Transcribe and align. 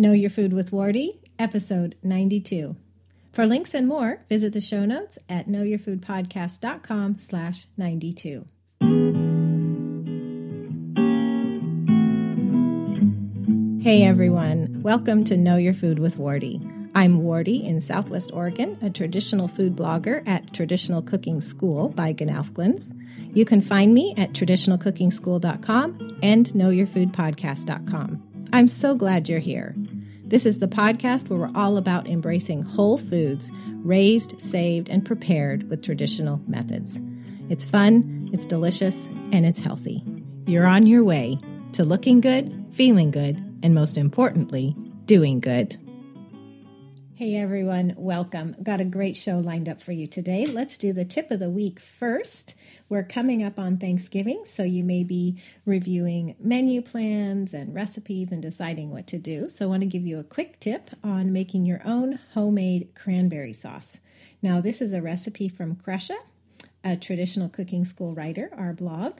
Know 0.00 0.12
Your 0.12 0.30
Food 0.30 0.54
with 0.54 0.70
Wardee, 0.70 1.18
episode 1.38 1.94
92. 2.02 2.74
For 3.34 3.44
links 3.44 3.74
and 3.74 3.86
more, 3.86 4.24
visit 4.30 4.54
the 4.54 4.60
show 4.62 4.86
notes 4.86 5.18
at 5.28 5.46
knowyourfoodpodcast.com 5.46 7.18
slash 7.18 7.66
92. 7.76 8.46
Hey 13.82 14.04
everyone, 14.04 14.80
welcome 14.82 15.22
to 15.24 15.36
Know 15.36 15.58
Your 15.58 15.74
Food 15.74 15.98
with 15.98 16.16
Wardee. 16.16 16.62
I'm 16.94 17.20
Wardee 17.20 17.62
in 17.62 17.78
Southwest 17.78 18.30
Oregon, 18.32 18.78
a 18.80 18.88
traditional 18.88 19.48
food 19.48 19.76
blogger 19.76 20.26
at 20.26 20.54
Traditional 20.54 21.02
Cooking 21.02 21.42
School 21.42 21.90
by 21.90 22.14
GNOWFGLINS. 22.14 22.94
You 23.36 23.44
can 23.44 23.60
find 23.60 23.92
me 23.92 24.14
at 24.16 24.32
traditionalcookingschool.com 24.32 26.18
and 26.22 26.46
knowyourfoodpodcast.com. 26.46 28.22
I'm 28.52 28.66
so 28.66 28.96
glad 28.96 29.28
you're 29.28 29.38
here. 29.38 29.76
This 30.30 30.46
is 30.46 30.60
the 30.60 30.68
podcast 30.68 31.28
where 31.28 31.40
we're 31.40 31.50
all 31.56 31.76
about 31.76 32.08
embracing 32.08 32.62
whole 32.62 32.96
foods 32.96 33.50
raised, 33.82 34.40
saved, 34.40 34.88
and 34.88 35.04
prepared 35.04 35.68
with 35.68 35.82
traditional 35.82 36.40
methods. 36.46 37.00
It's 37.48 37.64
fun, 37.64 38.30
it's 38.32 38.44
delicious, 38.44 39.08
and 39.32 39.44
it's 39.44 39.58
healthy. 39.58 40.04
You're 40.46 40.68
on 40.68 40.86
your 40.86 41.02
way 41.02 41.36
to 41.72 41.82
looking 41.84 42.20
good, 42.20 42.64
feeling 42.70 43.10
good, 43.10 43.38
and 43.64 43.74
most 43.74 43.98
importantly, 43.98 44.76
doing 45.04 45.40
good. 45.40 45.76
Hey 47.16 47.34
everyone, 47.34 47.94
welcome. 47.96 48.54
Got 48.62 48.80
a 48.80 48.84
great 48.84 49.16
show 49.16 49.38
lined 49.38 49.68
up 49.68 49.82
for 49.82 49.90
you 49.90 50.06
today. 50.06 50.46
Let's 50.46 50.78
do 50.78 50.92
the 50.92 51.04
tip 51.04 51.32
of 51.32 51.40
the 51.40 51.50
week 51.50 51.80
first. 51.80 52.54
We're 52.90 53.04
coming 53.04 53.44
up 53.44 53.56
on 53.56 53.76
Thanksgiving, 53.76 54.44
so 54.44 54.64
you 54.64 54.82
may 54.82 55.04
be 55.04 55.40
reviewing 55.64 56.34
menu 56.40 56.82
plans 56.82 57.54
and 57.54 57.72
recipes 57.72 58.32
and 58.32 58.42
deciding 58.42 58.90
what 58.90 59.06
to 59.06 59.16
do. 59.16 59.48
So, 59.48 59.66
I 59.66 59.68
want 59.68 59.82
to 59.82 59.86
give 59.86 60.04
you 60.04 60.18
a 60.18 60.24
quick 60.24 60.58
tip 60.58 60.90
on 61.04 61.32
making 61.32 61.66
your 61.66 61.80
own 61.84 62.18
homemade 62.34 62.88
cranberry 62.96 63.52
sauce. 63.52 64.00
Now, 64.42 64.60
this 64.60 64.82
is 64.82 64.92
a 64.92 65.00
recipe 65.00 65.48
from 65.48 65.76
Kresha, 65.76 66.16
a 66.82 66.96
traditional 66.96 67.48
cooking 67.48 67.84
school 67.84 68.12
writer, 68.12 68.50
our 68.56 68.72
blog. 68.72 69.18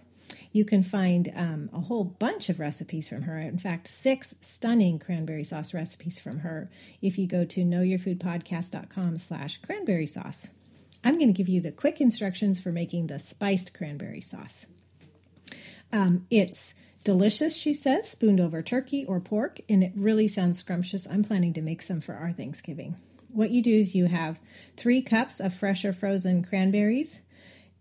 You 0.51 0.65
can 0.65 0.83
find 0.83 1.33
um, 1.37 1.71
a 1.73 1.79
whole 1.79 2.03
bunch 2.03 2.49
of 2.49 2.59
recipes 2.59 3.07
from 3.07 3.23
her. 3.23 3.39
In 3.39 3.57
fact, 3.57 3.87
six 3.87 4.35
stunning 4.41 4.99
cranberry 4.99 5.45
sauce 5.45 5.73
recipes 5.73 6.19
from 6.19 6.41
her 6.41 6.69
if 7.01 7.17
you 7.17 7.29
go 7.29 7.45
to 7.45 7.61
knowyourfoodpodcast.com 7.61 9.19
slash 9.19 9.59
cranberry 9.59 10.07
sauce. 10.07 10.49
I'm 11.03 11.15
going 11.15 11.33
to 11.33 11.37
give 11.37 11.49
you 11.49 11.61
the 11.61 11.73
quick 11.73 12.01
instructions 12.01 12.61
for 12.61 12.73
making 12.73 13.07
the 13.07 13.19
spiced 13.19 13.75
cranberry 13.75 14.21
sauce. 14.21 14.67
Um, 15.93 16.27
it's 16.31 16.75
delicious, 17.05 17.57
she 17.57 17.73
says, 17.73 18.11
spooned 18.11 18.41
over 18.41 18.63
turkey 18.63 19.05
or 19.07 19.21
pork, 19.21 19.61
and 19.69 19.83
it 19.83 19.93
really 19.97 20.29
sounds 20.29 20.59
scrumptious. 20.59 21.07
I'm 21.09 21.25
planning 21.25 21.53
to 21.55 21.63
make 21.63 21.83
some 21.83 22.01
for 22.01 22.15
our 22.15 22.33
Thanksgiving. 22.33 22.97
What 23.33 23.51
you 23.51 23.63
do 23.63 23.73
is 23.73 23.95
you 23.95 24.07
have 24.07 24.39
three 24.77 25.03
cups 25.03 25.41
of 25.41 25.55
fresh 25.55 25.85
or 25.85 25.93
frozen 25.93 26.45
cranberries 26.45 27.21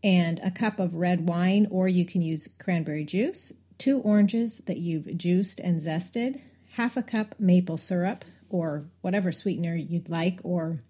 and 0.03 0.39
a 0.39 0.51
cup 0.51 0.79
of 0.79 0.95
red 0.95 1.27
wine, 1.27 1.67
or 1.69 1.87
you 1.87 2.05
can 2.05 2.21
use 2.21 2.47
cranberry 2.59 3.03
juice, 3.03 3.51
two 3.77 3.99
oranges 3.99 4.59
that 4.59 4.77
you've 4.77 5.17
juiced 5.17 5.59
and 5.59 5.81
zested, 5.81 6.39
half 6.73 6.95
a 6.95 7.03
cup 7.03 7.35
maple 7.39 7.77
syrup, 7.77 8.23
or 8.49 8.85
whatever 9.01 9.31
sweetener 9.31 9.75
you'd 9.75 10.09
like, 10.09 10.39
or 10.43 10.81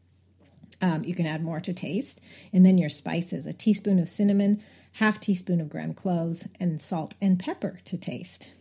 um, 0.82 1.04
you 1.04 1.14
can 1.14 1.26
add 1.26 1.44
more 1.44 1.60
to 1.60 1.74
taste. 1.74 2.22
And 2.54 2.66
then 2.66 2.78
your 2.78 2.90
spices 2.90 3.46
a 3.46 3.54
teaspoon 3.54 4.00
of 4.00 4.10
cinnamon, 4.10 4.62
half 4.94 5.20
teaspoon 5.20 5.62
of 5.62 5.70
ground 5.70 5.96
cloves, 5.96 6.48
and 6.60 6.82
salt 6.82 7.16
and 7.22 7.40
pepper 7.40 7.80
to 7.86 7.98
taste. 7.98 8.52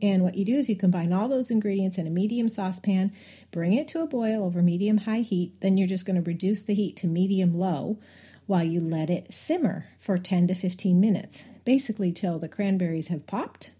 And 0.00 0.22
what 0.22 0.34
you 0.34 0.44
do 0.44 0.56
is 0.56 0.68
you 0.68 0.76
combine 0.76 1.12
all 1.12 1.28
those 1.28 1.50
ingredients 1.50 1.96
in 1.96 2.08
a 2.08 2.10
medium 2.10 2.48
saucepan, 2.48 3.12
bring 3.52 3.72
it 3.72 3.86
to 3.88 4.02
a 4.02 4.06
boil 4.06 4.42
over 4.42 4.60
medium 4.60 4.98
high 4.98 5.20
heat. 5.20 5.52
Then 5.60 5.78
you're 5.78 5.86
just 5.86 6.06
going 6.06 6.16
to 6.16 6.28
reduce 6.28 6.62
the 6.62 6.74
heat 6.74 6.96
to 6.96 7.06
medium 7.06 7.52
low 7.52 7.98
while 8.46 8.64
you 8.64 8.80
let 8.80 9.08
it 9.08 9.32
simmer 9.32 9.86
for 10.00 10.18
10 10.18 10.48
to 10.48 10.54
15 10.54 11.00
minutes, 11.00 11.44
basically 11.64 12.10
till 12.10 12.40
the 12.40 12.48
cranberries 12.48 13.08
have 13.08 13.28
popped 13.28 13.70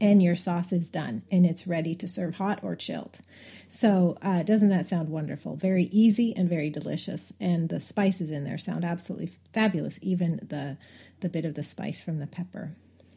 and 0.00 0.22
your 0.22 0.36
sauce 0.36 0.72
is 0.72 0.88
done 0.88 1.22
and 1.30 1.46
it's 1.46 1.66
ready 1.66 1.94
to 1.94 2.08
serve 2.08 2.36
hot 2.36 2.60
or 2.62 2.76
chilled. 2.76 3.20
So, 3.68 4.18
uh, 4.20 4.42
doesn't 4.42 4.68
that 4.70 4.86
sound 4.86 5.08
wonderful? 5.10 5.56
Very 5.56 5.84
easy 5.84 6.34
and 6.36 6.48
very 6.48 6.70
delicious. 6.70 7.32
And 7.40 7.68
the 7.68 7.80
spices 7.80 8.30
in 8.30 8.44
there 8.44 8.58
sound 8.58 8.84
absolutely 8.84 9.30
fabulous, 9.52 9.98
even 10.02 10.40
the, 10.48 10.76
the 11.20 11.28
bit 11.28 11.44
of 11.44 11.54
the 11.54 11.62
spice 11.62 12.02
from 12.02 12.18
the 12.18 12.26
pepper. 12.26 12.72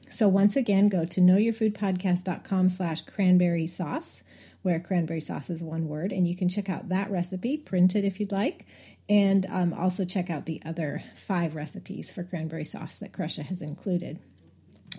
So, 0.10 0.28
once 0.28 0.56
again, 0.56 0.90
go 0.90 1.06
to 1.06 1.22
knowyourfoodpodcast.com 1.22 2.70
slash 2.70 3.02
cranberry 3.02 3.66
sauce, 3.66 4.22
where 4.62 4.80
cranberry 4.80 5.22
sauce 5.22 5.50
is 5.50 5.64
one 5.64 5.88
word, 5.88 6.12
and 6.12 6.28
you 6.28 6.36
can 6.36 6.50
check 6.50 6.70
out 6.70 6.90
that 6.90 7.10
recipe, 7.10 7.58
print 7.58 7.96
it 7.96 8.06
if 8.06 8.20
you'd 8.20 8.32
like, 8.32 8.68
and 9.10 9.48
um, 9.50 9.74
also 9.74 10.06
check 10.06 10.30
out 10.30 10.46
the 10.46 10.62
other 10.64 11.04
five 11.16 11.56
recipes 11.56 12.12
for 12.12 12.24
cranberry 12.24 12.64
sauce 12.64 13.00
that 13.00 13.12
Kresha 13.12 13.44
has 13.44 13.62
included. 13.62 14.20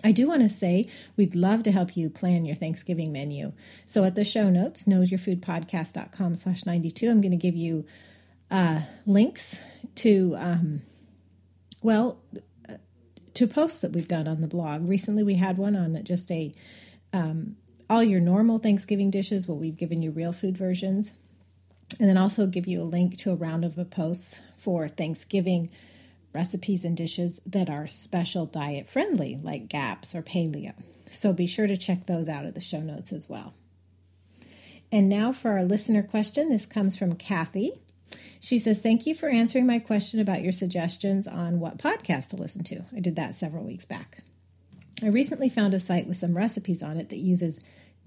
I 0.05 0.11
do 0.11 0.27
want 0.27 0.43
to 0.43 0.49
say 0.49 0.87
we'd 1.17 1.33
love 1.33 1.63
to 1.63 1.71
help 1.71 1.97
you 1.97 2.11
plan 2.11 2.45
your 2.45 2.55
Thanksgiving 2.55 3.11
menu. 3.11 3.53
So 3.87 4.03
at 4.03 4.13
the 4.13 4.23
show 4.23 4.51
notes, 4.51 4.83
knowyourfoodpodcast.com 4.83 6.35
slash 6.35 6.63
92, 6.63 7.09
I'm 7.09 7.21
going 7.21 7.31
to 7.31 7.37
give 7.37 7.55
you 7.55 7.85
uh, 8.51 8.81
links 9.07 9.59
to, 9.95 10.35
um, 10.37 10.81
well, 11.81 12.19
to 13.33 13.47
posts 13.47 13.79
that 13.79 13.93
we've 13.93 14.07
done 14.07 14.27
on 14.27 14.41
the 14.41 14.47
blog. 14.47 14.87
Recently 14.87 15.23
we 15.23 15.33
had 15.33 15.57
one 15.57 15.75
on 15.75 15.99
just 16.03 16.31
a, 16.31 16.53
um, 17.11 17.55
all 17.89 18.03
your 18.03 18.21
normal 18.21 18.59
Thanksgiving 18.59 19.09
dishes. 19.09 19.47
Well, 19.47 19.57
we've 19.57 19.75
given 19.75 20.03
you 20.03 20.11
real 20.11 20.31
food 20.31 20.55
versions. 20.55 21.13
And 21.99 22.07
then 22.07 22.17
also 22.17 22.45
give 22.45 22.67
you 22.67 22.83
a 22.83 22.83
link 22.83 23.17
to 23.19 23.31
a 23.31 23.35
round 23.35 23.65
of 23.65 23.79
a 23.79 23.85
posts 23.85 24.39
for 24.55 24.87
Thanksgiving 24.87 25.71
recipes 26.35 26.85
and 26.85 26.95
dishes 26.95 27.41
that 27.45 27.69
are 27.69 27.87
special 27.87 28.45
diet 28.45 28.87
friendly, 28.89 29.39
like 29.41 29.69
GAPS 29.69 30.13
or 30.13 30.21
paleo. 30.21 30.73
So 31.09 31.33
be 31.33 31.47
sure 31.47 31.65
to 31.65 31.77
check 31.77 32.05
those 32.05 32.29
out 32.29 32.45
at 32.45 32.53
the 32.53 32.59
show 32.59 32.81
notes 32.81 33.11
as 33.11 33.27
well. 33.27 33.53
And 34.91 35.09
now 35.09 35.31
for 35.31 35.51
our 35.51 35.63
listener 35.63 36.03
question. 36.03 36.49
This 36.49 36.65
comes 36.65 36.97
from 36.97 37.15
Kathy. 37.15 37.81
She 38.39 38.59
says, 38.59 38.81
Thank 38.81 39.07
you 39.07 39.15
for 39.15 39.29
answering 39.29 39.65
my 39.65 39.79
question 39.79 40.19
about 40.19 40.43
your 40.43 40.51
suggestions 40.51 41.27
on 41.27 41.59
what 41.59 41.79
podcast 41.79 42.29
to 42.29 42.35
listen 42.35 42.63
to. 42.65 42.83
I 42.95 42.99
did 42.99 43.15
that 43.15 43.33
several 43.33 43.63
weeks 43.63 43.85
back. 43.85 44.19
I 45.01 45.07
recently 45.07 45.49
found 45.49 45.73
a 45.73 45.79
site 45.79 46.07
with 46.07 46.17
some 46.17 46.37
recipes 46.37 46.83
on 46.83 46.97
it 46.97 47.09
that 47.09 47.17
uses 47.17 47.59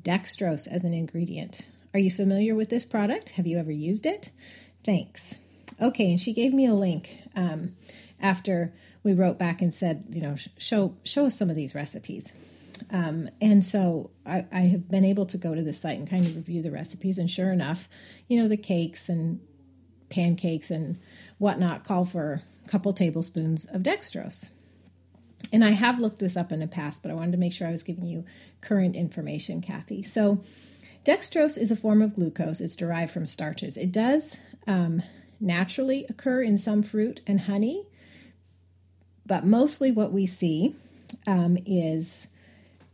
dextrose 0.03 0.69
as 0.69 0.85
an 0.85 0.95
ingredient. 0.95 1.67
Are 1.93 2.01
you 2.01 2.11
familiar 2.11 2.55
with 2.55 2.71
this 2.71 2.85
product? 2.85 3.31
Have 3.31 3.47
you 3.47 3.59
ever 3.59 3.73
used 3.73 4.07
it? 4.07 4.31
Thanks. 4.85 5.37
Okay, 5.81 6.11
and 6.11 6.21
she 6.21 6.33
gave 6.33 6.53
me 6.53 6.67
a 6.67 6.75
link. 6.75 7.19
Um, 7.37 7.75
after 8.21 8.73
we 9.03 9.13
wrote 9.13 9.39
back 9.39 9.63
and 9.63 9.73
said, 9.73 10.05
you 10.11 10.21
know, 10.21 10.37
show 10.59 10.95
show 11.05 11.27
us 11.27 11.37
some 11.37 11.51
of 11.51 11.57
these 11.57 11.75
recipes. 11.75 12.33
Um, 12.91 13.29
and 13.41 13.65
so 13.65 14.11
I, 14.25 14.47
I, 14.53 14.61
have 14.61 14.89
been 14.89 15.05
able 15.05 15.27
to 15.27 15.37
go 15.37 15.53
to 15.53 15.63
the 15.63 15.73
site 15.73 15.99
and 15.99 16.09
kind 16.09 16.25
of 16.25 16.37
review 16.37 16.63
the 16.63 16.71
recipes. 16.71 17.19
And 17.19 17.29
sure 17.29 17.53
enough, 17.53 17.89
you 18.29 18.41
know, 18.41 18.49
the 18.49 18.57
cakes 18.57 19.09
and 19.09 19.41
pancakes 20.11 20.71
and 20.71 20.99
whatnot 21.39 21.85
call 21.85 22.05
for 22.05 22.43
a 22.65 22.69
couple 22.69 22.93
tablespoons 22.93 23.65
of 23.65 23.83
dextrose. 23.83 24.51
And 25.53 25.65
I 25.65 25.71
have 25.71 25.99
looked 25.99 26.19
this 26.19 26.37
up 26.37 26.53
in 26.53 26.61
the 26.61 26.67
past, 26.67 27.03
but 27.03 27.11
I 27.11 27.15
wanted 27.15 27.33
to 27.33 27.39
make 27.39 27.53
sure 27.53 27.67
I 27.67 27.73
was 27.73 27.83
giving 27.83 28.07
you 28.07 28.25
current 28.61 28.97
information, 28.97 29.61
Kathy. 29.61 30.03
So, 30.03 30.43
dextrose 31.05 31.57
is 31.57 31.71
a 31.71 31.77
form 31.77 32.03
of 32.03 32.15
glucose. 32.15 32.61
It's 32.61 32.77
derived 32.77 33.13
from 33.13 33.25
starches. 33.25 33.77
It 33.77 33.91
does 33.91 34.37
um, 34.67 35.03
naturally 35.41 36.05
occur 36.09 36.43
in 36.43 36.59
some 36.59 36.83
fruit 36.83 37.23
and 37.27 37.43
honey, 37.43 37.87
but 39.29 39.45
mostly 39.45 39.93
what 39.93 40.11
we 40.11 40.27
see 40.27 40.75
um, 41.27 41.59
is 41.65 42.27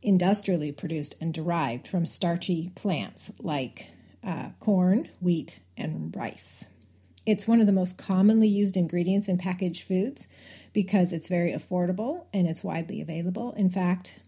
industrially 0.02 0.72
produced 0.72 1.14
and 1.20 1.32
derived 1.32 1.88
from 1.88 2.04
starchy 2.04 2.70
plants 2.74 3.30
like 3.40 3.86
uh, 4.22 4.50
corn, 4.60 5.08
wheat, 5.20 5.60
and 5.78 6.14
rice. 6.14 6.66
It's 7.24 7.48
one 7.48 7.60
of 7.60 7.66
the 7.66 7.72
most 7.72 7.96
commonly 7.96 8.48
used 8.48 8.76
ingredients 8.76 9.28
in 9.28 9.38
packaged 9.38 9.84
foods 9.84 10.28
because 10.74 11.12
it's 11.12 11.28
very 11.28 11.52
affordable 11.52 12.26
and 12.34 12.46
it's 12.46 12.62
widely 12.62 13.00
available. 13.00 13.52
In 13.52 13.70
fact, 13.70 14.18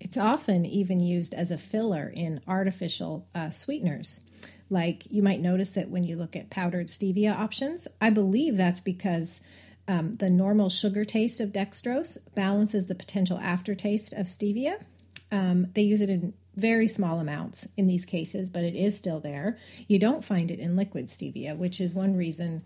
it's 0.00 0.18
often 0.18 0.66
even 0.66 0.98
used 0.98 1.32
as 1.32 1.50
a 1.50 1.56
filler 1.56 2.12
in 2.14 2.40
artificial 2.46 3.26
uh, 3.34 3.50
sweeteners. 3.50 4.22
Like 4.68 5.10
you 5.10 5.22
might 5.22 5.40
notice 5.40 5.76
it 5.76 5.88
when 5.88 6.04
you 6.04 6.16
look 6.16 6.36
at 6.36 6.50
powdered 6.50 6.88
stevia 6.88 7.34
options. 7.34 7.88
I 8.00 8.10
believe 8.10 8.56
that's 8.56 8.80
because 8.80 9.40
um, 9.88 10.16
the 10.16 10.30
normal 10.30 10.68
sugar 10.68 11.04
taste 11.04 11.40
of 11.40 11.50
dextrose 11.50 12.18
balances 12.34 12.86
the 12.86 12.94
potential 12.94 13.38
aftertaste 13.38 14.12
of 14.12 14.26
stevia. 14.26 14.82
Um, 15.30 15.68
they 15.74 15.82
use 15.82 16.00
it 16.00 16.10
in 16.10 16.34
very 16.56 16.88
small 16.88 17.20
amounts 17.20 17.68
in 17.76 17.86
these 17.86 18.06
cases, 18.06 18.48
but 18.48 18.64
it 18.64 18.74
is 18.74 18.96
still 18.96 19.20
there. 19.20 19.58
You 19.86 19.98
don't 19.98 20.24
find 20.24 20.50
it 20.50 20.58
in 20.58 20.76
liquid 20.76 21.06
stevia, 21.06 21.56
which 21.56 21.80
is 21.80 21.92
one 21.92 22.16
reason, 22.16 22.64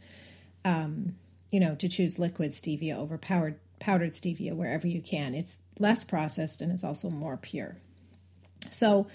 um, 0.64 1.16
you 1.50 1.60
know, 1.60 1.74
to 1.74 1.88
choose 1.88 2.18
liquid 2.18 2.50
stevia 2.50 2.96
over 2.96 3.18
powdered 3.18 3.58
powdered 3.80 4.12
stevia 4.12 4.54
wherever 4.54 4.86
you 4.86 5.00
can. 5.00 5.34
It's 5.34 5.58
less 5.78 6.04
processed 6.04 6.60
and 6.60 6.70
it's 6.70 6.84
also 6.84 7.10
more 7.10 7.36
pure. 7.36 7.78
So 8.68 9.06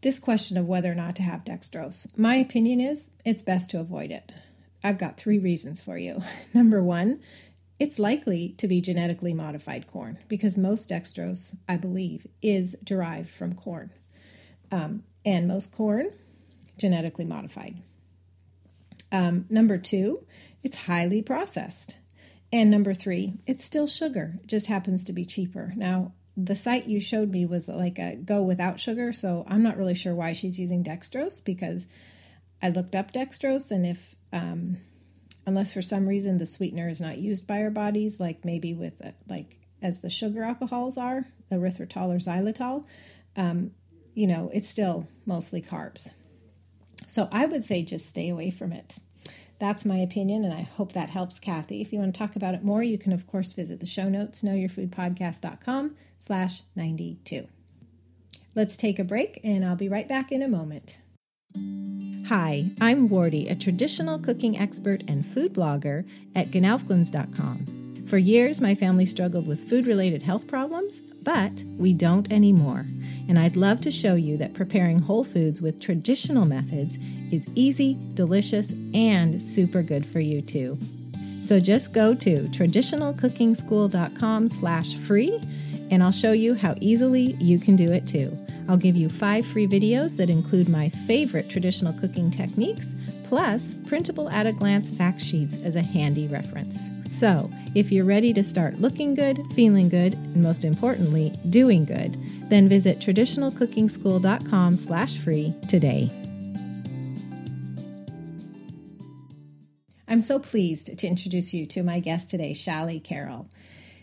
this 0.00 0.18
question 0.18 0.56
of 0.56 0.66
whether 0.66 0.90
or 0.90 0.94
not 0.94 1.16
to 1.16 1.22
have 1.22 1.44
dextrose. 1.44 2.06
My 2.18 2.34
opinion 2.36 2.80
is 2.80 3.10
it's 3.24 3.42
best 3.42 3.70
to 3.70 3.80
avoid 3.80 4.10
it. 4.10 4.32
I've 4.82 4.98
got 4.98 5.16
three 5.16 5.38
reasons 5.38 5.80
for 5.80 5.96
you. 5.96 6.22
Number 6.54 6.82
one, 6.82 7.20
it's 7.78 7.98
likely 7.98 8.50
to 8.58 8.68
be 8.68 8.80
genetically 8.80 9.34
modified 9.34 9.86
corn 9.86 10.18
because 10.28 10.56
most 10.56 10.90
dextrose, 10.90 11.56
I 11.68 11.76
believe, 11.76 12.26
is 12.40 12.76
derived 12.84 13.30
from 13.30 13.54
corn. 13.54 13.90
Um, 14.70 15.02
and 15.24 15.48
most 15.48 15.72
corn, 15.72 16.10
genetically 16.78 17.24
modified. 17.24 17.76
Um, 19.10 19.46
number 19.48 19.78
two, 19.78 20.24
it's 20.62 20.76
highly 20.76 21.22
processed. 21.22 21.98
And 22.52 22.70
number 22.70 22.94
three, 22.94 23.34
it's 23.46 23.64
still 23.64 23.86
sugar. 23.86 24.38
It 24.42 24.48
just 24.48 24.68
happens 24.68 25.04
to 25.04 25.12
be 25.12 25.24
cheaper. 25.24 25.72
Now, 25.76 26.12
the 26.36 26.56
site 26.56 26.88
you 26.88 27.00
showed 27.00 27.30
me 27.30 27.46
was 27.46 27.68
like 27.68 27.98
a 27.98 28.16
go 28.16 28.42
without 28.42 28.80
sugar, 28.80 29.12
so 29.12 29.44
I'm 29.48 29.62
not 29.62 29.76
really 29.76 29.94
sure 29.94 30.14
why 30.14 30.32
she's 30.32 30.58
using 30.58 30.82
dextrose 30.82 31.44
because 31.44 31.86
I 32.62 32.70
looked 32.70 32.94
up 32.94 33.12
dextrose, 33.12 33.70
and 33.70 33.86
if 33.86 34.16
um, 34.32 34.78
unless 35.46 35.72
for 35.72 35.82
some 35.82 36.06
reason 36.06 36.38
the 36.38 36.46
sweetener 36.46 36.88
is 36.88 37.00
not 37.00 37.18
used 37.18 37.46
by 37.46 37.62
our 37.62 37.70
bodies, 37.70 38.20
like 38.20 38.44
maybe 38.44 38.74
with 38.74 39.04
uh, 39.04 39.12
like 39.28 39.58
as 39.82 40.00
the 40.00 40.10
sugar 40.10 40.42
alcohols 40.42 40.96
are, 40.96 41.24
erythritol 41.52 42.14
or 42.14 42.18
xylitol, 42.18 42.84
um, 43.36 43.70
you 44.14 44.26
know, 44.26 44.50
it's 44.52 44.68
still 44.68 45.08
mostly 45.26 45.60
carbs. 45.60 46.10
So 47.06 47.28
I 47.30 47.46
would 47.46 47.64
say 47.64 47.82
just 47.82 48.08
stay 48.08 48.28
away 48.28 48.50
from 48.50 48.72
it. 48.72 48.96
That's 49.58 49.84
my 49.84 49.98
opinion, 49.98 50.44
and 50.44 50.52
I 50.52 50.62
hope 50.62 50.92
that 50.92 51.10
helps 51.10 51.38
Kathy. 51.38 51.80
If 51.80 51.92
you 51.92 52.00
want 52.00 52.12
to 52.12 52.18
talk 52.18 52.34
about 52.34 52.54
it 52.54 52.64
more, 52.64 52.82
you 52.82 52.98
can, 52.98 53.12
of 53.12 53.26
course, 53.26 53.52
visit 53.52 53.80
the 53.80 53.86
show 53.86 54.08
notes, 54.08 54.42
knowyourfoodpodcast.com 54.42 55.96
slash 56.18 56.62
92. 56.74 57.46
Let's 58.54 58.76
take 58.76 58.98
a 58.98 59.04
break, 59.04 59.40
and 59.44 59.64
I'll 59.64 59.76
be 59.76 59.88
right 59.88 60.08
back 60.08 60.32
in 60.32 60.42
a 60.42 60.48
moment. 60.48 60.98
Hi, 62.28 62.70
I'm 62.80 63.10
Wardee, 63.10 63.50
a 63.50 63.54
traditional 63.54 64.18
cooking 64.18 64.56
expert 64.56 65.02
and 65.06 65.26
food 65.26 65.52
blogger 65.52 66.06
at 66.34 66.52
gnowfglins.com. 66.52 68.06
For 68.06 68.16
years, 68.16 68.62
my 68.62 68.74
family 68.74 69.04
struggled 69.04 69.46
with 69.46 69.68
food 69.68 69.86
related 69.86 70.22
health 70.22 70.46
problems, 70.46 71.00
but 71.00 71.62
we 71.76 71.92
don't 71.92 72.32
anymore. 72.32 72.86
And 73.28 73.38
I'd 73.38 73.56
love 73.56 73.82
to 73.82 73.90
show 73.90 74.14
you 74.14 74.38
that 74.38 74.54
preparing 74.54 75.00
whole 75.00 75.24
foods 75.24 75.60
with 75.60 75.82
traditional 75.82 76.46
methods 76.46 76.96
is 77.30 77.46
easy, 77.54 77.98
delicious, 78.14 78.72
and 78.94 79.42
super 79.42 79.82
good 79.82 80.06
for 80.06 80.20
you 80.20 80.40
too. 80.40 80.78
So 81.42 81.60
just 81.60 81.92
go 81.92 82.14
to 82.14 82.44
traditionalcookingschool.com 82.44 84.48
slash 84.48 84.94
free 84.94 85.42
and 85.90 86.02
I'll 86.02 86.10
show 86.10 86.32
you 86.32 86.54
how 86.54 86.74
easily 86.80 87.34
you 87.34 87.58
can 87.58 87.76
do 87.76 87.92
it 87.92 88.06
too. 88.06 88.43
I'll 88.68 88.76
give 88.76 88.96
you 88.96 89.08
five 89.08 89.46
free 89.46 89.66
videos 89.66 90.16
that 90.16 90.30
include 90.30 90.68
my 90.68 90.88
favorite 90.88 91.48
traditional 91.48 91.92
cooking 91.92 92.30
techniques, 92.30 92.96
plus 93.24 93.74
printable 93.86 94.30
at 94.30 94.46
a 94.46 94.52
glance 94.52 94.90
fact 94.90 95.20
sheets 95.20 95.60
as 95.62 95.76
a 95.76 95.82
handy 95.82 96.26
reference. 96.26 96.88
So, 97.08 97.50
if 97.74 97.92
you're 97.92 98.04
ready 98.04 98.32
to 98.32 98.42
start 98.42 98.80
looking 98.80 99.14
good, 99.14 99.40
feeling 99.54 99.88
good, 99.88 100.14
and 100.14 100.42
most 100.42 100.64
importantly, 100.64 101.32
doing 101.50 101.84
good, 101.84 102.16
then 102.48 102.68
visit 102.68 102.98
traditionalcookingschool.com 102.98 104.76
slash 104.76 105.18
free 105.18 105.54
today. 105.68 106.10
I'm 110.06 110.20
so 110.20 110.38
pleased 110.38 110.96
to 110.98 111.06
introduce 111.06 111.52
you 111.52 111.66
to 111.66 111.82
my 111.82 111.98
guest 111.98 112.30
today, 112.30 112.54
Shally 112.54 113.00
Carroll. 113.00 113.48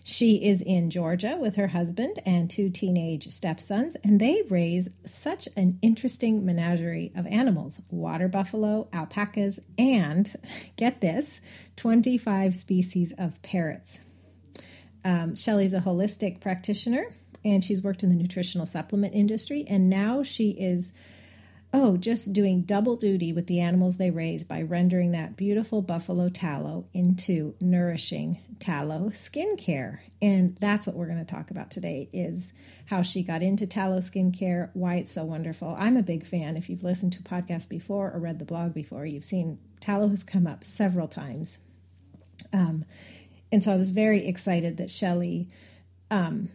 She 0.04 0.44
is 0.44 0.62
in 0.62 0.90
Georgia 0.90 1.38
with 1.40 1.56
her 1.56 1.68
husband 1.68 2.20
and 2.26 2.50
two 2.50 2.70
teenage 2.70 3.30
stepsons, 3.30 3.96
and 4.04 4.20
they 4.20 4.44
raise 4.50 4.90
such 5.06 5.48
an 5.56 5.78
interesting 5.82 6.46
menagerie 6.46 7.12
of 7.16 7.28
animals 7.28 7.82
water 7.90 8.28
buffalo, 8.28 8.88
alpacas, 8.92 9.60
and 9.78 10.36
get 10.76 11.02
this 11.02 11.42
25 11.76 12.56
species 12.56 13.14
of 13.18 13.42
parrots. 13.42 14.00
Um, 15.04 15.36
Shally's 15.36 15.74
a 15.74 15.82
holistic 15.82 16.42
practitioner 16.42 17.06
and 17.44 17.64
she's 17.64 17.82
worked 17.82 18.04
in 18.04 18.10
the 18.10 18.16
nutritional 18.16 18.68
supplement 18.68 19.14
industry, 19.16 19.66
and 19.68 19.90
now 19.90 20.24
she 20.24 20.52
is 20.52 20.94
oh, 21.74 21.96
just 21.96 22.34
doing 22.34 22.64
double 22.64 22.96
duty 22.96 23.32
with 23.32 23.48
the 23.48 23.60
animals 23.60 23.98
they 23.98 24.12
raise 24.12 24.44
by 24.44 24.62
rendering 24.62 25.12
that 25.12 25.38
beautiful 25.38 25.82
buffalo 25.82 26.28
tallow 26.28 26.86
into 26.94 27.56
nourishing 27.62 28.40
tallow 28.60 29.10
skincare. 29.10 30.00
And 30.22 30.58
that's 30.58 30.86
what 30.86 30.96
we're 30.96 31.08
going 31.08 31.26
to 31.26 31.36
talk 31.36 31.50
about 31.50 31.72
today 31.72 32.10
is 32.12 32.54
how 32.88 33.02
she 33.02 33.24
got 33.24 33.42
into 33.42 33.66
tallow 33.66 34.00
skincare, 34.00 34.70
why 34.74 34.96
it's 34.96 35.12
so 35.12 35.24
wonderful. 35.24 35.76
I'm 35.80 35.96
a 35.96 36.04
big 36.04 36.26
fan. 36.26 36.58
If 36.58 36.70
you've 36.70 36.84
listened 36.84 37.14
to 37.14 37.24
podcasts 37.24 37.70
before 37.70 38.12
or 38.12 38.20
read 38.20 38.40
the 38.40 38.46
blog 38.46 38.74
before, 38.74 39.06
you've 39.06 39.26
seen 39.26 39.58
tallow 39.80 40.10
has 40.10 40.24
come 40.24 40.46
up 40.46 40.66
several 40.66 41.08
times. 41.08 41.60
Um, 42.52 42.84
and 43.52 43.64
so 43.64 43.72
I 43.72 43.78
was 43.78 43.92
very 43.92 44.28
excited 44.28 44.78
that 44.78 44.92
Shelly, 44.92 45.48
um, 46.10 46.50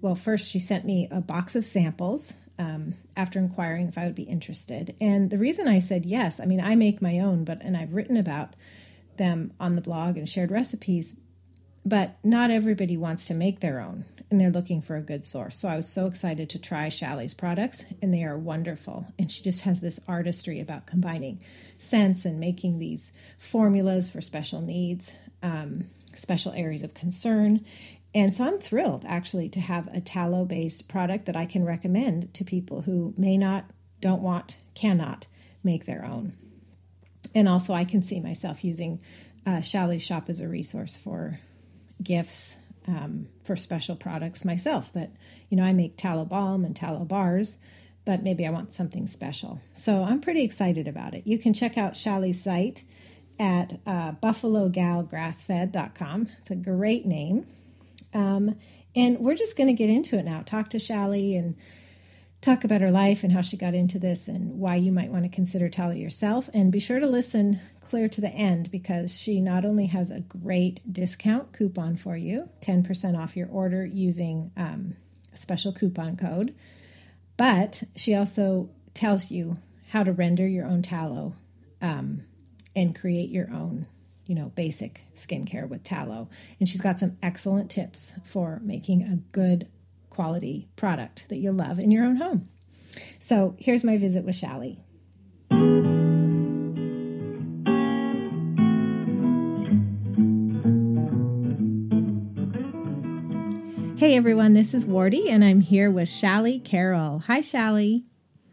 well, 0.00 0.14
first 0.14 0.50
she 0.50 0.58
sent 0.58 0.86
me 0.86 1.08
a 1.10 1.20
box 1.20 1.54
of 1.54 1.64
samples 1.64 2.34
um, 2.58 2.94
after 3.16 3.38
inquiring 3.38 3.88
if 3.88 3.98
I 3.98 4.04
would 4.04 4.14
be 4.14 4.24
interested. 4.24 4.94
And 5.00 5.30
the 5.30 5.38
reason 5.38 5.68
I 5.68 5.78
said 5.78 6.06
yes, 6.06 6.40
I 6.40 6.44
mean, 6.44 6.60
I 6.60 6.74
make 6.74 7.02
my 7.02 7.18
own, 7.18 7.44
but 7.44 7.62
and 7.62 7.76
I've 7.76 7.94
written 7.94 8.16
about 8.16 8.54
them 9.16 9.52
on 9.60 9.76
the 9.76 9.82
blog 9.82 10.16
and 10.16 10.28
shared 10.28 10.50
recipes, 10.50 11.16
but 11.84 12.16
not 12.22 12.50
everybody 12.50 12.96
wants 12.96 13.26
to 13.26 13.34
make 13.34 13.60
their 13.60 13.80
own 13.80 14.04
and 14.32 14.40
they're 14.40 14.50
looking 14.50 14.80
for 14.80 14.96
a 14.96 15.02
good 15.02 15.26
source. 15.26 15.58
So 15.58 15.68
I 15.68 15.76
was 15.76 15.86
so 15.86 16.06
excited 16.06 16.48
to 16.50 16.58
try 16.58 16.88
Shally's 16.88 17.34
products 17.34 17.84
and 18.00 18.14
they 18.14 18.24
are 18.24 18.38
wonderful. 18.38 19.06
And 19.18 19.30
she 19.30 19.42
just 19.42 19.60
has 19.60 19.82
this 19.82 20.00
artistry 20.08 20.58
about 20.58 20.86
combining 20.86 21.42
scents 21.76 22.24
and 22.24 22.40
making 22.40 22.78
these 22.78 23.12
formulas 23.36 24.08
for 24.08 24.22
special 24.22 24.62
needs, 24.62 25.12
um, 25.42 25.84
special 26.14 26.52
areas 26.52 26.82
of 26.82 26.94
concern. 26.94 27.62
And 28.14 28.34
so 28.34 28.44
I'm 28.44 28.58
thrilled 28.58 29.04
actually 29.06 29.48
to 29.50 29.60
have 29.60 29.88
a 29.88 30.00
tallow 30.00 30.44
based 30.44 30.88
product 30.88 31.26
that 31.26 31.36
I 31.36 31.46
can 31.46 31.64
recommend 31.64 32.34
to 32.34 32.44
people 32.44 32.82
who 32.82 33.14
may 33.16 33.36
not, 33.36 33.70
don't 34.00 34.22
want, 34.22 34.58
cannot 34.74 35.26
make 35.64 35.86
their 35.86 36.04
own. 36.04 36.34
And 37.34 37.48
also, 37.48 37.72
I 37.72 37.84
can 37.84 38.02
see 38.02 38.20
myself 38.20 38.62
using 38.62 39.02
uh, 39.46 39.62
Shop 39.62 40.28
as 40.28 40.40
a 40.40 40.48
resource 40.48 40.96
for 40.96 41.38
gifts, 42.02 42.56
um, 42.86 43.28
for 43.44 43.56
special 43.56 43.96
products 43.96 44.44
myself. 44.44 44.92
That, 44.92 45.12
you 45.48 45.56
know, 45.56 45.64
I 45.64 45.72
make 45.72 45.96
tallow 45.96 46.26
balm 46.26 46.64
and 46.64 46.76
tallow 46.76 47.04
bars, 47.04 47.60
but 48.04 48.22
maybe 48.22 48.46
I 48.46 48.50
want 48.50 48.74
something 48.74 49.06
special. 49.06 49.60
So 49.72 50.04
I'm 50.04 50.20
pretty 50.20 50.42
excited 50.42 50.86
about 50.86 51.14
it. 51.14 51.26
You 51.26 51.38
can 51.38 51.54
check 51.54 51.78
out 51.78 51.96
Shally's 51.96 52.42
site 52.42 52.82
at 53.38 53.80
uh, 53.86 54.12
buffalogalgrassfed.com. 54.12 56.28
It's 56.40 56.50
a 56.50 56.56
great 56.56 57.06
name. 57.06 57.46
Um, 58.14 58.56
and 58.94 59.18
we're 59.20 59.34
just 59.34 59.56
going 59.56 59.68
to 59.68 59.74
get 59.74 59.90
into 59.90 60.18
it 60.18 60.24
now. 60.24 60.42
Talk 60.44 60.70
to 60.70 60.78
Shally 60.78 61.36
and 61.36 61.56
talk 62.40 62.64
about 62.64 62.80
her 62.80 62.90
life 62.90 63.22
and 63.22 63.32
how 63.32 63.40
she 63.40 63.56
got 63.56 63.74
into 63.74 63.98
this 63.98 64.28
and 64.28 64.58
why 64.58 64.76
you 64.76 64.92
might 64.92 65.10
want 65.10 65.24
to 65.24 65.28
consider 65.28 65.68
tallow 65.68 65.92
yourself. 65.92 66.50
And 66.52 66.72
be 66.72 66.80
sure 66.80 67.00
to 67.00 67.06
listen 67.06 67.60
clear 67.80 68.08
to 68.08 68.20
the 68.20 68.30
end 68.30 68.70
because 68.70 69.18
she 69.18 69.40
not 69.40 69.64
only 69.64 69.86
has 69.86 70.10
a 70.10 70.20
great 70.20 70.80
discount 70.90 71.52
coupon 71.52 71.96
for 71.96 72.16
you 72.16 72.48
10% 72.60 73.18
off 73.18 73.36
your 73.36 73.48
order 73.48 73.84
using 73.84 74.50
um, 74.56 74.96
a 75.32 75.36
special 75.36 75.72
coupon 75.72 76.16
code, 76.16 76.54
but 77.36 77.82
she 77.94 78.14
also 78.14 78.70
tells 78.94 79.30
you 79.30 79.56
how 79.90 80.02
to 80.02 80.12
render 80.12 80.46
your 80.46 80.66
own 80.66 80.82
tallow 80.82 81.34
um, 81.80 82.24
and 82.74 82.98
create 82.98 83.30
your 83.30 83.50
own 83.52 83.86
you 84.32 84.38
know, 84.38 84.48
basic 84.54 85.04
skincare 85.14 85.68
with 85.68 85.84
tallow. 85.84 86.26
And 86.58 86.66
she's 86.66 86.80
got 86.80 86.98
some 86.98 87.18
excellent 87.22 87.70
tips 87.70 88.14
for 88.24 88.62
making 88.64 89.02
a 89.02 89.16
good 89.30 89.68
quality 90.08 90.70
product 90.74 91.28
that 91.28 91.36
you'll 91.36 91.52
love 91.52 91.78
in 91.78 91.90
your 91.90 92.06
own 92.06 92.16
home. 92.16 92.48
So 93.20 93.54
here's 93.58 93.84
my 93.84 93.98
visit 93.98 94.24
with 94.24 94.34
Shally. 94.34 94.80
Hey 103.98 104.16
everyone, 104.16 104.54
this 104.54 104.72
is 104.72 104.86
Wardee, 104.86 105.28
and 105.28 105.44
I'm 105.44 105.60
here 105.60 105.90
with 105.90 106.08
Shally 106.08 106.58
Carroll. 106.58 107.18
Hi, 107.26 107.42
Shally. 107.42 108.06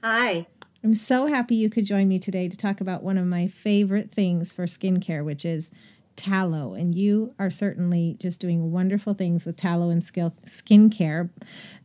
Hi. 0.03 0.45
I'm 0.83 0.93
so 0.93 1.25
happy 1.25 1.55
you 1.55 1.69
could 1.69 1.85
join 1.85 2.07
me 2.07 2.19
today 2.19 2.47
to 2.47 2.55
talk 2.55 2.79
about 2.79 3.03
one 3.03 3.17
of 3.17 3.25
my 3.25 3.47
favorite 3.47 4.09
things 4.09 4.53
for 4.53 4.65
skincare, 4.65 5.25
which 5.25 5.43
is 5.43 5.71
tallow. 6.15 6.73
And 6.73 6.95
you 6.95 7.33
are 7.37 7.49
certainly 7.49 8.15
just 8.19 8.39
doing 8.39 8.71
wonderful 8.71 9.13
things 9.13 9.45
with 9.45 9.57
tallow 9.57 9.89
and 9.89 10.01
skill, 10.01 10.33
skincare. 10.45 11.29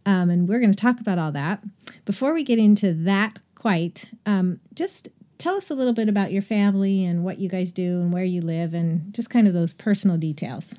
Um, 0.07 0.31
and 0.31 0.49
we're 0.49 0.61
going 0.61 0.73
to 0.73 0.79
talk 0.79 1.01
about 1.01 1.19
all 1.19 1.33
that. 1.33 1.65
Before 2.05 2.33
we 2.33 2.45
get 2.45 2.61
into 2.61 2.93
that 2.93 3.41
quite, 3.57 4.11
um, 4.27 4.61
just 4.75 5.09
tell 5.39 5.57
us 5.57 5.71
a 5.71 5.75
little 5.75 5.93
bit 5.93 6.09
about 6.09 6.31
your 6.31 6.43
family 6.43 7.05
and 7.05 7.25
what 7.25 7.41
you 7.41 7.49
guys 7.49 7.73
do 7.73 8.01
and 8.01 8.13
where 8.13 8.25
you 8.25 8.43
live 8.43 8.75
and 8.75 9.13
just 9.13 9.29
kind 9.29 9.49
of 9.49 9.55
those 9.55 9.73
personal 9.73 10.17
details. 10.19 10.75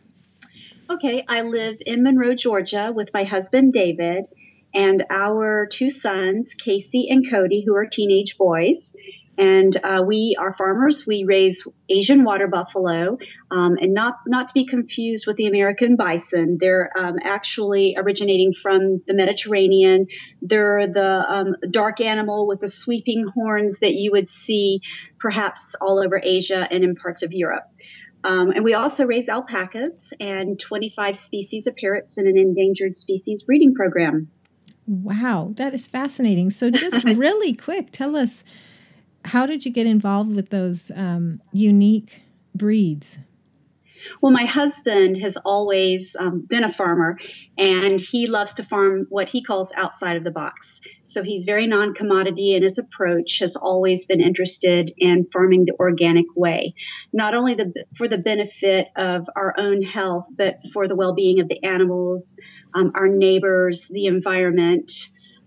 Okay, 0.89 1.25
I 1.27 1.41
live 1.41 1.77
in 1.85 2.01
Monroe, 2.03 2.35
Georgia 2.35 2.91
with 2.95 3.09
my 3.13 3.25
husband, 3.25 3.73
David 3.73 4.25
and 4.75 5.03
our 5.09 5.67
two 5.71 5.89
sons, 5.89 6.53
Casey 6.63 7.07
and 7.09 7.25
Cody, 7.31 7.63
who 7.65 7.75
are 7.75 7.85
teenage 7.85 8.37
boys. 8.37 8.91
And 9.37 9.75
uh, 9.83 10.01
we 10.05 10.37
are 10.39 10.55
farmers. 10.57 11.05
We 11.05 11.25
raise 11.27 11.67
Asian 11.89 12.23
water 12.23 12.47
buffalo, 12.47 13.17
um, 13.51 13.75
and 13.81 13.93
not 13.93 14.15
not 14.25 14.47
to 14.47 14.53
be 14.53 14.65
confused 14.65 15.27
with 15.27 15.35
the 15.35 15.47
American 15.47 15.97
bison. 15.97 16.57
They're 16.57 16.89
um, 16.97 17.15
actually 17.21 17.95
originating 17.97 18.53
from 18.53 19.01
the 19.07 19.13
Mediterranean. 19.13 20.07
They're 20.41 20.87
the 20.87 21.25
um, 21.27 21.55
dark 21.69 21.99
animal 21.99 22.47
with 22.47 22.61
the 22.61 22.69
sweeping 22.69 23.25
horns 23.33 23.79
that 23.79 23.93
you 23.93 24.11
would 24.11 24.29
see 24.31 24.79
perhaps 25.19 25.59
all 25.81 25.99
over 25.99 26.21
Asia 26.23 26.65
and 26.71 26.85
in 26.85 26.95
parts 26.95 27.21
of 27.21 27.33
Europe. 27.33 27.65
Um, 28.23 28.51
and 28.51 28.63
we 28.63 28.73
also 28.73 29.05
raise 29.05 29.27
alpacas 29.27 30.11
and 30.19 30.59
25 30.59 31.19
species 31.19 31.67
of 31.67 31.75
parrots 31.75 32.17
in 32.17 32.25
an 32.25 32.37
endangered 32.37 32.97
species 32.97 33.43
breeding 33.43 33.75
program. 33.75 34.29
Wow, 34.87 35.51
that 35.55 35.73
is 35.73 35.87
fascinating. 35.87 36.49
So, 36.49 36.69
just 36.85 37.03
really 37.03 37.53
quick, 37.53 37.91
tell 37.91 38.15
us 38.15 38.43
how 39.25 39.45
did 39.45 39.65
you 39.65 39.71
get 39.71 39.87
involved 39.87 40.35
with 40.35 40.49
those 40.49 40.91
um, 40.95 41.41
unique 41.51 42.21
breeds? 42.53 43.17
Well, 44.21 44.31
my 44.31 44.45
husband 44.45 45.17
has 45.21 45.37
always 45.37 46.15
um, 46.19 46.45
been 46.47 46.63
a 46.63 46.73
farmer 46.73 47.17
and 47.57 47.99
he 47.99 48.27
loves 48.27 48.53
to 48.55 48.63
farm 48.63 49.05
what 49.09 49.29
he 49.29 49.43
calls 49.43 49.69
outside 49.75 50.17
of 50.17 50.23
the 50.23 50.31
box. 50.31 50.81
So 51.03 51.23
he's 51.23 51.45
very 51.45 51.67
non 51.67 51.93
commodity 51.93 52.55
and 52.55 52.63
his 52.63 52.77
approach 52.77 53.39
has 53.39 53.55
always 53.55 54.05
been 54.05 54.21
interested 54.21 54.91
in 54.97 55.27
farming 55.31 55.65
the 55.65 55.75
organic 55.79 56.25
way, 56.35 56.73
not 57.13 57.33
only 57.33 57.55
the, 57.55 57.73
for 57.97 58.07
the 58.07 58.17
benefit 58.17 58.87
of 58.95 59.27
our 59.35 59.53
own 59.57 59.81
health, 59.81 60.25
but 60.35 60.59
for 60.73 60.87
the 60.87 60.95
well 60.95 61.13
being 61.13 61.39
of 61.39 61.47
the 61.47 61.63
animals, 61.63 62.35
um, 62.73 62.91
our 62.95 63.07
neighbors, 63.07 63.87
the 63.89 64.05
environment 64.05 64.91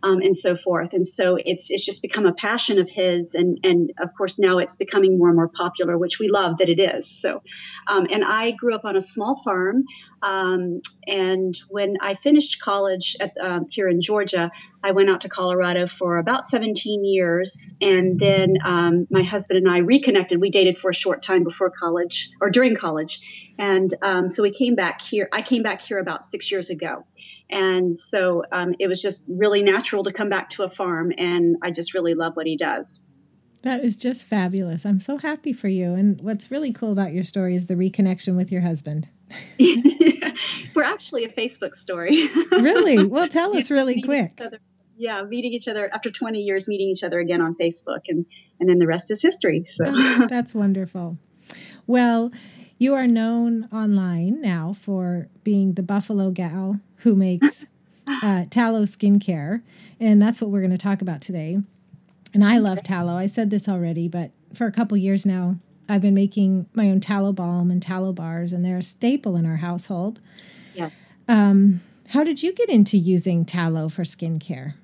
um, 0.02 0.21
and 0.21 0.37
so 0.37 0.57
forth. 0.57 0.93
And 0.93 1.07
so 1.07 1.37
it's 1.45 1.67
it's 1.69 1.85
just 1.85 2.02
become 2.02 2.26
a 2.26 2.33
passion 2.33 2.78
of 2.78 2.88
his, 2.88 3.35
and 3.35 3.59
and 3.62 3.93
of 4.00 4.11
course 4.17 4.38
now 4.38 4.59
it's 4.59 4.76
becoming 4.76 5.19
more 5.19 5.28
and 5.28 5.37
more 5.37 5.49
popular, 5.49 5.99
which 5.99 6.19
we 6.19 6.28
love 6.28 6.59
that 6.59 6.69
it 6.69 6.81
is. 6.81 7.09
So, 7.21 7.43
um, 7.88 8.07
and 8.11 8.25
I 8.25 8.52
grew 8.52 8.75
up 8.75 8.85
on 8.85 8.97
a 8.97 9.02
small 9.02 9.40
farm, 9.45 9.85
um, 10.23 10.81
and 11.07 11.57
when 11.69 11.97
I 12.00 12.17
finished 12.23 12.61
college 12.62 13.17
at, 13.21 13.33
um, 13.40 13.67
here 13.71 13.88
in 13.88 14.00
Georgia, 14.02 14.50
I 14.83 14.93
went 14.93 15.11
out 15.11 15.23
to 15.23 15.28
Colorado 15.28 15.88
for 15.88 16.19
about 16.19 16.49
17 16.49 17.05
years, 17.05 17.75
and 17.81 18.19
then 18.19 18.55
um, 18.64 19.07
my 19.11 19.23
husband 19.23 19.59
and 19.59 19.69
I 19.69 19.78
reconnected. 19.78 20.40
We 20.40 20.50
dated 20.50 20.78
for 20.78 20.90
a 20.90 20.95
short 20.95 21.23
time 21.23 21.45
before 21.45 21.71
college 21.71 22.31
or 22.40 22.50
during 22.50 22.76
college, 22.76 23.21
and 23.59 23.93
um, 24.03 24.31
so 24.31 24.43
we 24.43 24.53
came 24.53 24.75
back 24.75 25.03
here. 25.03 25.29
I 25.33 25.43
came 25.43 25.62
back 25.62 25.83
here 25.83 25.99
about 25.99 26.25
six 26.25 26.50
years 26.50 26.71
ago. 26.71 27.05
And 27.50 27.99
so 27.99 28.45
um, 28.53 28.75
it 28.79 28.88
was 28.88 29.00
just 29.00 29.25
really 29.27 29.62
natural 29.62 30.05
to 30.05 30.12
come 30.12 30.29
back 30.29 30.50
to 30.50 30.65
a 30.65 30.71
farm, 30.71 31.12
and 31.17 31.57
I 31.62 31.71
just 31.71 31.95
really 31.95 32.15
love 32.15 32.37
what 32.37 32.47
he 32.47 32.57
does. 32.57 33.00
That 33.62 33.83
is 33.83 33.97
just 33.97 34.27
fabulous. 34.27 34.87
I'm 34.87 35.00
so 35.00 35.17
happy 35.17 35.53
for 35.53 35.69
you. 35.69 35.95
And 35.95 36.21
what's 36.21 36.50
really 36.50 36.73
cool 36.73 36.93
about 36.93 37.12
your 37.12 37.25
story 37.25 37.55
is 37.55 37.67
the 37.67 37.75
reconnection 37.75 38.37
with 38.37 38.53
your 38.53 38.61
husband. 38.61 39.09
We're 39.59 40.85
actually 40.85 41.25
a 41.25 41.29
Facebook 41.31 41.75
story. 41.75 42.31
really? 42.53 43.05
Well, 43.05 43.27
tell 43.27 43.57
us 43.57 43.71
really 43.71 44.00
quick. 44.03 44.41
Yeah, 44.97 45.23
meeting 45.23 45.53
each 45.53 45.69
other 45.69 45.93
after 45.93 46.11
20 46.11 46.38
years, 46.38 46.69
meeting 46.69 46.88
each 46.88 47.03
other 47.03 47.19
again 47.19 47.41
on 47.41 47.57
Facebook, 47.61 48.03
and 48.09 48.27
and 48.61 48.69
then 48.69 48.79
the 48.79 48.87
rest 48.87 49.11
is 49.11 49.23
history. 49.23 49.67
So 49.71 49.85
oh, 49.87 50.27
that's 50.29 50.55
wonderful. 50.55 51.19
Well, 51.87 52.31
you 52.78 52.94
are 52.94 53.06
known 53.06 53.68
online 53.73 54.40
now 54.40 54.75
for 54.80 55.28
being 55.44 55.75
the 55.75 55.82
Buffalo 55.82 56.30
gal 56.30 56.80
who 56.99 57.14
makes 57.14 57.66
uh, 58.23 58.44
tallow 58.50 58.82
skincare, 58.82 59.62
and 60.00 60.23
that's 60.23 60.40
what 60.40 60.50
we're 60.50 60.61
going 60.61 60.70
to 60.70 60.78
talk 60.78 61.02
about 61.02 61.20
today. 61.20 61.58
And 62.35 62.44
I 62.44 62.58
love 62.58 62.82
tallow. 62.82 63.16
I 63.16 63.26
said 63.26 63.50
this 63.50 63.68
already, 63.68 64.08
but 64.08 64.30
for 64.54 64.66
a 64.66 64.73
couple 64.73 64.97
years 64.97 65.26
now, 65.26 65.56
I've 65.88 66.02
been 66.02 66.14
making 66.14 66.66
my 66.75 66.90
own 66.90 67.00
tallow 67.00 67.32
balm 67.32 67.70
and 67.70 67.82
tallow 67.82 68.12
bars, 68.12 68.52
and 68.52 68.64
they're 68.64 68.78
a 68.78 68.82
staple 68.82 69.37
in 69.37 69.47
our 69.47 69.56
household. 69.56 70.20
Yeah. 70.75 70.90
Um, 71.26 71.80
how 72.11 72.25
did 72.25 72.42
you 72.42 72.52
get 72.52 72.68
into 72.68 72.97
using 72.97 73.44
tallow 73.44 73.88
for 73.88 74.02
skincare? 74.02 74.75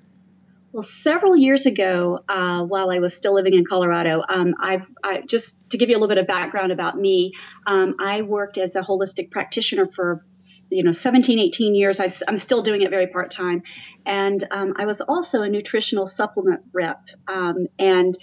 Well, 0.75 0.83
several 0.83 1.37
years 1.37 1.65
ago, 1.65 2.19
uh, 2.27 2.63
while 2.63 2.91
I 2.91 2.99
was 2.99 3.15
still 3.15 3.33
living 3.33 3.53
in 3.53 3.63
Colorado, 3.65 4.21
um, 4.27 4.55
I've 4.61 4.85
I, 5.01 5.21
just 5.25 5.55
to 5.69 5.77
give 5.77 5.87
you 5.87 5.95
a 5.95 5.99
little 5.99 6.13
bit 6.13 6.17
of 6.17 6.27
background 6.27 6.73
about 6.73 6.97
me. 6.97 7.31
Um, 7.65 7.95
I 7.97 8.23
worked 8.23 8.57
as 8.57 8.75
a 8.75 8.81
holistic 8.81 9.31
practitioner 9.31 9.87
for 9.95 10.25
you 10.69 10.83
know 10.83 10.91
17, 10.91 11.39
18 11.39 11.75
years. 11.75 12.01
I, 12.01 12.11
am 12.27 12.37
still 12.37 12.61
doing 12.61 12.81
it 12.81 12.89
very 12.89 13.07
part 13.07 13.31
time, 13.31 13.63
and 14.05 14.45
um, 14.51 14.73
I 14.77 14.85
was 14.85 14.99
also 14.99 15.43
a 15.43 15.49
nutritional 15.49 16.09
supplement 16.09 16.59
rep. 16.73 16.99
Um, 17.25 17.67
and 17.79 18.17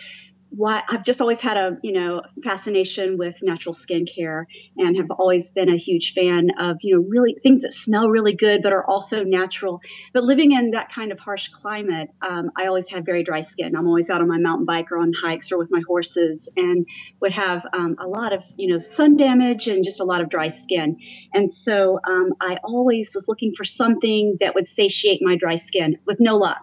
why 0.55 0.83
I've 0.89 1.03
just 1.03 1.21
always 1.21 1.41
had 1.41 1.57
a 1.57 1.79
you 1.83 1.93
know 1.93 2.23
fascination 2.45 3.17
with 3.17 3.37
natural 3.43 3.75
skincare 3.75 4.45
and 4.77 4.97
have 4.97 5.11
always 5.11 5.51
been 5.51 5.69
a 5.69 5.77
huge 5.77 6.13
fan 6.15 6.51
of 6.59 6.77
you 6.83 6.97
know 6.97 7.07
really 7.09 7.37
things 7.43 7.63
that 7.63 7.73
smell 7.73 8.09
really 8.09 8.35
good 8.35 8.61
but 8.63 8.73
are 8.73 8.85
also 8.89 9.25
natural. 9.25 9.81
But 10.13 10.25
living 10.25 10.53
in 10.53 10.73
that 10.73 10.93
kind 10.93 11.11
of 11.11 11.19
harsh 11.19 11.49
climate, 11.49 12.11
um, 12.21 12.51
I 12.57 12.67
always 12.67 12.89
had 12.89 13.07
very 13.07 13.25
dry 13.25 13.43
skin. 13.43 13.75
I'm 13.75 13.87
always 13.87 14.11
out 14.11 14.21
on 14.21 14.29
my 14.29 14.39
mountain 14.39 14.67
bike 14.67 14.93
or 14.93 14.99
on 14.99 15.13
hikes 15.13 15.51
or 15.53 15.59
with 15.59 15.71
my 15.71 15.83
horses 15.87 16.49
and 16.57 16.87
would 17.21 17.33
have 17.33 17.63
um, 17.73 17.97
a 17.99 18.07
lot 18.07 18.33
of 18.33 18.41
you 18.57 18.73
know 18.73 18.79
sun 18.79 19.17
damage 19.17 19.69
and 19.69 19.85
just 19.85 20.01
a 20.01 20.05
lot 20.05 20.21
of 20.21 20.29
dry 20.29 20.49
skin. 20.49 20.99
And 21.33 21.53
so 21.53 21.99
um, 22.07 22.31
I 22.41 22.59
always 22.63 23.11
was 23.15 23.27
looking 23.27 23.55
for 23.57 23.65
something 23.65 24.37
that 24.41 24.55
would 24.55 24.69
satiate 24.69 25.21
my 25.23 25.37
dry 25.37 25.57
skin 25.57 25.99
with 26.07 26.19
no 26.21 26.37
luck. 26.37 26.63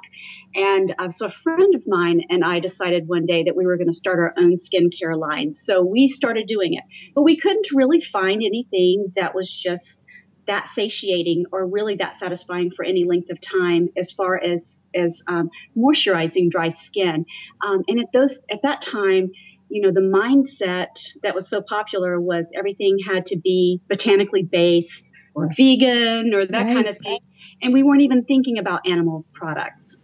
And 0.56 0.96
uh, 0.98 1.12
so 1.12 1.28
a 1.28 1.30
friend 1.30 1.76
of 1.76 1.84
mine 1.86 2.22
and 2.30 2.44
I 2.44 2.60
decided 2.60 3.08
one 3.08 3.26
day 3.26 3.44
that 3.44 3.56
we 3.56 3.66
were 3.66 3.78
going 3.78 3.88
to 3.88 3.94
start 3.94 4.20
our 4.20 4.34
own 4.38 4.56
skincare 4.56 5.18
line. 5.18 5.54
So 5.54 5.84
we 5.84 6.08
started 6.08 6.48
doing 6.48 6.74
it, 6.74 6.84
but 7.14 7.22
we 7.22 7.38
couldn't 7.38 7.68
really 7.74 8.02
find 8.02 8.42
anything 8.42 9.14
that 9.16 9.36
was 9.36 9.52
just 9.52 10.02
that 10.48 10.68
satiating 10.68 11.46
or 11.52 11.68
really 11.68 11.96
that 11.98 12.18
satisfying 12.18 12.72
for 12.76 12.84
any 12.84 13.06
length 13.06 13.30
of 13.30 13.40
time 13.40 13.90
as 13.96 14.12
far 14.12 14.42
as 14.42 14.82
as 14.96 15.22
um, 15.28 15.52
moisturizing 15.78 16.50
dry 16.50 16.72
skin. 16.72 17.26
Um, 17.66 17.84
and 17.88 18.00
at 18.00 18.08
those 18.12 18.42
at 18.52 18.64
that 18.64 18.82
time, 18.82 19.30
you 19.70 19.84
know, 19.84 19.92
the 19.92 20.02
mindset 20.02 20.88
that 21.22 21.36
was 21.36 21.48
so 21.48 21.62
popular 21.62 22.20
was 22.20 22.52
everything 22.58 22.98
had 23.08 23.28
to 23.28 23.38
be 23.38 23.80
botanically 23.88 24.42
based 24.42 25.06
or 25.36 25.50
vegan 25.56 26.34
or 26.34 26.48
that 26.48 26.64
right. 26.64 26.74
kind 26.74 26.88
of 26.88 26.98
thing. 26.98 27.20
And 27.62 27.72
we 27.72 27.84
weren't 27.84 28.02
even 28.02 28.26
thinking 28.26 28.58
about 28.58 28.88
animal 28.88 29.26
products. 29.34 29.98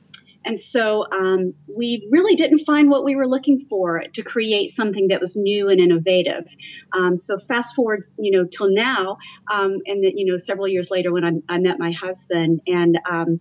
And 0.46 0.60
so 0.60 1.06
um, 1.12 1.54
we 1.68 2.08
really 2.12 2.36
didn't 2.36 2.66
find 2.66 2.90
what 2.90 3.04
we 3.04 3.16
were 3.16 3.28
looking 3.28 3.66
for 3.68 4.04
to 4.14 4.22
create 4.22 4.76
something 4.76 5.08
that 5.10 5.20
was 5.20 5.36
new 5.36 5.70
and 5.70 5.80
innovative. 5.80 6.46
Um, 6.94 7.18
so 7.18 7.40
fast 7.48 7.76
forward, 7.76 8.04
you 8.18 8.32
know, 8.38 8.46
till 8.46 8.72
now, 8.72 9.18
um, 9.52 9.80
and 9.86 10.04
that 10.04 10.14
you 10.16 10.32
know, 10.32 10.38
several 10.38 10.68
years 10.68 10.92
later 10.92 11.12
when 11.12 11.26
I, 11.26 11.56
I 11.56 11.58
met 11.58 11.80
my 11.80 11.92
husband, 11.92 12.62
and 12.68 13.00
um, 13.10 13.40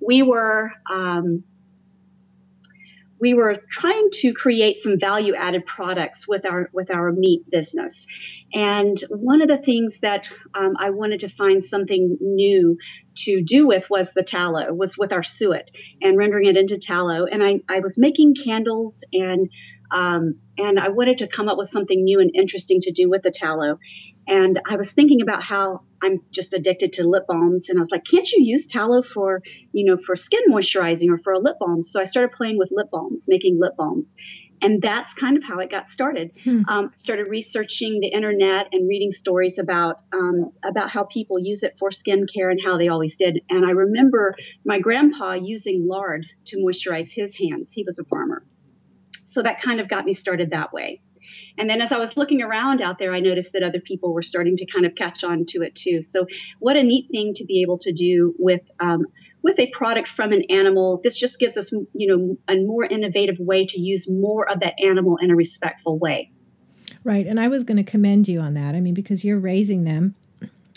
we 0.00 0.22
were 0.22 0.70
um, 0.90 1.44
we 3.22 3.34
were 3.34 3.58
trying 3.70 4.08
to 4.10 4.32
create 4.34 4.78
some 4.78 4.98
value 4.98 5.32
added 5.36 5.64
products 5.64 6.26
with 6.26 6.44
our 6.44 6.68
with 6.72 6.90
our 6.90 7.12
meat 7.12 7.48
business. 7.48 8.04
And 8.52 8.98
one 9.10 9.40
of 9.40 9.48
the 9.48 9.58
things 9.58 9.96
that 10.02 10.26
um, 10.54 10.74
i 10.78 10.90
wanted 10.90 11.20
to 11.20 11.28
find 11.28 11.64
something 11.64 12.18
new 12.20 12.76
to 13.18 13.42
do 13.42 13.68
with 13.68 13.88
was 13.88 14.10
the 14.12 14.24
tallow 14.24 14.74
was 14.74 14.98
with 14.98 15.12
our 15.12 15.22
suet 15.22 15.70
and 16.02 16.18
rendering 16.18 16.48
it 16.48 16.56
into 16.56 16.78
tallow. 16.78 17.24
And 17.24 17.44
i, 17.44 17.60
I 17.68 17.78
was 17.78 17.96
making 17.96 18.34
candles 18.44 19.04
and 19.12 19.48
um, 19.92 20.40
and 20.58 20.80
i 20.80 20.88
wanted 20.88 21.18
to 21.18 21.28
come 21.28 21.48
up 21.48 21.58
with 21.58 21.70
something 21.70 22.02
new 22.02 22.18
and 22.18 22.34
interesting 22.34 22.80
to 22.82 22.92
do 22.92 23.08
with 23.08 23.22
the 23.22 23.30
tallow 23.30 23.78
and 24.26 24.60
I 24.68 24.76
was 24.76 24.90
thinking 24.92 25.20
about 25.20 25.42
how 25.42 25.82
I'm 26.02 26.20
just 26.30 26.54
addicted 26.54 26.92
to 26.94 27.08
lip 27.08 27.24
balms. 27.26 27.68
And 27.68 27.78
I 27.78 27.80
was 27.80 27.90
like, 27.90 28.04
can't 28.08 28.30
you 28.30 28.44
use 28.44 28.66
tallow 28.66 29.02
for, 29.02 29.42
you 29.72 29.84
know, 29.84 29.98
for 30.04 30.16
skin 30.16 30.40
moisturizing 30.50 31.10
or 31.10 31.18
for 31.18 31.32
a 31.32 31.38
lip 31.38 31.56
balm? 31.58 31.82
So 31.82 32.00
I 32.00 32.04
started 32.04 32.32
playing 32.32 32.58
with 32.58 32.68
lip 32.72 32.90
balms, 32.90 33.24
making 33.28 33.58
lip 33.60 33.72
balms. 33.76 34.14
And 34.60 34.80
that's 34.80 35.12
kind 35.14 35.36
of 35.36 35.42
how 35.42 35.58
it 35.58 35.72
got 35.72 35.90
started. 35.90 36.30
Hmm. 36.44 36.62
Um, 36.68 36.92
started 36.94 37.26
researching 37.28 37.98
the 38.00 38.06
internet 38.06 38.68
and 38.70 38.88
reading 38.88 39.10
stories 39.10 39.58
about 39.58 40.02
um, 40.12 40.52
about 40.64 40.88
how 40.88 41.02
people 41.02 41.40
use 41.40 41.64
it 41.64 41.74
for 41.80 41.90
skincare 41.90 42.48
and 42.48 42.60
how 42.64 42.78
they 42.78 42.86
always 42.86 43.16
did. 43.16 43.40
And 43.50 43.66
I 43.66 43.70
remember 43.70 44.36
my 44.64 44.78
grandpa 44.78 45.32
using 45.32 45.88
lard 45.88 46.26
to 46.46 46.58
moisturize 46.58 47.10
his 47.10 47.36
hands. 47.36 47.72
He 47.72 47.82
was 47.82 47.98
a 47.98 48.04
farmer, 48.04 48.44
so 49.26 49.42
that 49.42 49.60
kind 49.62 49.80
of 49.80 49.88
got 49.88 50.04
me 50.04 50.14
started 50.14 50.50
that 50.50 50.72
way. 50.72 51.00
And 51.58 51.68
then 51.68 51.80
as 51.80 51.92
I 51.92 51.98
was 51.98 52.16
looking 52.16 52.42
around 52.42 52.80
out 52.80 52.98
there, 52.98 53.14
I 53.14 53.20
noticed 53.20 53.52
that 53.52 53.62
other 53.62 53.80
people 53.80 54.12
were 54.12 54.22
starting 54.22 54.56
to 54.56 54.66
kind 54.66 54.86
of 54.86 54.94
catch 54.94 55.24
on 55.24 55.44
to 55.48 55.62
it 55.62 55.74
too. 55.74 56.02
So 56.02 56.26
what 56.58 56.76
a 56.76 56.82
neat 56.82 57.08
thing 57.10 57.34
to 57.34 57.44
be 57.44 57.62
able 57.62 57.78
to 57.78 57.92
do 57.92 58.34
with 58.38 58.62
um, 58.80 59.06
with 59.42 59.58
a 59.58 59.70
product 59.70 60.08
from 60.08 60.32
an 60.32 60.44
animal. 60.50 61.00
This 61.02 61.16
just 61.16 61.38
gives 61.38 61.56
us, 61.56 61.72
you 61.92 62.06
know, 62.06 62.36
a 62.48 62.56
more 62.58 62.84
innovative 62.84 63.36
way 63.38 63.66
to 63.66 63.80
use 63.80 64.08
more 64.08 64.48
of 64.48 64.60
that 64.60 64.74
animal 64.82 65.18
in 65.20 65.30
a 65.30 65.36
respectful 65.36 65.98
way. 65.98 66.30
Right, 67.04 67.26
and 67.26 67.40
I 67.40 67.48
was 67.48 67.64
going 67.64 67.78
to 67.78 67.90
commend 67.90 68.28
you 68.28 68.40
on 68.40 68.54
that. 68.54 68.74
I 68.74 68.80
mean, 68.80 68.94
because 68.94 69.24
you're 69.24 69.40
raising 69.40 69.84
them 69.84 70.14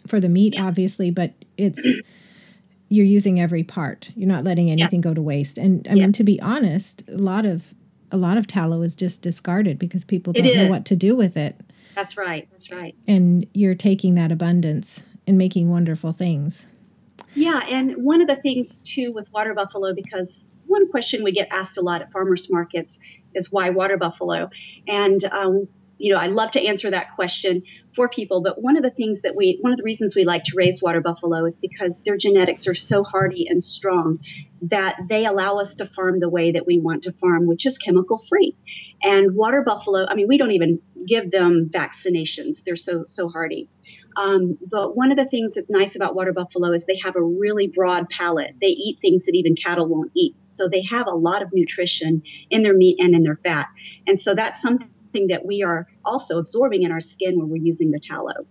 for 0.07 0.19
the 0.19 0.29
meat, 0.29 0.55
yeah. 0.55 0.65
obviously, 0.65 1.11
but 1.11 1.33
it's 1.57 1.85
you're 2.89 3.05
using 3.05 3.39
every 3.39 3.63
part. 3.63 4.11
You're 4.15 4.27
not 4.27 4.43
letting 4.43 4.71
anything 4.71 4.99
yeah. 4.99 5.09
go 5.09 5.13
to 5.13 5.21
waste. 5.21 5.57
And 5.57 5.87
I 5.87 5.93
yeah. 5.93 6.03
mean, 6.03 6.11
to 6.13 6.23
be 6.23 6.41
honest, 6.41 7.07
a 7.09 7.17
lot 7.17 7.45
of 7.45 7.73
a 8.15 8.17
lot 8.17 8.37
of 8.37 8.47
tallow 8.47 8.81
is 8.81 8.95
just 8.95 9.21
discarded 9.21 9.77
because 9.77 10.05
people 10.05 10.31
don't 10.31 10.55
know 10.55 10.67
what 10.67 10.85
to 10.85 10.95
do 10.95 11.17
with 11.17 11.35
it. 11.35 11.59
That's 11.95 12.15
right. 12.15 12.47
That's 12.51 12.71
right. 12.71 12.95
And 13.07 13.45
you're 13.53 13.75
taking 13.75 14.15
that 14.15 14.31
abundance 14.31 15.03
and 15.27 15.37
making 15.37 15.69
wonderful 15.69 16.13
things. 16.13 16.67
Yeah, 17.33 17.59
and 17.69 18.03
one 18.03 18.21
of 18.21 18.27
the 18.27 18.37
things 18.37 18.81
too 18.85 19.11
with 19.11 19.27
water 19.33 19.53
buffalo, 19.53 19.93
because 19.93 20.45
one 20.65 20.89
question 20.89 21.23
we 21.23 21.33
get 21.33 21.49
asked 21.51 21.77
a 21.77 21.81
lot 21.81 22.01
at 22.01 22.11
farmers 22.11 22.49
markets 22.49 22.97
is 23.33 23.51
why 23.51 23.69
water 23.69 23.97
buffalo, 23.97 24.49
and 24.87 25.23
um, 25.25 25.67
you 25.97 26.13
know 26.13 26.19
I 26.19 26.27
love 26.27 26.51
to 26.51 26.65
answer 26.65 26.89
that 26.91 27.15
question 27.15 27.63
for 27.95 28.07
people. 28.07 28.41
But 28.41 28.61
one 28.61 28.77
of 28.77 28.83
the 28.83 28.89
things 28.89 29.21
that 29.21 29.35
we, 29.35 29.57
one 29.61 29.73
of 29.73 29.77
the 29.77 29.83
reasons 29.83 30.15
we 30.15 30.23
like 30.23 30.45
to 30.45 30.55
raise 30.55 30.81
water 30.81 31.01
buffalo 31.01 31.45
is 31.45 31.59
because 31.59 32.01
their 32.03 32.17
genetics 32.17 32.67
are 32.67 32.75
so 32.75 33.03
hardy 33.03 33.47
and 33.47 33.61
strong 33.63 34.19
that 34.69 34.95
they 35.09 35.25
allow 35.25 35.59
us 35.59 35.75
to 35.75 35.85
farm 35.95 36.19
the 36.19 36.29
way 36.29 36.51
that 36.51 36.65
we 36.65 36.79
want 36.79 37.03
to 37.03 37.11
farm, 37.13 37.45
which 37.45 37.65
is 37.65 37.77
chemical 37.77 38.23
free. 38.29 38.55
And 39.03 39.35
water 39.35 39.63
buffalo, 39.65 40.05
I 40.09 40.15
mean, 40.15 40.27
we 40.27 40.37
don't 40.37 40.51
even 40.51 40.79
give 41.07 41.31
them 41.31 41.69
vaccinations. 41.73 42.63
They're 42.63 42.75
so 42.75 43.03
so 43.05 43.29
hardy. 43.29 43.69
Um, 44.17 44.57
but 44.71 44.95
one 44.95 45.11
of 45.11 45.17
the 45.17 45.25
things 45.25 45.53
that's 45.55 45.69
nice 45.69 45.95
about 45.95 46.15
water 46.15 46.31
buffalo 46.31 46.71
is 46.71 46.85
they 46.85 46.99
have 47.03 47.15
a 47.15 47.21
really 47.21 47.67
broad 47.67 48.07
palate. 48.09 48.55
They 48.61 48.67
eat 48.67 48.99
things 49.01 49.25
that 49.25 49.35
even 49.35 49.55
cattle 49.55 49.87
won't 49.87 50.11
eat. 50.15 50.35
So 50.47 50.69
they 50.69 50.83
have 50.89 51.07
a 51.07 51.15
lot 51.15 51.41
of 51.41 51.49
nutrition 51.51 52.23
in 52.49 52.63
their 52.63 52.73
meat 52.73 52.95
and 52.99 53.13
in 53.13 53.23
their 53.23 53.39
fat. 53.43 53.67
And 54.07 54.19
so 54.19 54.33
that's 54.33 54.61
something 54.61 55.27
that 55.27 55.45
we 55.45 55.63
are 55.63 55.87
also 56.05 56.39
absorbing 56.39 56.83
in 56.83 56.93
our 56.93 57.01
skin 57.01 57.37
when 57.37 57.49
we're 57.49 57.57
using 57.57 57.91
the 57.91 57.99
tallow. 57.99 58.47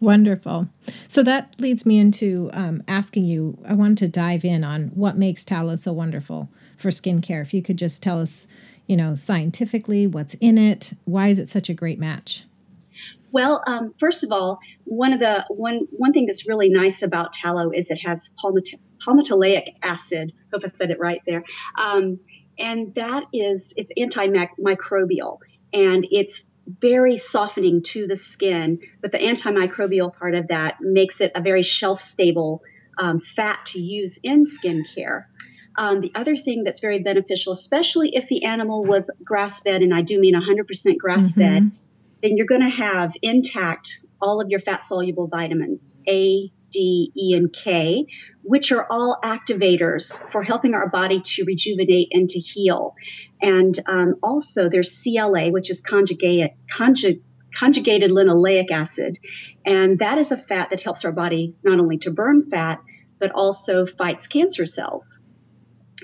Wonderful. 0.00 0.68
So 1.08 1.22
that 1.22 1.54
leads 1.58 1.84
me 1.84 1.98
into 1.98 2.50
um, 2.54 2.82
asking 2.88 3.26
you. 3.26 3.58
I 3.68 3.74
wanted 3.74 3.98
to 3.98 4.08
dive 4.08 4.44
in 4.44 4.64
on 4.64 4.88
what 4.94 5.16
makes 5.16 5.44
tallow 5.44 5.76
so 5.76 5.92
wonderful 5.92 6.48
for 6.78 6.88
skincare. 6.88 7.42
If 7.42 7.52
you 7.52 7.62
could 7.62 7.76
just 7.76 8.02
tell 8.02 8.18
us, 8.18 8.48
you 8.86 8.96
know, 8.96 9.14
scientifically 9.14 10.06
what's 10.06 10.34
in 10.34 10.56
it, 10.56 10.94
why 11.04 11.28
is 11.28 11.38
it 11.38 11.48
such 11.48 11.68
a 11.68 11.74
great 11.74 11.98
match? 11.98 12.44
Well, 13.32 13.62
um, 13.66 13.94
first 14.00 14.24
of 14.24 14.32
all, 14.32 14.58
one 14.84 15.12
of 15.12 15.20
the 15.20 15.44
one 15.50 15.86
one 15.90 16.12
thing 16.12 16.26
that's 16.26 16.48
really 16.48 16.70
nice 16.70 17.02
about 17.02 17.32
tallow 17.34 17.70
is 17.70 17.86
it 17.90 17.98
has 18.04 18.30
palmitoleic 18.42 19.74
acid. 19.82 20.32
Hope 20.52 20.62
I 20.64 20.70
said 20.76 20.90
it 20.90 20.98
right 20.98 21.20
there. 21.26 21.44
Um, 21.78 22.18
and 22.58 22.94
that 22.94 23.24
is 23.32 23.72
it's 23.76 23.92
antimicrobial 23.98 25.38
and 25.72 26.06
it's 26.10 26.42
very 26.66 27.18
softening 27.18 27.82
to 27.82 28.06
the 28.06 28.16
skin. 28.16 28.80
But 29.00 29.12
the 29.12 29.18
antimicrobial 29.18 30.14
part 30.14 30.34
of 30.34 30.48
that 30.48 30.76
makes 30.80 31.20
it 31.20 31.32
a 31.34 31.40
very 31.40 31.62
shelf 31.62 32.00
stable 32.00 32.62
um, 32.98 33.20
fat 33.36 33.66
to 33.66 33.80
use 33.80 34.18
in 34.22 34.46
skincare. 34.46 35.24
Um, 35.76 36.00
the 36.00 36.12
other 36.14 36.36
thing 36.36 36.64
that's 36.64 36.80
very 36.80 36.98
beneficial, 36.98 37.52
especially 37.52 38.10
if 38.14 38.28
the 38.28 38.44
animal 38.44 38.84
was 38.84 39.10
grass 39.24 39.60
fed, 39.60 39.82
and 39.82 39.94
I 39.94 40.02
do 40.02 40.20
mean 40.20 40.34
100% 40.34 40.98
grass 40.98 41.32
fed, 41.32 41.62
mm-hmm. 41.62 41.76
then 42.22 42.36
you're 42.36 42.46
going 42.46 42.60
to 42.60 42.76
have 42.76 43.12
intact 43.22 44.00
all 44.20 44.40
of 44.40 44.50
your 44.50 44.60
fat 44.60 44.86
soluble 44.86 45.28
vitamins 45.28 45.94
A, 46.08 46.52
D, 46.70 47.12
E, 47.16 47.34
and 47.34 47.52
K, 47.52 48.06
which 48.42 48.72
are 48.72 48.86
all 48.90 49.18
activators 49.24 50.18
for 50.32 50.42
helping 50.42 50.74
our 50.74 50.88
body 50.88 51.20
to 51.22 51.44
rejuvenate 51.44 52.08
and 52.12 52.28
to 52.30 52.38
heal. 52.38 52.94
And 53.42 53.78
um, 53.86 54.16
also 54.22 54.68
there's 54.68 54.98
CLA, 55.02 55.50
which 55.50 55.70
is 55.70 55.80
conjugate, 55.80 56.52
conjugate 56.70 57.22
conjugated 57.56 58.10
linoleic 58.10 58.70
acid. 58.70 59.18
And 59.64 59.98
that 59.98 60.18
is 60.18 60.30
a 60.30 60.36
fat 60.36 60.70
that 60.70 60.82
helps 60.82 61.04
our 61.04 61.12
body 61.12 61.54
not 61.62 61.80
only 61.80 61.98
to 61.98 62.10
burn 62.10 62.48
fat, 62.50 62.80
but 63.18 63.32
also 63.32 63.86
fights 63.86 64.26
cancer 64.26 64.66
cells. 64.66 65.20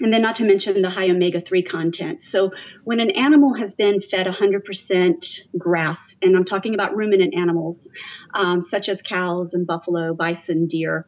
And 0.00 0.12
then, 0.12 0.22
not 0.22 0.36
to 0.36 0.44
mention 0.44 0.82
the 0.82 0.90
high 0.90 1.08
omega 1.08 1.40
3 1.40 1.62
content. 1.62 2.22
So, 2.22 2.50
when 2.84 3.00
an 3.00 3.10
animal 3.10 3.54
has 3.54 3.74
been 3.74 4.02
fed 4.02 4.26
100% 4.26 5.40
grass, 5.58 6.16
and 6.20 6.36
I'm 6.36 6.44
talking 6.44 6.74
about 6.74 6.96
ruminant 6.96 7.35
animals, 7.35 7.88
um, 8.35 8.61
such 8.61 8.88
as 8.88 9.00
cows 9.00 9.54
and 9.54 9.66
buffalo, 9.66 10.14
bison, 10.14 10.66
deer, 10.66 11.06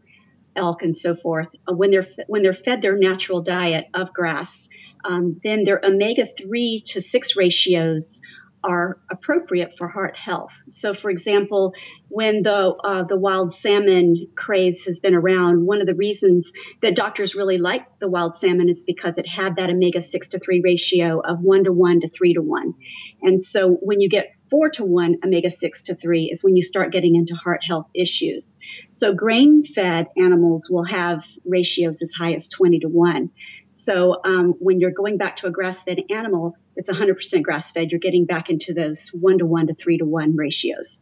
elk, 0.56 0.82
and 0.82 0.96
so 0.96 1.14
forth, 1.16 1.48
uh, 1.68 1.74
when, 1.74 1.90
they're, 1.90 2.08
when 2.28 2.42
they're 2.42 2.56
fed 2.64 2.80
their 2.80 2.96
natural 2.96 3.42
diet 3.42 3.86
of 3.94 4.12
grass, 4.14 4.68
um, 5.04 5.40
then 5.44 5.64
their 5.64 5.80
omega 5.84 6.26
3 6.26 6.82
to 6.86 7.00
6 7.00 7.36
ratios 7.36 8.20
are 8.64 8.98
appropriate 9.10 9.72
for 9.78 9.88
heart 9.88 10.16
health. 10.16 10.50
So, 10.68 10.94
for 10.94 11.10
example, 11.10 11.72
when 12.08 12.42
the 12.42 12.74
uh, 12.84 13.04
the 13.04 13.16
wild 13.16 13.54
salmon 13.54 14.28
craze 14.36 14.84
has 14.84 14.98
been 14.98 15.14
around, 15.14 15.64
one 15.64 15.80
of 15.80 15.86
the 15.86 15.94
reasons 15.94 16.52
that 16.82 16.96
doctors 16.96 17.34
really 17.34 17.58
like 17.58 17.82
the 18.00 18.08
wild 18.08 18.36
salmon 18.36 18.68
is 18.68 18.84
because 18.84 19.18
it 19.18 19.26
had 19.26 19.56
that 19.56 19.70
omega 19.70 20.02
six 20.02 20.28
to 20.30 20.38
three 20.38 20.60
ratio 20.62 21.20
of 21.20 21.40
one 21.40 21.64
to 21.64 21.72
one 21.72 22.00
to 22.00 22.08
three 22.08 22.34
to 22.34 22.42
one. 22.42 22.74
And 23.22 23.42
so, 23.42 23.78
when 23.80 24.00
you 24.00 24.08
get 24.08 24.32
four 24.50 24.70
to 24.70 24.84
one 24.84 25.16
omega 25.24 25.50
six 25.50 25.82
to 25.82 25.94
three 25.94 26.30
is 26.32 26.42
when 26.42 26.56
you 26.56 26.62
start 26.62 26.92
getting 26.92 27.16
into 27.16 27.34
heart 27.34 27.60
health 27.66 27.88
issues. 27.94 28.58
So, 28.90 29.14
grain 29.14 29.64
fed 29.74 30.06
animals 30.16 30.68
will 30.70 30.84
have 30.84 31.22
ratios 31.44 32.02
as 32.02 32.10
high 32.12 32.34
as 32.34 32.48
20 32.48 32.80
to 32.80 32.88
one. 32.88 33.30
So 33.70 34.20
um, 34.24 34.54
when 34.58 34.80
you're 34.80 34.90
going 34.90 35.18
back 35.18 35.36
to 35.38 35.46
a 35.46 35.50
grass-fed 35.50 35.98
animal 36.10 36.56
that's 36.78 36.88
100% 36.88 37.42
grass-fed, 37.42 37.90
you're 37.90 37.98
getting 37.98 38.24
back 38.24 38.48
into 38.48 38.72
those 38.72 39.08
one 39.08 39.38
to 39.38 39.46
one 39.46 39.66
to 39.66 39.74
three 39.74 39.98
to 39.98 40.04
one 40.04 40.36
ratios. 40.36 41.00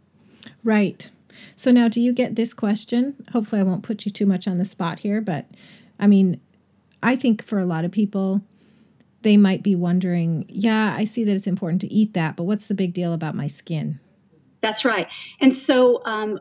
Right. 0.65 1.11
So 1.55 1.71
now, 1.71 1.87
do 1.89 2.01
you 2.01 2.15
get 2.15 2.35
this 2.35 2.55
question? 2.55 3.15
Hopefully, 3.33 3.61
I 3.61 3.65
won't 3.65 3.83
put 3.83 4.07
you 4.07 4.11
too 4.11 4.25
much 4.25 4.49
on 4.49 4.57
the 4.57 4.65
spot 4.65 5.01
here, 5.01 5.21
but 5.21 5.47
I 6.01 6.07
mean, 6.07 6.41
I 7.03 7.15
think 7.15 7.45
for 7.45 7.59
a 7.59 7.67
lot 7.67 7.85
of 7.85 7.93
people, 7.93 8.41
they 9.21 9.37
might 9.37 9.63
be 9.63 9.75
wondering, 9.75 10.47
yeah, 10.49 10.95
I 10.97 11.05
see 11.05 11.25
that 11.25 11.35
it's 11.35 11.47
important 11.47 11.83
to 11.83 11.93
eat 11.93 12.15
that, 12.15 12.37
but 12.37 12.45
what's 12.45 12.69
the 12.69 12.75
big 12.75 12.95
deal 12.95 13.13
about 13.13 13.35
my 13.35 13.47
skin? 13.47 14.01
That's 14.63 14.85
right. 14.85 15.09
And 15.43 15.55
so 15.55 16.03
um, 16.07 16.41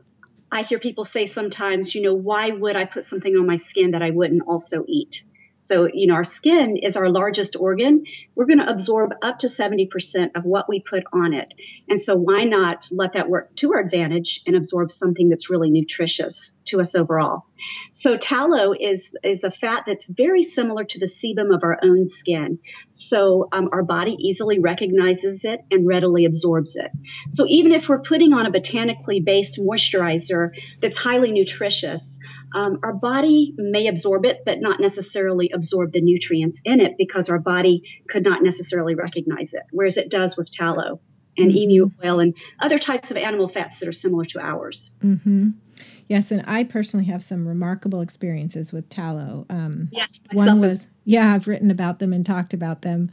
I 0.50 0.64
hear 0.64 0.80
people 0.80 1.04
say 1.04 1.28
sometimes, 1.28 1.94
you 1.94 2.02
know, 2.02 2.14
why 2.14 2.52
would 2.52 2.78
I 2.78 2.86
put 2.86 3.04
something 3.04 3.36
on 3.36 3.46
my 3.46 3.58
skin 3.58 3.92
that 3.92 4.02
I 4.02 4.12
wouldn't 4.12 4.44
also 4.48 4.86
eat? 4.88 5.24
So, 5.66 5.90
you 5.92 6.06
know, 6.06 6.14
our 6.14 6.24
skin 6.24 6.78
is 6.82 6.96
our 6.96 7.10
largest 7.10 7.56
organ. 7.56 8.04
We're 8.36 8.46
going 8.46 8.60
to 8.60 8.70
absorb 8.70 9.14
up 9.24 9.40
to 9.40 9.48
70% 9.48 9.88
of 10.36 10.44
what 10.44 10.70
we 10.70 10.84
put 10.88 11.04
on 11.12 11.34
it. 11.34 11.52
And 11.90 12.00
so 12.00 12.16
why 12.16 12.44
not 12.44 12.88
let 12.92 13.14
that 13.14 13.30
work 13.30 13.56
to 13.56 13.74
our 13.74 13.80
advantage 13.80 14.42
and 14.46 14.56
absorb 14.56 14.92
something 14.92 15.28
that's 15.28 15.50
really 15.50 15.72
nutritious 15.72 16.54
to 16.66 16.82
us 16.82 16.94
overall? 16.94 17.46
So 17.94 18.16
tallow 18.16 18.74
is, 18.80 19.10
is 19.24 19.44
a 19.44 19.50
fat 19.50 19.86
that's 19.88 20.06
very 20.06 20.44
similar 20.44 20.84
to 20.84 21.00
the 21.00 21.08
sebum 21.08 21.52
of 21.56 21.64
our 21.64 21.80
own 21.84 22.10
skin. 22.10 22.60
So 22.92 23.48
um, 23.52 23.70
our 23.72 23.82
body 23.82 24.16
easily 24.20 24.60
recognizes 24.60 25.46
it 25.46 25.62
and 25.72 25.88
readily 25.88 26.26
absorbs 26.26 26.76
it. 26.76 26.92
So 27.32 27.48
even 27.48 27.72
if 27.72 27.90
we're 27.90 28.02
putting 28.02 28.34
on 28.34 28.46
a 28.46 28.52
botanically 28.52 29.20
based 29.20 29.60
moisturizer 29.60 30.50
that's 30.80 30.98
highly 30.98 31.32
nutritious, 31.32 32.15
um, 32.56 32.80
our 32.84 32.94
body 32.94 33.54
may 33.58 33.88
absorb 33.88 34.24
it, 34.24 34.44
but 34.46 34.62
not 34.62 34.80
necessarily 34.80 35.52
absorb 35.54 35.92
the 35.92 36.00
nutrients 36.00 36.62
in 36.64 36.80
it 36.80 36.94
because 36.98 37.30
our 37.30 37.38
body 37.38 37.84
could 38.08 38.24
not 38.24 38.42
necessarily 38.42 38.96
recognize 38.96 39.54
it, 39.54 39.64
whereas 39.72 39.98
it 39.98 40.10
does 40.10 40.38
with 40.38 40.50
tallow 40.50 41.02
and 41.38 41.50
mm-hmm. 41.50 41.58
emu 41.58 41.92
oil 42.04 42.22
and 42.22 42.34
other 42.62 42.80
types 42.80 43.12
of 43.12 43.18
animal 43.18 43.50
fats 43.50 43.80
that 43.80 43.90
are 43.90 43.94
similar 43.94 44.24
to 44.24 44.40
ours. 44.40 44.92
Mm-hmm. 45.04 45.50
Yes, 46.08 46.32
and 46.32 46.44
I 46.48 46.64
personally 46.64 47.08
have 47.08 47.22
some 47.22 47.46
remarkable 47.46 48.00
experiences 48.00 48.72
with 48.72 48.88
tallow. 48.88 49.46
Um, 49.50 49.90
yes, 49.92 50.14
one 50.32 50.62
was, 50.62 50.88
yeah, 51.04 51.34
I've 51.34 51.50
written 51.50 51.70
about 51.70 52.00
them 52.00 52.14
and 52.14 52.26
talked 52.26 52.54
about 52.54 52.84
them. 52.84 53.12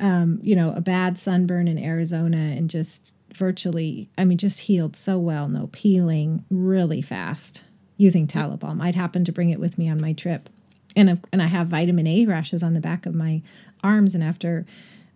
Um, 0.00 0.40
you 0.42 0.56
know, 0.56 0.72
a 0.74 0.80
bad 0.80 1.16
sunburn 1.16 1.68
in 1.68 1.78
Arizona 1.78 2.36
and 2.36 2.68
just 2.68 3.14
virtually, 3.32 4.10
I 4.18 4.24
mean, 4.24 4.38
just 4.38 4.60
healed 4.60 4.96
so 4.96 5.18
well, 5.18 5.46
no 5.46 5.68
peeling, 5.68 6.44
really 6.50 7.02
fast 7.02 7.62
using 7.96 8.26
tallow 8.26 8.56
balm. 8.56 8.80
I'd 8.80 8.94
happen 8.94 9.24
to 9.24 9.32
bring 9.32 9.50
it 9.50 9.60
with 9.60 9.78
me 9.78 9.88
on 9.88 10.00
my 10.00 10.12
trip. 10.12 10.48
And, 10.96 11.20
and 11.32 11.42
I 11.42 11.46
have 11.46 11.68
vitamin 11.68 12.06
A 12.06 12.26
rashes 12.26 12.62
on 12.62 12.74
the 12.74 12.80
back 12.80 13.06
of 13.06 13.14
my 13.14 13.42
arms. 13.82 14.14
And 14.14 14.22
after, 14.22 14.66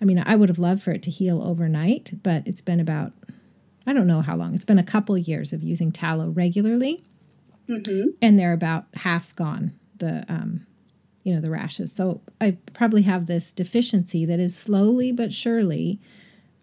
I 0.00 0.04
mean, 0.04 0.22
I 0.24 0.36
would 0.36 0.48
have 0.48 0.58
loved 0.58 0.82
for 0.82 0.92
it 0.92 1.02
to 1.04 1.10
heal 1.10 1.42
overnight, 1.42 2.12
but 2.22 2.46
it's 2.46 2.60
been 2.60 2.80
about, 2.80 3.12
I 3.86 3.92
don't 3.92 4.06
know 4.06 4.22
how 4.22 4.36
long. 4.36 4.54
It's 4.54 4.64
been 4.64 4.78
a 4.78 4.84
couple 4.84 5.16
years 5.18 5.52
of 5.52 5.62
using 5.62 5.92
tallow 5.92 6.28
regularly. 6.28 7.02
Mm-hmm. 7.68 8.10
And 8.22 8.38
they're 8.38 8.52
about 8.52 8.86
half 8.94 9.34
gone, 9.36 9.72
the, 9.98 10.24
um, 10.28 10.66
you 11.24 11.34
know, 11.34 11.40
the 11.40 11.50
rashes. 11.50 11.92
So 11.92 12.20
I 12.40 12.56
probably 12.72 13.02
have 13.02 13.26
this 13.26 13.52
deficiency 13.52 14.24
that 14.24 14.38
is 14.38 14.56
slowly 14.56 15.10
but 15.12 15.32
surely 15.32 15.98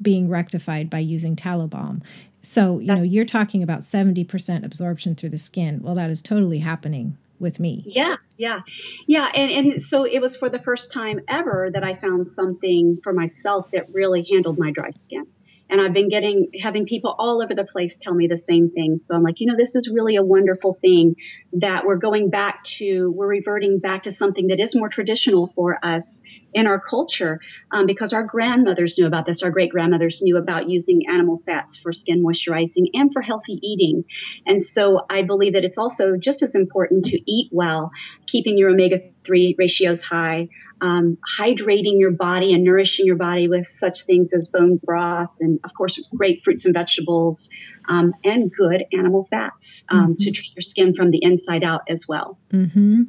being 0.01 0.29
rectified 0.29 0.89
by 0.89 0.99
using 0.99 1.35
tallow 1.35 1.67
balm. 1.67 2.01
So, 2.43 2.79
you 2.79 2.93
know, 2.93 3.01
you're 3.01 3.25
talking 3.25 3.63
about 3.63 3.79
70% 3.79 4.65
absorption 4.65 5.15
through 5.15 5.29
the 5.29 5.37
skin. 5.37 5.81
Well, 5.81 5.95
that 5.95 6.09
is 6.09 6.21
totally 6.21 6.59
happening 6.59 7.17
with 7.39 7.59
me. 7.59 7.83
Yeah, 7.85 8.17
yeah. 8.37 8.59
Yeah. 9.07 9.29
And, 9.33 9.51
and 9.51 9.81
so 9.81 10.03
it 10.03 10.19
was 10.19 10.35
for 10.35 10.49
the 10.49 10.59
first 10.59 10.91
time 10.91 11.21
ever 11.29 11.69
that 11.71 11.83
I 11.83 11.95
found 11.95 12.29
something 12.29 12.99
for 13.01 13.13
myself 13.13 13.71
that 13.71 13.93
really 13.93 14.27
handled 14.29 14.59
my 14.59 14.71
dry 14.71 14.91
skin. 14.91 15.25
And 15.69 15.79
I've 15.81 15.93
been 15.93 16.09
getting, 16.09 16.51
having 16.61 16.85
people 16.85 17.15
all 17.17 17.41
over 17.41 17.55
the 17.55 17.63
place 17.63 17.97
tell 17.97 18.13
me 18.13 18.27
the 18.27 18.37
same 18.37 18.69
thing. 18.69 18.97
So 18.97 19.15
I'm 19.15 19.23
like, 19.23 19.39
you 19.39 19.47
know, 19.47 19.55
this 19.57 19.75
is 19.75 19.89
really 19.89 20.17
a 20.17 20.23
wonderful 20.23 20.77
thing 20.81 21.15
that 21.53 21.85
we're 21.85 21.95
going 21.95 22.29
back 22.29 22.63
to, 22.77 23.09
we're 23.11 23.27
reverting 23.27 23.79
back 23.79 24.03
to 24.03 24.11
something 24.11 24.47
that 24.47 24.59
is 24.59 24.75
more 24.75 24.89
traditional 24.89 25.51
for 25.55 25.79
us 25.83 26.21
in 26.53 26.67
our 26.67 26.79
culture 26.79 27.39
um, 27.71 27.85
because 27.85 28.13
our 28.13 28.23
grandmothers 28.23 28.97
knew 28.97 29.05
about 29.05 29.25
this. 29.25 29.43
Our 29.43 29.51
great 29.51 29.71
grandmothers 29.71 30.21
knew 30.21 30.37
about 30.37 30.69
using 30.69 31.07
animal 31.09 31.41
fats 31.45 31.77
for 31.77 31.93
skin 31.93 32.23
moisturizing 32.23 32.87
and 32.93 33.11
for 33.11 33.21
healthy 33.21 33.59
eating. 33.61 34.03
And 34.45 34.63
so 34.63 35.05
I 35.09 35.23
believe 35.23 35.53
that 35.53 35.63
it's 35.63 35.77
also 35.77 36.15
just 36.17 36.41
as 36.41 36.55
important 36.55 37.05
to 37.05 37.31
eat 37.31 37.49
well, 37.51 37.91
keeping 38.27 38.57
your 38.57 38.69
omega 38.69 38.99
3 39.25 39.55
ratios 39.57 40.01
high, 40.01 40.49
um, 40.81 41.17
hydrating 41.39 41.99
your 41.99 42.11
body 42.11 42.53
and 42.53 42.63
nourishing 42.63 43.05
your 43.05 43.15
body 43.15 43.47
with 43.47 43.67
such 43.79 44.03
things 44.03 44.33
as 44.33 44.49
bone 44.49 44.79
broth 44.83 45.31
and, 45.39 45.59
of 45.63 45.71
course, 45.73 46.05
great 46.15 46.43
fruits 46.43 46.65
and 46.65 46.73
vegetables 46.73 47.47
um, 47.87 48.13
and 48.23 48.51
good 48.51 48.83
animal 48.91 49.27
fats 49.29 49.83
um, 49.89 50.01
mm-hmm. 50.01 50.13
to 50.19 50.31
treat 50.31 50.51
your 50.55 50.61
skin 50.61 50.93
from 50.93 51.11
the 51.11 51.19
inside 51.21 51.63
out 51.63 51.81
as 51.87 52.05
well. 52.07 52.37
Mm-hmm. 52.51 53.03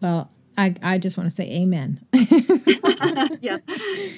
Well, 0.00 0.30
I, 0.58 0.74
I 0.82 0.98
just 0.98 1.16
want 1.16 1.28
to 1.28 1.34
say 1.34 1.50
amen. 1.62 2.00
yeah. 3.40 3.58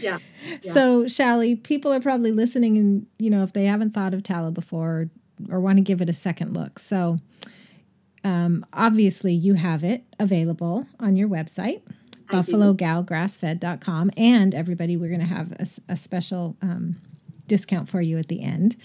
yeah. 0.00 0.18
So, 0.60 1.08
Shally, 1.08 1.56
people 1.56 1.92
are 1.92 2.00
probably 2.00 2.32
listening 2.32 2.76
and, 2.76 3.06
you 3.18 3.30
know, 3.30 3.42
if 3.42 3.52
they 3.52 3.64
haven't 3.64 3.92
thought 3.92 4.14
of 4.14 4.22
tallow 4.22 4.50
before 4.50 5.10
or, 5.48 5.56
or 5.56 5.60
want 5.60 5.76
to 5.76 5.82
give 5.82 6.00
it 6.00 6.08
a 6.08 6.12
second 6.12 6.54
look. 6.54 6.78
So, 6.78 7.18
um, 8.24 8.64
obviously, 8.72 9.32
you 9.32 9.54
have 9.54 9.84
it 9.84 10.04
available 10.18 10.86
on 11.00 11.16
your 11.16 11.28
website, 11.28 11.82
buffalogalgrassfed.com. 12.30 14.10
And 14.16 14.54
everybody, 14.54 14.96
we're 14.96 15.08
going 15.08 15.20
to 15.20 15.26
have 15.26 15.52
a, 15.52 15.66
a 15.92 15.96
special 15.96 16.56
um, 16.62 16.96
discount 17.46 17.88
for 17.88 18.00
you 18.00 18.18
at 18.18 18.28
the 18.28 18.42
end. 18.42 18.76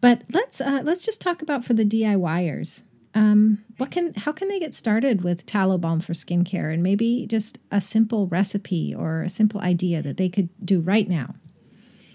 But 0.00 0.24
let's 0.32 0.60
uh, 0.60 0.80
let's 0.82 1.04
just 1.04 1.20
talk 1.20 1.42
about 1.42 1.64
for 1.64 1.74
the 1.74 1.84
DIYers 1.84 2.84
um, 3.14 3.64
what 3.76 3.90
can 3.90 4.14
how 4.14 4.32
can 4.32 4.48
they 4.48 4.60
get 4.60 4.74
started 4.74 5.22
with 5.22 5.46
tallow 5.46 5.78
balm 5.78 6.00
for 6.00 6.12
skincare? 6.12 6.72
And 6.72 6.82
maybe 6.82 7.26
just 7.26 7.58
a 7.70 7.80
simple 7.80 8.26
recipe 8.28 8.94
or 8.94 9.22
a 9.22 9.28
simple 9.28 9.60
idea 9.60 10.02
that 10.02 10.16
they 10.16 10.28
could 10.28 10.48
do 10.64 10.80
right 10.80 11.08
now. 11.08 11.34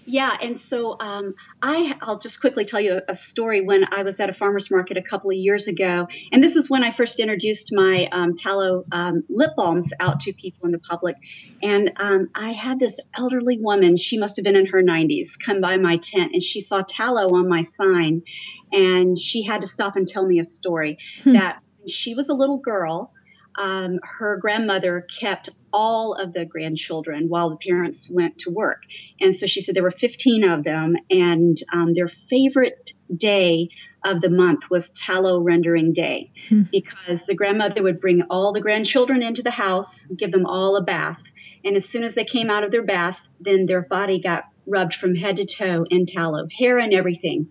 Yeah 0.08 0.36
and 0.40 0.58
so 0.58 0.96
um, 1.00 1.34
I, 1.62 1.94
i'll 2.00 2.18
just 2.20 2.40
quickly 2.40 2.64
tell 2.64 2.80
you 2.80 3.00
a, 3.08 3.14
story. 3.14 3.60
When 3.60 3.84
i 3.92 4.04
was 4.04 4.20
at 4.20 4.30
a 4.30 4.34
farmer's 4.34 4.70
market 4.70 4.96
a 4.96 5.02
couple 5.02 5.30
of 5.30 5.36
years 5.36 5.66
ago 5.66 6.06
and 6.30 6.42
this 6.42 6.54
is 6.54 6.70
when 6.70 6.84
i 6.84 6.92
first 6.96 7.18
introduced 7.18 7.70
my 7.72 8.08
um, 8.12 8.36
tallow 8.36 8.84
um, 8.92 9.24
lip 9.28 9.50
balms 9.56 9.90
out 9.98 10.20
to 10.20 10.32
people 10.32 10.66
in 10.66 10.72
the 10.72 10.78
public. 10.78 11.16
And 11.60 11.92
um, 11.96 12.30
i 12.36 12.52
had 12.52 12.78
this 12.78 12.98
elderly 13.18 13.58
woman 13.58 13.96
she 13.96 14.16
must 14.16 14.36
have 14.36 14.44
been 14.44 14.56
in 14.56 14.66
her 14.66 14.82
90s 14.82 15.30
come 15.44 15.60
by 15.60 15.76
my 15.76 15.96
tent 15.96 16.30
and 16.32 16.42
she 16.42 16.60
saw 16.60 16.82
tallow 16.88 17.26
on 17.34 17.48
my 17.48 17.64
sign 17.64 18.22
and 18.72 19.18
she 19.18 19.44
had 19.44 19.60
to 19.60 19.66
stop 19.66 19.96
and 19.96 20.06
tell 20.06 20.26
me 20.26 20.38
a 20.38 20.44
story 20.44 20.98
hmm. 21.22 21.32
that 21.32 21.60
she 21.88 22.14
was 22.14 22.28
a 22.28 22.34
little 22.34 22.58
girl. 22.58 23.12
Um, 23.58 24.00
her 24.02 24.36
grandmother 24.36 25.06
kept 25.18 25.48
all 25.72 26.14
of 26.14 26.34
the 26.34 26.44
grandchildren 26.44 27.28
while 27.28 27.48
the 27.50 27.56
parents 27.56 28.08
went 28.10 28.38
to 28.40 28.50
work. 28.50 28.82
And 29.18 29.34
so 29.34 29.46
she 29.46 29.62
said 29.62 29.74
there 29.74 29.82
were 29.82 29.90
15 29.90 30.44
of 30.44 30.62
them, 30.62 30.94
and 31.08 31.56
um, 31.72 31.94
their 31.94 32.10
favorite 32.28 32.92
day 33.16 33.70
of 34.04 34.20
the 34.20 34.28
month 34.28 34.60
was 34.70 34.90
tallow 34.90 35.40
rendering 35.40 35.92
day 35.92 36.30
hmm. 36.48 36.62
because 36.70 37.24
the 37.26 37.34
grandmother 37.34 37.82
would 37.82 38.00
bring 38.00 38.22
all 38.30 38.52
the 38.52 38.60
grandchildren 38.60 39.22
into 39.22 39.42
the 39.42 39.50
house, 39.50 40.06
give 40.16 40.32
them 40.32 40.46
all 40.46 40.76
a 40.76 40.82
bath. 40.82 41.18
And 41.64 41.76
as 41.76 41.88
soon 41.88 42.04
as 42.04 42.14
they 42.14 42.24
came 42.24 42.50
out 42.50 42.62
of 42.62 42.70
their 42.70 42.84
bath, 42.84 43.16
then 43.40 43.66
their 43.66 43.82
body 43.82 44.20
got 44.20 44.44
rubbed 44.66 44.94
from 44.94 45.14
head 45.14 45.36
to 45.38 45.46
toe 45.46 45.84
in 45.90 46.06
tallow, 46.06 46.46
hair 46.58 46.78
and 46.78 46.92
everything. 46.92 47.48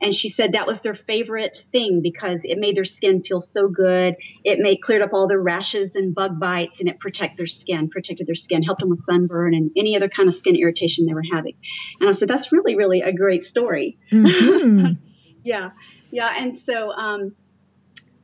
And 0.00 0.14
she 0.14 0.28
said 0.28 0.52
that 0.52 0.66
was 0.66 0.80
their 0.80 0.94
favorite 0.94 1.64
thing 1.72 2.00
because 2.02 2.40
it 2.44 2.58
made 2.58 2.76
their 2.76 2.84
skin 2.84 3.22
feel 3.22 3.40
so 3.40 3.68
good. 3.68 4.14
It 4.44 4.58
made 4.60 4.80
cleared 4.82 5.02
up 5.02 5.12
all 5.12 5.26
their 5.26 5.40
rashes 5.40 5.96
and 5.96 6.14
bug 6.14 6.38
bites 6.38 6.80
and 6.80 6.88
it 6.88 7.00
protected 7.00 7.38
their 7.38 7.46
skin, 7.46 7.88
protected 7.88 8.26
their 8.26 8.36
skin, 8.36 8.62
helped 8.62 8.80
them 8.80 8.90
with 8.90 9.00
sunburn 9.00 9.54
and 9.54 9.70
any 9.76 9.96
other 9.96 10.08
kind 10.08 10.28
of 10.28 10.34
skin 10.34 10.56
irritation 10.56 11.06
they 11.06 11.14
were 11.14 11.24
having. 11.32 11.54
And 12.00 12.08
I 12.08 12.12
said, 12.12 12.28
that's 12.28 12.52
really, 12.52 12.76
really 12.76 13.00
a 13.02 13.12
great 13.12 13.44
story. 13.44 13.98
Mm-hmm. 14.12 14.92
yeah. 15.44 15.70
Yeah. 16.10 16.32
And 16.36 16.58
so, 16.58 16.92
um, 16.92 17.34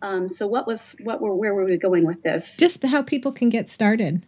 um, 0.01 0.29
so 0.29 0.47
what 0.47 0.67
was, 0.67 0.81
what 1.03 1.21
were, 1.21 1.35
where 1.35 1.55
were 1.55 1.65
we 1.65 1.77
going 1.77 2.07
with 2.07 2.23
this? 2.23 2.53
Just 2.57 2.85
how 2.85 3.03
people 3.03 3.33
can 3.33 3.49
get 3.49 3.69
started. 3.69 4.25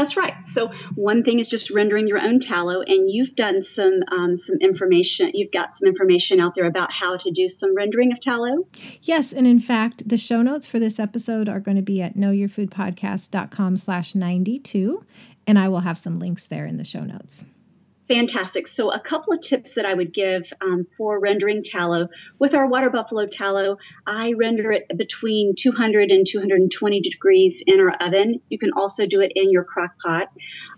That's 0.00 0.16
right. 0.16 0.32
So 0.46 0.70
one 0.94 1.22
thing 1.22 1.40
is 1.40 1.46
just 1.46 1.70
rendering 1.70 2.08
your 2.08 2.24
own 2.24 2.40
tallow, 2.40 2.80
and 2.80 3.10
you've 3.10 3.36
done 3.36 3.62
some 3.62 4.00
um, 4.10 4.34
some 4.34 4.56
information. 4.62 5.30
You've 5.34 5.52
got 5.52 5.76
some 5.76 5.88
information 5.88 6.40
out 6.40 6.54
there 6.54 6.64
about 6.64 6.90
how 6.90 7.18
to 7.18 7.30
do 7.30 7.50
some 7.50 7.76
rendering 7.76 8.10
of 8.10 8.18
tallow. 8.18 8.66
Yes, 9.02 9.30
and 9.30 9.46
in 9.46 9.60
fact, 9.60 10.08
the 10.08 10.16
show 10.16 10.40
notes 10.40 10.64
for 10.64 10.78
this 10.78 10.98
episode 10.98 11.50
are 11.50 11.60
going 11.60 11.76
to 11.76 11.82
be 11.82 12.00
at 12.00 12.16
knowyourfoodpodcast.com 12.16 13.76
slash 13.76 14.14
ninety 14.14 14.58
two, 14.58 15.04
and 15.46 15.58
I 15.58 15.68
will 15.68 15.80
have 15.80 15.98
some 15.98 16.18
links 16.18 16.46
there 16.46 16.64
in 16.64 16.78
the 16.78 16.84
show 16.84 17.04
notes. 17.04 17.44
Fantastic. 18.10 18.66
So, 18.66 18.90
a 18.90 18.98
couple 18.98 19.32
of 19.32 19.40
tips 19.40 19.74
that 19.74 19.86
I 19.86 19.94
would 19.94 20.12
give 20.12 20.42
um, 20.60 20.84
for 20.98 21.20
rendering 21.20 21.62
tallow. 21.62 22.08
With 22.40 22.54
our 22.54 22.66
water 22.66 22.90
buffalo 22.90 23.26
tallow, 23.26 23.76
I 24.04 24.32
render 24.36 24.72
it 24.72 24.90
between 24.96 25.54
200 25.56 26.10
and 26.10 26.26
220 26.26 27.00
degrees 27.02 27.62
in 27.64 27.78
our 27.78 27.94
oven. 28.00 28.40
You 28.48 28.58
can 28.58 28.72
also 28.76 29.06
do 29.06 29.20
it 29.20 29.30
in 29.36 29.52
your 29.52 29.62
crock 29.62 29.92
pot. 30.04 30.26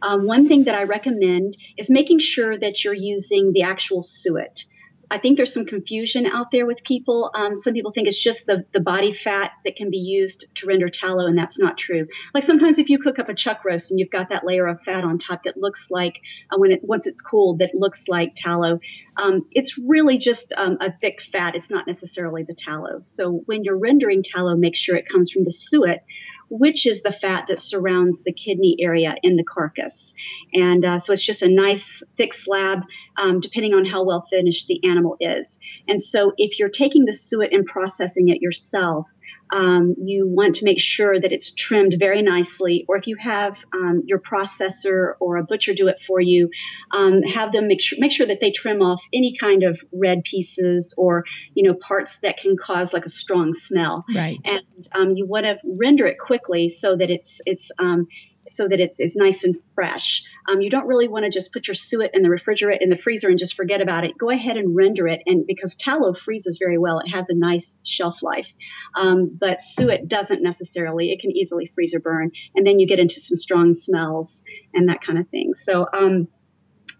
Um, 0.02 0.26
one 0.26 0.46
thing 0.46 0.64
that 0.64 0.74
I 0.74 0.82
recommend 0.82 1.56
is 1.78 1.88
making 1.88 2.18
sure 2.18 2.58
that 2.58 2.84
you're 2.84 2.92
using 2.92 3.52
the 3.54 3.62
actual 3.62 4.02
suet. 4.02 4.64
I 5.12 5.18
think 5.18 5.36
there's 5.36 5.52
some 5.52 5.66
confusion 5.66 6.24
out 6.24 6.50
there 6.50 6.64
with 6.64 6.78
people. 6.84 7.30
Um, 7.34 7.58
some 7.58 7.74
people 7.74 7.92
think 7.92 8.08
it's 8.08 8.18
just 8.18 8.46
the, 8.46 8.64
the 8.72 8.80
body 8.80 9.12
fat 9.12 9.50
that 9.66 9.76
can 9.76 9.90
be 9.90 9.98
used 9.98 10.46
to 10.54 10.66
render 10.66 10.88
tallow, 10.88 11.26
and 11.26 11.36
that's 11.36 11.58
not 11.58 11.76
true. 11.76 12.06
Like 12.32 12.44
sometimes 12.44 12.78
if 12.78 12.88
you 12.88 12.98
cook 12.98 13.18
up 13.18 13.28
a 13.28 13.34
chuck 13.34 13.62
roast 13.62 13.90
and 13.90 14.00
you've 14.00 14.10
got 14.10 14.30
that 14.30 14.46
layer 14.46 14.66
of 14.66 14.80
fat 14.86 15.04
on 15.04 15.18
top 15.18 15.44
that 15.44 15.58
looks 15.58 15.90
like, 15.90 16.18
uh, 16.50 16.56
when 16.56 16.72
it 16.72 16.80
once 16.82 17.06
it's 17.06 17.20
cooled, 17.20 17.58
that 17.58 17.74
looks 17.74 18.08
like 18.08 18.32
tallow, 18.34 18.80
um, 19.18 19.44
it's 19.52 19.76
really 19.76 20.16
just 20.16 20.54
um, 20.56 20.78
a 20.80 20.90
thick 21.02 21.18
fat. 21.30 21.54
It's 21.56 21.68
not 21.68 21.86
necessarily 21.86 22.42
the 22.42 22.54
tallow. 22.54 23.00
So 23.02 23.42
when 23.44 23.64
you're 23.64 23.78
rendering 23.78 24.22
tallow, 24.22 24.56
make 24.56 24.76
sure 24.76 24.96
it 24.96 25.10
comes 25.10 25.30
from 25.30 25.44
the 25.44 25.52
suet 25.52 26.04
which 26.52 26.86
is 26.86 27.00
the 27.00 27.16
fat 27.18 27.46
that 27.48 27.58
surrounds 27.58 28.22
the 28.24 28.32
kidney 28.32 28.76
area 28.78 29.14
in 29.22 29.36
the 29.36 29.42
carcass. 29.42 30.12
And 30.52 30.84
uh, 30.84 31.00
so 31.00 31.14
it's 31.14 31.24
just 31.24 31.40
a 31.40 31.48
nice 31.48 32.02
thick 32.18 32.34
slab, 32.34 32.80
um, 33.16 33.40
depending 33.40 33.72
on 33.72 33.86
how 33.86 34.04
well 34.04 34.26
finished 34.28 34.66
the 34.66 34.78
animal 34.84 35.16
is. 35.18 35.58
And 35.88 36.02
so 36.02 36.34
if 36.36 36.58
you're 36.58 36.68
taking 36.68 37.06
the 37.06 37.14
suet 37.14 37.54
and 37.54 37.64
processing 37.64 38.28
it 38.28 38.42
yourself, 38.42 39.06
um, 39.52 39.94
you 39.98 40.26
want 40.26 40.56
to 40.56 40.64
make 40.64 40.80
sure 40.80 41.20
that 41.20 41.30
it's 41.30 41.52
trimmed 41.52 41.94
very 41.98 42.22
nicely, 42.22 42.86
or 42.88 42.96
if 42.96 43.06
you 43.06 43.16
have 43.16 43.54
um, 43.74 44.02
your 44.06 44.18
processor 44.18 45.12
or 45.20 45.36
a 45.36 45.44
butcher 45.44 45.74
do 45.74 45.88
it 45.88 45.98
for 46.06 46.20
you, 46.20 46.48
um, 46.90 47.22
have 47.22 47.52
them 47.52 47.68
make 47.68 47.82
sure 47.82 47.98
make 48.00 48.12
sure 48.12 48.26
that 48.26 48.38
they 48.40 48.50
trim 48.50 48.80
off 48.80 49.00
any 49.12 49.36
kind 49.38 49.62
of 49.62 49.78
red 49.92 50.24
pieces 50.24 50.94
or 50.96 51.24
you 51.54 51.62
know 51.62 51.76
parts 51.86 52.16
that 52.22 52.38
can 52.38 52.56
cause 52.56 52.92
like 52.94 53.04
a 53.04 53.10
strong 53.10 53.54
smell. 53.54 54.04
Right. 54.14 54.38
And 54.46 54.88
um, 54.92 55.16
you 55.16 55.26
want 55.26 55.44
to 55.44 55.58
render 55.64 56.06
it 56.06 56.18
quickly 56.18 56.74
so 56.80 56.96
that 56.96 57.10
it's 57.10 57.40
it's 57.44 57.70
um, 57.78 58.06
so 58.52 58.68
that 58.68 58.80
it's, 58.80 59.00
it's 59.00 59.16
nice 59.16 59.44
and 59.44 59.56
fresh. 59.74 60.22
Um, 60.48 60.60
you 60.60 60.70
don't 60.70 60.86
really 60.86 61.08
want 61.08 61.24
to 61.24 61.30
just 61.30 61.52
put 61.52 61.66
your 61.66 61.74
suet 61.74 62.10
in 62.14 62.22
the 62.22 62.30
refrigerator 62.30 62.82
in 62.82 62.90
the 62.90 62.96
freezer 62.96 63.28
and 63.28 63.38
just 63.38 63.54
forget 63.54 63.80
about 63.80 64.04
it. 64.04 64.18
Go 64.18 64.30
ahead 64.30 64.56
and 64.56 64.76
render 64.76 65.08
it, 65.08 65.20
and 65.26 65.46
because 65.46 65.74
tallow 65.74 66.14
freezes 66.14 66.58
very 66.58 66.78
well, 66.78 67.00
it 67.00 67.08
has 67.08 67.26
a 67.28 67.34
nice 67.34 67.78
shelf 67.84 68.22
life. 68.22 68.46
Um, 68.96 69.36
but 69.40 69.60
suet 69.60 70.08
doesn't 70.08 70.42
necessarily; 70.42 71.10
it 71.10 71.20
can 71.20 71.30
easily 71.30 71.70
freeze 71.74 71.94
or 71.94 72.00
burn, 72.00 72.30
and 72.54 72.66
then 72.66 72.78
you 72.78 72.86
get 72.86 72.98
into 72.98 73.20
some 73.20 73.36
strong 73.36 73.74
smells 73.74 74.44
and 74.74 74.88
that 74.88 75.02
kind 75.04 75.18
of 75.18 75.28
thing. 75.28 75.54
So. 75.54 75.86
Um, 75.92 76.28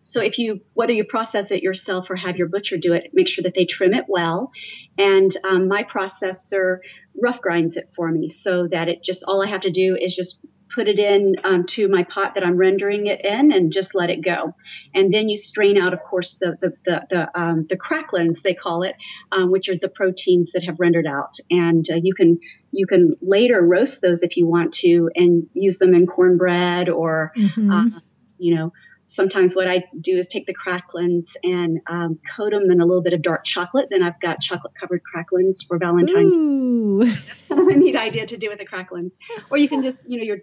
so 0.05 0.21
if 0.21 0.37
you, 0.37 0.61
whether 0.75 0.93
you 0.93 1.05
process 1.05 1.53
it 1.53 1.63
yourself 1.63 2.11
or 2.11 2.17
have 2.17 2.37
your 2.37 2.49
butcher 2.49 2.77
do 2.77 2.93
it, 2.93 3.11
make 3.13 3.29
sure 3.29 3.43
that 3.43 3.55
they 3.55 3.65
trim 3.65 3.95
it 3.95 4.07
well. 4.09 4.51
And 4.99 5.35
um, 5.45 5.69
my 5.69 5.85
processor 5.85 6.79
rough 7.21 7.41
grinds 7.41 7.77
it 7.77 7.91
for 7.95 8.11
me 8.11 8.29
so 8.29 8.67
that 8.71 8.89
it 8.89 9.03
just 9.03 9.23
all 9.27 9.43
I 9.43 9.49
have 9.49 9.63
to 9.63 9.71
do 9.71 9.97
is 9.99 10.15
just 10.15 10.41
put 10.75 10.89
it 10.89 10.99
in 10.99 11.37
um, 11.45 11.67
to 11.67 11.89
my 11.89 12.05
pot 12.05 12.35
that 12.35 12.45
I'm 12.45 12.57
rendering 12.57 13.07
it 13.07 13.25
in 13.25 13.53
and 13.53 13.73
just 13.73 13.95
let 13.95 14.11
it 14.11 14.25
go. 14.25 14.55
And 14.95 15.13
then 15.13 15.29
you 15.29 15.37
strain 15.37 15.79
out, 15.79 15.93
of 15.93 16.01
course, 16.03 16.37
the 16.41 16.57
the 16.61 16.73
the 16.85 17.03
the, 17.11 17.41
um, 17.41 17.67
the 17.69 17.77
cracklins 17.77 18.43
they 18.43 18.55
call 18.55 18.83
it, 18.83 18.95
um, 19.31 19.51
which 19.51 19.69
are 19.69 19.77
the 19.77 19.89
proteins 19.89 20.51
that 20.53 20.65
have 20.65 20.81
rendered 20.81 21.07
out. 21.07 21.37
And 21.51 21.87
uh, 21.91 21.97
you 22.03 22.15
can 22.15 22.39
you 22.73 22.87
can 22.87 23.13
later 23.21 23.61
roast 23.61 24.01
those 24.01 24.23
if 24.23 24.37
you 24.37 24.47
want 24.47 24.75
to 24.75 25.11
and 25.15 25.47
use 25.53 25.79
them 25.79 25.95
in 25.95 26.07
cornbread 26.07 26.89
or 26.89 27.33
mm-hmm. 27.37 27.71
uh, 27.71 28.01
you 28.39 28.55
know 28.55 28.73
sometimes 29.15 29.55
what 29.55 29.69
I 29.69 29.85
do 30.01 30.19
is 30.19 30.27
take 30.27 30.47
the 30.47 30.55
cracklins 30.55 31.29
and 31.43 31.81
um, 31.89 32.19
coat 32.37 32.51
them 32.51 32.71
in 32.71 32.81
a 32.81 32.87
little 32.87 33.03
bit 33.03 33.13
of 33.13 33.23
dark 33.23 33.45
chocolate. 33.45 33.89
Then 33.91 34.03
I've 34.03 34.21
got 34.21 34.41
chocolate 34.41 34.73
covered 34.79 35.03
cracklins 35.03 35.59
for 35.67 35.79
Valentine's. 35.79 36.33
Ooh. 36.33 37.05
That's 37.05 37.45
kind 37.45 37.61
of 37.61 37.69
a 37.69 37.79
neat 37.79 37.97
idea 37.97 38.27
to 38.27 38.37
do 38.37 38.49
with 38.49 38.59
the 38.59 38.67
cracklins. 38.67 39.13
Or 39.51 39.59
you 39.59 39.69
can 39.69 39.83
just, 39.83 40.09
you 40.09 40.19
know, 40.19 40.25
you 40.25 40.43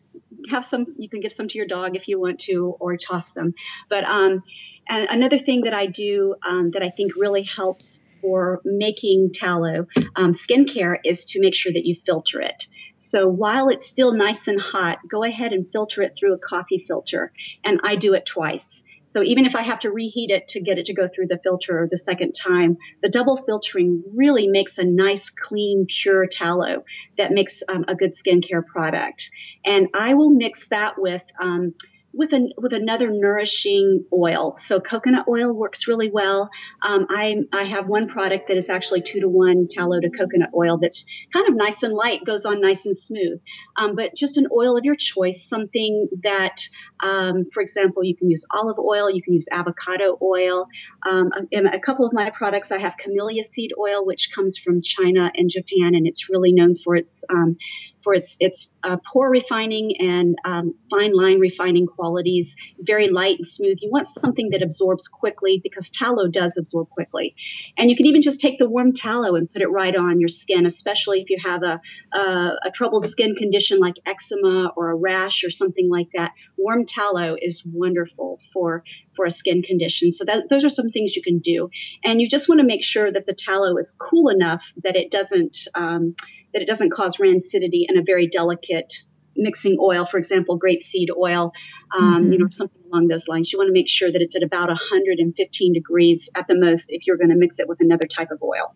have 0.52 0.66
some. 0.66 0.86
You 0.98 1.10
can 1.10 1.20
give 1.20 1.34
some 1.34 1.48
to 1.48 1.58
your 1.58 1.68
dog 1.68 1.96
if 1.96 2.08
you 2.08 2.20
want 2.20 2.40
to, 2.42 2.76
or 2.80 2.98
toss 2.98 3.32
them. 3.32 3.54
But 3.90 4.04
um, 4.04 4.44
And 4.88 5.08
another 5.10 5.40
thing 5.40 5.62
that 5.62 5.74
I 5.74 5.86
do 5.86 6.36
um, 6.48 6.72
that 6.72 6.82
I 6.82 6.90
think 6.90 7.16
really 7.16 7.44
helps 7.44 8.04
for 8.22 8.62
making 8.66 9.32
tallow 9.34 9.88
um, 10.16 10.34
skincare 10.34 10.98
is 11.06 11.26
to 11.26 11.40
make 11.40 11.56
sure 11.56 11.72
that 11.72 11.86
you 11.86 11.96
filter 12.06 12.42
it. 12.42 12.66
So 13.00 13.28
while 13.28 13.70
it's 13.70 13.88
still 13.88 14.14
nice 14.14 14.48
and 14.48 14.60
hot, 14.60 15.00
go 15.10 15.24
ahead 15.24 15.54
and 15.54 15.66
filter 15.72 16.04
it 16.04 16.16
through 16.18 16.34
a 16.34 16.38
coffee 16.38 16.86
filter. 16.88 17.32
And 17.64 17.80
I 17.84 17.96
do 17.96 18.14
it 18.14 18.26
twice. 18.26 18.84
So 19.06 19.24
even 19.24 19.48
if 19.48 19.56
I 19.56 19.64
have 19.64 19.80
to 19.80 19.90
reheat 19.90 20.30
it 20.30 20.50
to 20.50 20.62
get 20.62 20.78
it 20.78 20.86
to 20.86 20.94
go 20.94 21.08
through 21.08 21.28
the 21.28 21.40
filter 21.42 21.88
the 21.90 21.98
second 21.98 22.34
time, 22.34 22.78
the 23.02 23.10
double 23.10 23.38
filtering 23.38 24.04
really 24.14 24.48
makes 24.48 24.78
a 24.78 24.84
nice, 24.84 25.32
clean, 25.32 25.88
pure 25.88 26.28
tallow 26.28 26.84
that 27.18 27.32
makes 27.32 27.64
um, 27.68 27.86
a 27.88 27.96
good 27.96 28.14
skincare 28.14 28.64
product. 28.64 29.28
And 29.66 29.88
I 29.96 30.14
will 30.14 30.30
mix 30.30 30.68
that 30.68 31.00
with 31.00 31.24
um, 31.42 31.74
with 32.14 32.34
an 32.34 32.52
with 32.58 32.74
another 32.74 33.10
nourishing 33.12 34.06
oil. 34.12 34.58
So 34.60 34.80
coconut 34.80 35.28
oil 35.28 35.54
works 35.54 35.88
really 35.88 36.10
well. 36.12 36.50
Um, 36.82 37.06
I 37.10 37.36
I 37.54 37.66
have 37.66 37.88
one 37.88 38.08
product 38.08 38.48
that 38.48 38.58
is 38.58 38.70
actually 38.70 39.02
two 39.02 39.20
to 39.20 39.30
one 39.30 39.68
tallow 39.70 40.00
to 40.00 40.10
coconut 40.10 40.50
oil 40.56 40.80
that's 40.80 41.06
kind 41.32 41.48
of 41.48 41.56
nice 41.56 41.84
and 41.84 41.94
light, 41.94 42.26
goes 42.26 42.46
on 42.46 42.62
nice 42.62 42.86
and 42.86 42.98
smooth. 42.98 43.40
Um, 43.78 43.96
but 43.96 44.16
just 44.16 44.38
an 44.38 44.48
oil 44.56 44.78
of 44.78 44.86
your 44.86 44.96
choice, 44.96 45.48
something 45.48 46.10
that, 46.24 46.62
um, 47.04 47.46
for 47.54 47.62
example, 47.62 48.04
you 48.04 48.16
can 48.16 48.30
use 48.30 48.46
olive 48.52 48.80
oil, 48.80 49.10
you 49.10 49.22
can 49.22 49.34
use 49.34 49.48
avocado 49.52 50.18
oil. 50.22 50.68
Um, 51.06 51.30
in 51.52 51.68
a 51.68 51.80
couple 51.80 52.06
of 52.06 52.14
my 52.14 52.32
products, 52.32 52.72
I 52.72 52.80
have 52.80 52.96
camellia 52.98 53.44
seed 53.54 53.72
oil, 53.80 54.06
which 54.06 54.30
comes 54.34 54.58
from 54.58 54.82
China 54.82 55.32
and 55.36 55.50
Japan, 55.50 55.96
and 55.96 56.08
it's 56.08 56.30
really 56.30 56.54
known 56.54 56.76
for 56.84 56.96
its 56.96 57.24
um, 57.30 57.58
for 58.04 58.14
its 58.14 58.38
its 58.40 58.72
uh, 58.84 58.98
pore 59.12 59.30
refining 59.30 59.96
and 60.00 60.38
um, 60.46 60.74
fine 60.90 61.16
line 61.16 61.40
refining 61.40 61.86
qualities, 61.86 62.56
very 62.80 63.10
light 63.10 63.38
and 63.38 63.48
smooth. 63.48 63.78
You 63.82 63.92
want 63.92 64.08
something 64.08 64.50
that 64.52 64.62
absorbs 64.62 65.08
quickly 65.08 65.60
because 65.64 65.90
tallow 65.90 66.28
does 66.28 66.58
absorb 66.58 66.90
quickly. 66.90 67.36
And 67.78 67.90
you 67.90 67.96
can 67.96 68.08
even 68.08 68.22
just 68.22 68.40
take 68.40 68.60
the 68.60 68.70
warm 68.70 68.94
tallow 68.94 69.36
and 69.36 69.52
put 69.52 69.62
it 69.62 69.70
right 69.70 69.96
on 69.96 70.20
your 70.20 70.30
skin, 70.30 70.66
especially 70.66 71.22
if 71.22 71.30
you 71.30 71.38
have 71.44 71.64
a, 71.64 71.82
a, 72.18 72.52
a 72.66 72.72
troubled 72.74 73.06
skin 73.08 73.36
condition 73.36 73.80
like 73.80 73.96
eczema 74.06 74.72
or 74.76 74.92
a 74.92 74.96
rash 74.96 75.44
or 75.44 75.52
something 75.52 75.90
like 75.90 76.08
that. 76.16 76.32
Warm 76.58 76.86
tallow 76.86 77.36
is 77.40 77.64
wonderful 77.66 78.40
for 78.54 78.84
for 79.16 79.26
a 79.26 79.32
skin 79.32 79.62
condition. 79.62 80.14
So 80.14 80.24
that, 80.26 80.46
those 80.50 80.64
are 80.64 80.70
some 80.70 80.88
things 80.88 81.14
you 81.14 81.22
can 81.22 81.40
do. 81.40 81.70
And 82.06 82.22
you 82.22 82.30
just 82.30 82.48
want 82.48 82.62
to 82.62 82.66
make 82.66 82.86
sure 82.86 83.12
that 83.12 83.26
the 83.26 83.34
tallow 83.34 83.78
is 83.78 83.94
cool 84.00 84.30
enough 84.30 84.62
that 84.84 84.96
it 84.96 85.12
doesn't 85.12 85.58
um, 85.76 86.16
that 86.54 86.62
it 86.62 86.68
doesn't 86.68 86.92
cause 86.92 87.18
rancidity 87.18 87.86
in 87.88 87.98
a 87.98 88.04
very 88.04 88.28
delicate 88.28 88.94
mixing 89.36 89.78
oil, 89.80 90.06
for 90.06 90.18
example, 90.18 90.58
grape 90.58 90.84
seed 90.84 91.10
oil, 91.18 91.52
um, 91.98 92.24
mm-hmm. 92.24 92.34
you 92.34 92.40
know, 92.40 92.48
something 92.50 92.82
along 92.92 93.08
those 93.08 93.28
lines. 93.28 93.52
You 93.52 93.60
want 93.60 93.70
to 93.70 93.74
make 93.74 93.90
sure 93.90 94.12
that 94.12 94.22
it's 94.22 94.36
at 94.36 94.44
about 94.44 94.68
115 94.68 95.74
degrees 95.74 96.30
at 96.36 96.48
the 96.48 96.56
most 96.56 96.88
if 96.90 97.08
you're 97.08 97.18
going 97.18 97.30
to 97.30 97.36
mix 97.36 97.60
it 97.60 97.68
with 97.68 97.80
another 97.80 98.06
type 98.06 98.32
of 98.32 98.42
oil. 98.44 98.76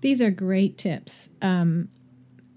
These 0.00 0.20
are 0.20 0.30
great 0.30 0.76
tips. 0.76 1.28
Um, 1.40 1.88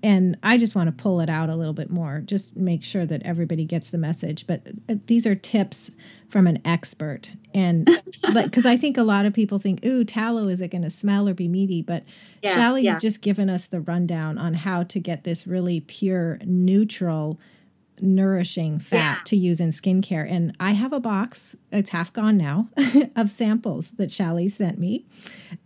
and 0.04 0.38
I 0.44 0.58
just 0.58 0.76
want 0.76 0.88
to 0.88 1.04
pull 1.04 1.22
it 1.22 1.30
out 1.30 1.50
a 1.50 1.56
little 1.56 1.74
bit 1.74 1.90
more, 1.90 2.22
just 2.24 2.56
make 2.56 2.84
sure 2.84 3.06
that 3.06 3.24
everybody 3.24 3.66
gets 3.66 3.90
the 3.90 3.98
message. 3.98 4.46
But 4.46 4.62
uh, 4.90 4.96
these 5.08 5.26
are 5.26 5.36
tips 5.36 5.92
from 6.30 6.48
an 6.48 6.62
expert, 6.66 7.34
and 7.54 7.88
like 8.34 8.46
because 8.46 8.66
I 8.66 8.78
think 8.78 8.98
a 8.98 9.04
lot 9.04 9.26
of 9.26 9.34
people 9.34 9.58
think, 9.58 9.86
"Ooh, 9.86 10.04
tallow 10.04 10.48
is 10.48 10.62
it 10.62 10.70
going 10.70 10.84
to 10.84 10.90
smell 10.90 11.28
or 11.28 11.34
be 11.34 11.48
meaty?" 11.48 11.82
But 11.82 12.04
yeah, 12.42 12.56
Shallie 12.56 12.84
yeah. 12.84 12.94
has 12.94 13.02
just 13.02 13.22
given 13.22 13.50
us 13.50 13.68
the 13.68 13.82
rundown 13.82 14.38
on 14.38 14.54
how 14.54 14.84
to 14.84 15.00
get 15.00 15.24
this 15.24 15.48
really 15.48 15.82
pure, 15.82 16.40
neutral, 16.44 17.40
nourishing 18.02 18.80
fat 18.80 18.98
yeah. 18.98 19.24
to 19.26 19.38
use 19.38 19.60
in 19.60 19.70
skincare. 19.70 20.30
And 20.30 20.56
I 20.60 20.72
have 20.72 20.94
a 20.94 21.00
box; 21.00 21.56
it's 21.72 21.92
half 21.92 22.12
gone 22.14 22.38
now 22.38 22.70
of 23.16 23.32
samples 23.32 23.92
that 23.92 24.10
Shallie 24.10 24.50
sent 24.50 24.78
me. 24.78 25.06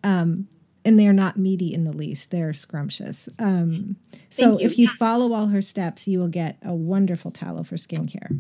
Um, 0.04 0.48
and 0.84 0.98
they're 0.98 1.14
not 1.14 1.38
meaty 1.38 1.74
in 1.74 1.84
the 1.84 1.92
least. 1.92 2.32
They're 2.32 2.54
scrumptious. 2.54 3.30
Um, 3.38 3.98
so 4.30 4.58
you. 4.58 4.66
if 4.66 4.80
you 4.80 4.88
follow 4.88 5.34
all 5.34 5.48
her 5.48 5.62
steps, 5.62 6.08
you 6.08 6.20
will 6.20 6.28
get 6.28 6.58
a 6.64 6.74
wonderful 6.74 7.32
tallow 7.32 7.64
for 7.64 7.76
skincare. 7.76 8.40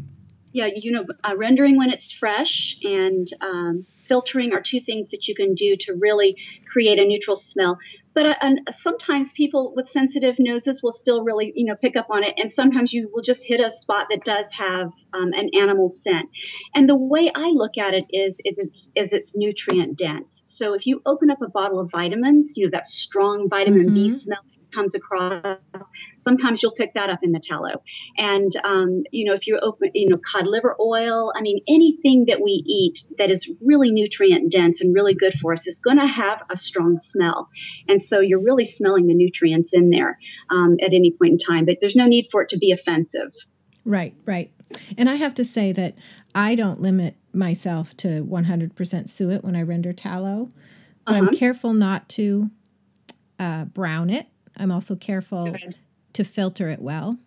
Yeah, 0.54 0.68
you 0.74 0.92
know, 0.92 1.06
uh, 1.24 1.36
rendering 1.36 1.78
when 1.78 1.92
it's 1.92 2.12
fresh 2.12 2.78
and 2.84 3.28
um, 3.42 3.86
filtering 4.08 4.52
are 4.52 4.62
two 4.62 4.82
things 4.82 5.10
that 5.12 5.28
you 5.28 5.36
can 5.36 5.56
do 5.56 5.78
to 5.80 5.94
really 5.94 6.36
create 6.70 7.00
a 7.00 7.06
neutral 7.06 7.38
smell. 7.38 7.78
But 8.14 8.26
uh, 8.26 8.36
and 8.42 8.60
sometimes 8.72 9.32
people 9.32 9.74
with 9.74 9.90
sensitive 9.90 10.36
noses 10.38 10.84
will 10.84 10.92
still 10.92 11.24
really, 11.24 11.54
you 11.56 11.66
know, 11.66 11.76
pick 11.76 11.96
up 11.96 12.08
on 12.10 12.24
it. 12.24 12.34
And 12.38 12.52
sometimes 12.52 12.92
you 12.92 13.10
will 13.14 13.24
just 13.24 13.46
hit 13.46 13.62
a 13.62 13.72
spot 13.72 14.08
that 14.10 14.26
does 14.26 14.48
have 14.52 14.88
um, 15.14 15.32
an 15.32 15.50
animal 15.58 15.88
scent. 15.88 16.30
And 16.76 16.90
the 16.90 16.96
way 16.98 17.32
I 17.34 17.52
look 17.54 17.78
at 17.78 17.94
it 17.94 18.04
is, 18.10 18.36
is 18.44 18.60
it's, 18.60 18.92
is 18.96 19.14
it's 19.14 19.38
nutrient 19.38 19.98
dense. 19.98 20.42
So 20.44 20.74
if 20.74 20.86
you 20.86 21.02
open 21.06 21.30
up 21.30 21.42
a 21.42 21.48
bottle 21.48 21.80
of 21.80 21.90
vitamins, 21.90 22.58
you 22.58 22.66
know, 22.66 22.72
that 22.72 22.86
strong 22.86 23.48
vitamin 23.50 23.86
mm-hmm. 23.86 23.94
B 23.94 24.10
smell 24.10 24.40
comes 24.74 24.96
across. 24.96 25.58
Sometimes 26.18 26.62
you'll 26.62 26.74
pick 26.74 26.94
that 26.94 27.10
up 27.10 27.20
in 27.24 27.32
the 27.32 27.40
tallow. 27.40 27.82
And, 28.18 28.52
um, 28.64 29.04
you 29.12 29.26
know, 29.26 29.34
if 29.34 29.48
you 29.48 29.60
open, 29.62 29.92
you 29.94 30.10
know, 30.10 30.20
cod 30.26 30.48
liver 30.48 30.76
oil, 30.80 31.32
I 31.36 31.42
mean, 31.42 31.62
anything 31.68 32.26
that 32.28 32.42
we 32.42 32.64
eat 32.66 33.06
that 33.18 33.30
is 33.30 33.50
really 33.62 33.92
nutrient 33.92 34.52
dense 34.52 34.82
and 34.82 34.94
really 34.94 35.14
good 35.14 35.34
for 35.42 35.54
us 35.54 35.68
is 35.68 35.80
going 35.80 35.98
to 35.98 36.08
have 36.08 36.40
a 36.50 36.58
strong 36.58 36.98
smell. 36.98 37.50
And 37.88 38.02
so 38.02 38.20
you're 38.20 38.42
really 38.42 38.66
smelling 38.66 39.08
the 39.08 39.14
nutrients 39.14 39.74
in 39.74 39.90
there 39.90 40.18
um, 40.50 40.78
at 40.82 40.94
any 40.94 41.12
point 41.12 41.34
in 41.34 41.38
time, 41.38 41.66
but 41.66 41.78
there's 41.82 41.96
no 41.96 42.06
need 42.06 42.28
for 42.32 42.42
it 42.42 42.50
to 42.50 42.58
be 42.58 42.72
offensive. 42.72 43.32
Right, 43.86 44.14
right. 44.26 44.52
And 44.98 45.10
I 45.10 45.16
have 45.16 45.34
to 45.36 45.44
say 45.44 45.72
that 45.74 45.96
I 46.34 46.56
don't 46.56 46.82
limit 46.82 47.16
myself 47.34 47.96
to 47.98 48.24
100% 48.24 49.10
suet 49.10 49.44
when 49.44 49.56
I 49.56 49.62
render 49.64 49.94
tallow, 49.94 50.50
but 51.06 51.16
uh-huh. 51.16 51.28
I'm 51.28 51.36
careful 51.36 51.74
not 51.74 52.08
to 52.10 52.50
uh, 53.40 53.66
brown 53.66 54.10
it 54.10 54.28
I'm 54.58 54.72
also 54.72 54.96
careful 54.96 55.56
to 56.14 56.24
filter 56.24 56.70
it 56.70 56.82
well. 56.82 57.18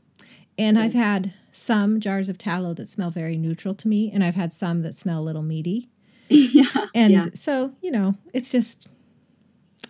And 0.58 0.78
I've 0.78 0.92
had 0.94 1.32
some 1.52 2.00
jars 2.00 2.28
of 2.28 2.38
tallow 2.38 2.74
that 2.74 2.88
smell 2.88 3.10
very 3.10 3.36
neutral 3.36 3.74
to 3.74 3.88
me, 3.88 4.10
and 4.12 4.22
I've 4.22 4.34
had 4.34 4.52
some 4.52 4.82
that 4.82 4.94
smell 4.94 5.20
a 5.20 5.24
little 5.24 5.42
meaty. 5.42 5.88
yeah. 6.28 6.86
And 6.94 7.12
yeah. 7.12 7.22
so, 7.34 7.72
you 7.80 7.90
know, 7.90 8.14
it's 8.32 8.50
just 8.50 8.88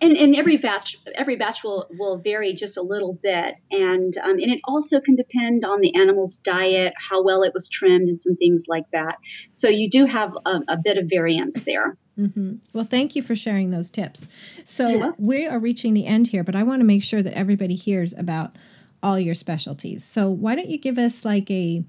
and, 0.01 0.17
and 0.17 0.35
every 0.35 0.57
batch 0.57 0.97
every 1.15 1.35
batch 1.35 1.63
will 1.63 1.87
will 1.91 2.17
vary 2.17 2.53
just 2.53 2.77
a 2.77 2.81
little 2.81 3.13
bit 3.13 3.55
and 3.71 4.17
um, 4.17 4.31
and 4.31 4.51
it 4.51 4.59
also 4.65 4.99
can 4.99 5.15
depend 5.15 5.63
on 5.63 5.79
the 5.79 5.95
animal's 5.95 6.37
diet 6.37 6.93
how 6.97 7.23
well 7.23 7.43
it 7.43 7.53
was 7.53 7.69
trimmed 7.69 8.09
and 8.09 8.21
some 8.21 8.35
things 8.35 8.63
like 8.67 8.85
that 8.91 9.15
so 9.51 9.69
you 9.69 9.89
do 9.89 10.05
have 10.05 10.33
a, 10.45 10.59
a 10.67 10.77
bit 10.83 10.97
of 10.97 11.05
variance 11.09 11.61
there 11.61 11.97
mm-hmm. 12.17 12.55
well 12.73 12.83
thank 12.83 13.15
you 13.15 13.21
for 13.21 13.35
sharing 13.35 13.71
those 13.71 13.89
tips 13.89 14.27
so 14.63 15.13
we 15.17 15.45
are 15.45 15.59
reaching 15.59 15.93
the 15.93 16.05
end 16.05 16.27
here 16.27 16.43
but 16.43 16.55
i 16.55 16.63
want 16.63 16.79
to 16.79 16.85
make 16.85 17.03
sure 17.03 17.21
that 17.21 17.33
everybody 17.33 17.75
hears 17.75 18.13
about 18.13 18.55
all 19.03 19.19
your 19.19 19.35
specialties 19.35 20.03
so 20.03 20.29
why 20.29 20.55
don't 20.55 20.69
you 20.69 20.77
give 20.77 20.97
us 20.97 21.25
like 21.25 21.49
a 21.51 21.83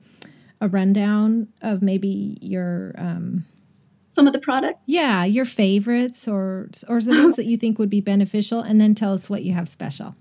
a 0.60 0.68
rundown 0.68 1.48
of 1.62 1.82
maybe 1.82 2.38
your 2.40 2.94
um, 2.96 3.44
some 4.14 4.26
of 4.26 4.32
the 4.32 4.38
products? 4.38 4.80
Yeah, 4.86 5.24
your 5.24 5.44
favorites 5.44 6.26
or 6.26 6.70
or 6.88 7.00
the 7.00 7.10
ones 7.10 7.36
that 7.36 7.46
you 7.46 7.56
think 7.56 7.78
would 7.78 7.90
be 7.90 8.00
beneficial, 8.00 8.60
and 8.60 8.80
then 8.80 8.94
tell 8.94 9.12
us 9.12 9.28
what 9.28 9.42
you 9.42 9.52
have 9.52 9.68
special. 9.68 10.16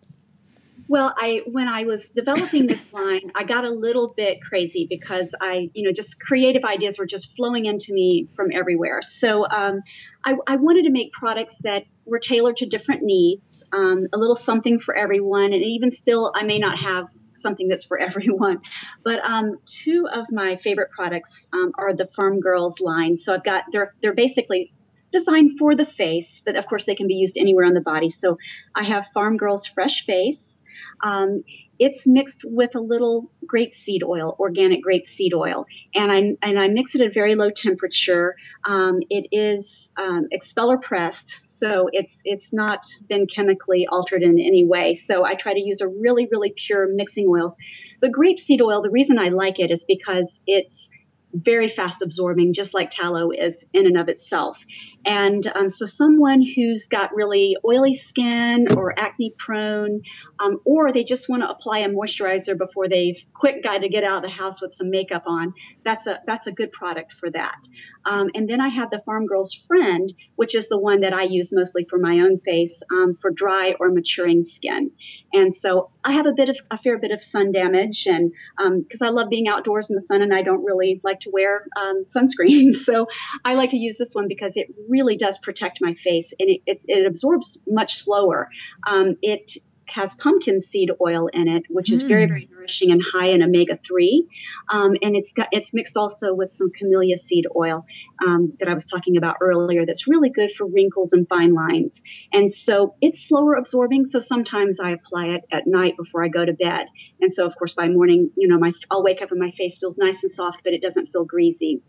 Well, 0.88 1.13
I 1.17 1.41
when 1.45 1.67
I 1.67 1.84
was 1.84 2.10
developing 2.10 2.67
this 2.67 2.93
line, 2.93 3.32
I 3.34 3.43
got 3.43 3.65
a 3.65 3.69
little 3.69 4.13
bit 4.15 4.41
crazy 4.41 4.86
because 4.89 5.28
I, 5.41 5.69
you 5.74 5.84
know, 5.84 5.91
just 5.91 6.19
creative 6.19 6.63
ideas 6.63 7.00
were 7.00 7.08
just 7.08 7.36
flowing 7.36 7.65
into 7.65 7.93
me 7.93 8.28
from 8.36 8.52
everywhere. 8.54 9.02
So 9.02 9.48
um, 9.50 9.82
I, 10.24 10.36
I, 10.48 10.56
wanted 10.58 10.84
to 10.84 10.91
make 10.91 11.12
products 11.12 11.56
that 11.62 11.86
were 12.06 12.19
tailored 12.19 12.58
to 12.58 12.65
different 12.67 13.02
needs, 13.04 13.63
um, 13.74 14.08
a 14.13 14.17
little 14.17 14.36
something 14.36 14.80
for 14.80 14.95
everyone, 14.95 15.54
and 15.54 15.63
even 15.63 15.91
still, 15.91 16.32
I 16.36 16.43
may 16.43 16.60
not 16.60 16.78
have 16.78 17.08
something 17.36 17.67
that's 17.67 17.86
for 17.86 17.98
everyone. 18.08 18.60
But 19.04 19.19
um, 19.24 19.58
two 19.65 20.08
of 20.12 20.26
my 20.32 20.58
favorite 20.63 20.91
products 20.91 21.48
um, 21.54 21.71
are 21.78 21.95
the 21.95 22.10
Farm 22.15 22.39
Girls 22.39 22.80
line. 22.80 23.17
So 23.17 23.34
I've 23.34 23.43
got 23.43 23.63
they're 23.71 23.93
they're 24.02 24.13
basically 24.13 24.71
designed 25.12 25.58
for 25.58 25.76
the 25.76 25.86
face, 25.86 26.41
but 26.45 26.56
of 26.56 26.65
course 26.65 26.86
they 26.86 26.95
can 26.95 27.08
be 27.08 27.15
used 27.15 27.38
anywhere 27.38 27.65
on 27.65 27.74
the 27.74 27.82
body. 27.82 28.12
So 28.12 28.38
I 28.76 28.84
have 28.84 29.06
Farm 29.13 29.38
Girls 29.38 29.65
Fresh 29.65 30.06
Face. 30.06 30.54
Um, 31.03 31.43
it's 31.77 32.07
mixed 32.07 32.41
with 32.45 32.75
a 32.75 32.79
little 32.79 33.29
grapeseed 33.45 34.01
oil, 34.03 34.35
organic 34.39 34.79
grapeseed 34.83 35.33
oil, 35.33 35.65
and 35.93 36.11
I 36.11 36.17
and 36.41 36.59
I 36.59 36.67
mix 36.69 36.95
it 36.95 37.01
at 37.01 37.13
very 37.13 37.35
low 37.35 37.49
temperature. 37.49 38.35
Um, 38.65 38.99
it 39.09 39.27
is 39.31 39.89
um, 39.97 40.27
expeller 40.31 40.77
pressed, 40.77 41.41
so 41.43 41.89
it's 41.91 42.15
it's 42.23 42.53
not 42.53 42.85
been 43.09 43.27
chemically 43.27 43.88
altered 43.91 44.23
in 44.23 44.39
any 44.39 44.65
way. 44.65 44.95
So 44.95 45.25
I 45.25 45.35
try 45.35 45.53
to 45.53 45.59
use 45.59 45.81
a 45.81 45.88
really 45.88 46.27
really 46.31 46.53
pure 46.55 46.88
mixing 46.93 47.27
oils. 47.27 47.55
But 47.99 48.11
grapeseed 48.11 48.61
oil, 48.61 48.81
the 48.81 48.89
reason 48.89 49.19
I 49.19 49.29
like 49.29 49.59
it 49.59 49.71
is 49.71 49.83
because 49.85 50.41
it's 50.47 50.89
very 51.36 51.69
fast 51.69 52.02
absorbing, 52.02 52.54
just 52.54 52.74
like 52.74 52.89
tallow 52.89 53.32
is 53.32 53.63
in 53.74 53.86
and 53.86 53.98
of 53.98 54.08
itself. 54.08 54.58
And 55.06 55.45
um, 55.56 55.69
so, 55.69 55.86
someone 55.86 56.41
who's 56.41 56.88
got 56.88 57.13
really 57.13 57.56
oily 57.63 57.93
skin 57.93 58.67
or 58.76 58.98
acne 58.98 59.36
prone, 59.38 60.02
um, 60.39 60.60
or 60.65 60.91
they 60.91 61.04
just 61.04 61.30
want 61.30 61.43
to 61.43 61.50
apply 61.50 61.80
a 61.80 61.89
moisturizer 61.89 62.58
before 62.58 62.89
they've 62.89 63.21
quick 63.36 63.63
got 63.63 63.80
to 63.80 63.89
get 63.89 64.04
out 64.04 64.17
of 64.17 64.24
the 64.24 64.36
house 64.36 64.62
with 64.62 64.74
some 64.74 64.89
makeup 64.89 65.24
on, 65.28 65.54
that's 65.84 66.08
a 66.08 66.19
that's 66.26 66.48
a 66.48 66.52
good 66.52 66.71
product 66.71 67.13
for 67.19 67.30
that. 67.30 67.67
Um, 68.06 68.30
and 68.34 68.50
then 68.50 68.62
I 68.62 68.69
have 68.69 68.89
the 68.89 69.02
Farm 69.06 69.28
Girl's 69.28 69.56
Friend, 69.67 70.12
which 70.36 70.56
is 70.56 70.69
the 70.69 70.80
one 70.80 71.02
that 71.02 71.13
I 71.13 71.24
use 71.24 71.52
mostly 71.54 71.86
for 71.88 72.00
my 72.00 72.21
own 72.21 72.39
face 72.39 72.82
um, 72.91 73.17
for 73.21 73.30
dry 73.30 73.74
or 73.80 73.91
maturing 73.91 74.43
skin. 74.43 74.91
And 75.36 75.54
so 75.54 75.89
I 76.06 76.13
have 76.13 76.26
a 76.26 76.32
bit 76.32 76.48
of 76.48 76.56
a 76.71 76.78
fair 76.78 76.98
bit 76.98 77.12
of 77.12 77.21
sun 77.21 77.52
damage, 77.52 78.08
and 78.08 78.32
because 78.58 79.02
um, 79.02 79.08
I 79.08 79.10
love 79.10 79.30
being 79.30 79.50
outdoors 79.50 79.89
in 79.89 79.95
the 79.98 80.02
sun, 80.02 80.21
and 80.21 80.34
I 80.34 80.41
don't 80.43 80.63
really 80.63 81.02
like 81.04 81.19
to 81.21 81.30
wear 81.30 81.67
um, 81.76 82.06
sunscreen, 82.15 82.74
so 82.74 83.08
I 83.43 83.56
like 83.56 83.71
to 83.71 83.78
use 83.78 83.98
this 83.98 84.13
one 84.13 84.30
because 84.30 84.54
it 84.56 84.74
really 84.88 85.17
does 85.17 85.38
protect 85.39 85.80
my 85.82 85.93
face 86.04 86.32
and 86.39 86.50
it, 86.50 86.62
it, 86.65 86.82
it 86.88 87.06
absorbs 87.06 87.62
much 87.67 87.98
slower. 87.98 88.50
Um, 88.88 89.17
it 89.21 89.58
has 89.88 90.15
pumpkin 90.15 90.62
seed 90.62 90.89
oil 91.02 91.28
in 91.28 91.48
it, 91.48 91.63
which 91.69 91.91
is 91.91 92.04
mm. 92.04 92.08
very, 92.08 92.26
very 92.26 92.50
nourishing 92.52 92.91
and 92.91 93.02
high 93.02 93.28
in 93.28 93.41
omega 93.41 93.78
three. 93.86 94.28
Um, 94.69 94.95
and 95.02 95.15
it's 95.15 95.32
got 95.32 95.48
it's 95.52 95.74
mixed 95.74 95.98
also 95.98 96.34
with 96.34 96.52
some 96.52 96.71
camellia 96.71 97.17
seed 97.17 97.45
oil 97.56 97.86
um, 98.26 98.54
that 98.60 98.67
I 98.67 98.74
was 98.74 98.86
talking 98.86 99.17
about 99.17 99.38
earlier. 99.41 99.86
That's 99.86 100.08
really 100.08 100.30
good 100.30 100.52
for 100.58 100.65
wrinkles 100.65 101.13
and 101.13 101.28
fine 101.28 101.54
lines. 101.54 102.02
And 102.34 102.54
so 102.54 102.95
it's 103.02 103.28
slower 103.28 103.56
absorbing. 103.56 104.10
So 104.10 104.19
sometimes 104.19 104.80
I 104.80 104.91
apply 104.91 105.28
it 105.28 105.41
at 105.52 105.67
night 105.67 105.98
before 105.98 106.24
I 106.24 106.28
go 106.28 106.45
to 106.45 106.54
bed. 106.54 106.88
And 107.21 107.34
so 107.34 107.45
of 107.45 107.56
course 107.58 107.74
by 107.74 107.88
morning, 107.88 108.32
you 108.36 108.48
know, 108.48 108.58
my 108.58 108.74
I'll 108.89 109.04
wake 109.04 109.21
up 109.21 109.32
and 109.32 109.39
my 109.39 109.52
face 109.52 109.78
feels 109.78 109.98
nice 109.98 110.24
and 110.24 110.32
soft, 110.32 110.60
but 110.63 110.74
it 110.74 110.82
doesn't 110.82 111.12
feel 111.12 111.26
greasy. 111.26 111.82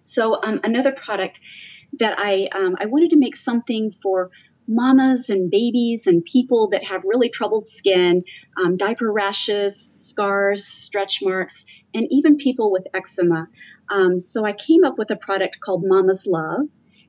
So 0.00 0.40
um, 0.42 0.60
another 0.62 0.92
product 0.92 1.38
that 1.98 2.18
I 2.18 2.48
um, 2.54 2.76
I 2.80 2.86
wanted 2.86 3.10
to 3.10 3.16
make 3.16 3.36
something 3.36 3.94
for 4.02 4.30
mamas 4.68 5.30
and 5.30 5.50
babies 5.50 6.06
and 6.06 6.24
people 6.24 6.68
that 6.70 6.84
have 6.84 7.02
really 7.04 7.28
troubled 7.28 7.66
skin, 7.66 8.24
um, 8.62 8.76
diaper 8.76 9.12
rashes, 9.12 9.92
scars, 9.96 10.66
stretch 10.66 11.20
marks, 11.22 11.64
and 11.94 12.06
even 12.10 12.36
people 12.36 12.70
with 12.70 12.86
eczema. 12.94 13.48
Um, 13.90 14.18
so 14.20 14.44
I 14.44 14.52
came 14.52 14.84
up 14.84 14.98
with 14.98 15.10
a 15.10 15.16
product 15.16 15.58
called 15.64 15.84
Mama's 15.84 16.26
Love, 16.26 16.68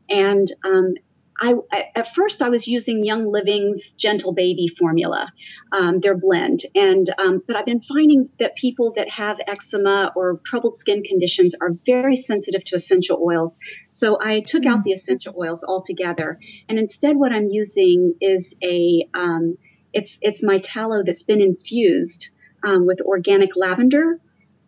and 0.10 0.52
um, 0.64 0.94
I, 1.40 1.54
at 1.96 2.16
first 2.16 2.42
I 2.42 2.50
was 2.50 2.68
using 2.68 3.04
Young 3.04 3.32
Living's 3.32 3.92
Gentle 3.98 4.34
Baby 4.34 4.70
formula, 4.80 5.32
um, 5.72 6.00
their 6.00 6.18
blend, 6.18 6.62
and 6.74 7.14
um, 7.20 7.44
but 7.46 7.56
I've 7.56 7.66
been 7.66 7.82
finding 7.82 8.30
that 8.40 8.56
people 8.56 8.94
that 8.96 9.10
have 9.10 9.38
eczema 9.48 10.12
or 10.16 10.42
troubled 10.46 10.78
skin 10.78 11.04
conditions 11.04 11.54
are 11.62 11.76
very 11.86 12.18
sensitive 12.18 12.64
to 12.66 12.76
essential 12.76 13.22
oils. 13.24 13.60
So 13.90 14.18
I 14.20 14.40
took 14.40 14.66
out 14.66 14.84
the 14.84 14.94
essential 14.94 15.36
oils 15.38 15.64
altogether, 15.64 16.40
and 16.68 16.80
instead 16.80 17.16
what 17.16 17.32
I'm 17.32 17.50
using 17.50 18.16
is 18.20 18.56
a 18.64 19.08
um, 19.14 19.58
it's 19.94 20.18
it's 20.22 20.42
my 20.42 20.58
tallow 20.60 21.04
that's 21.06 21.24
been 21.24 21.42
infused 21.42 22.30
um, 22.64 22.88
with 22.88 23.00
organic 23.02 23.56
lavender, 23.56 24.20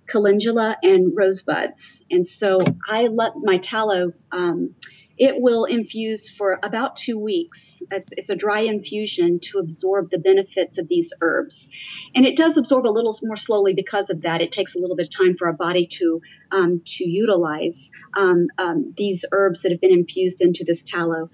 calendula, 0.08 0.77
and 0.84 1.13
rosebuds, 1.15 2.03
and 2.12 2.27
so 2.27 2.62
I 2.88 3.08
let 3.08 3.32
my 3.38 3.58
tallow 3.58 4.13
um, 4.32 4.75
it 5.19 5.36
will 5.38 5.65
infuse 5.65 6.29
for 6.29 6.58
about 6.63 6.95
two 6.95 7.19
weeks. 7.19 7.84
It's, 7.91 8.12
it's, 8.15 8.29
a 8.29 8.36
dry 8.36 8.62
infusion 8.62 9.41
to 9.43 9.60
absorb 9.60 10.10
the 10.10 10.17
benefits 10.17 10.77
of 10.77 10.88
these 10.88 11.12
herbs. 11.21 11.67
And 12.15 12.25
it 12.25 12.38
does 12.38 12.55
absorb 12.55 12.86
a 12.86 12.89
little 12.89 13.17
more 13.23 13.36
slowly 13.36 13.73
because 13.73 14.10
of 14.10 14.21
that. 14.21 14.41
It 14.41 14.53
takes 14.53 14.75
a 14.75 14.79
little 14.79 14.95
bit 14.95 15.08
of 15.08 15.17
time 15.17 15.36
for 15.38 15.47
our 15.47 15.53
body 15.53 15.89
to, 15.97 16.21
um, 16.51 16.82
to 16.86 17.08
utilize 17.08 17.91
um, 18.15 18.47
um, 18.58 18.93
these 18.95 19.25
herbs 19.34 19.62
that 19.63 19.73
have 19.73 19.82
been 19.82 19.91
infused 19.91 20.39
into 20.39 20.63
this 20.65 20.84
tallow. 20.84 21.29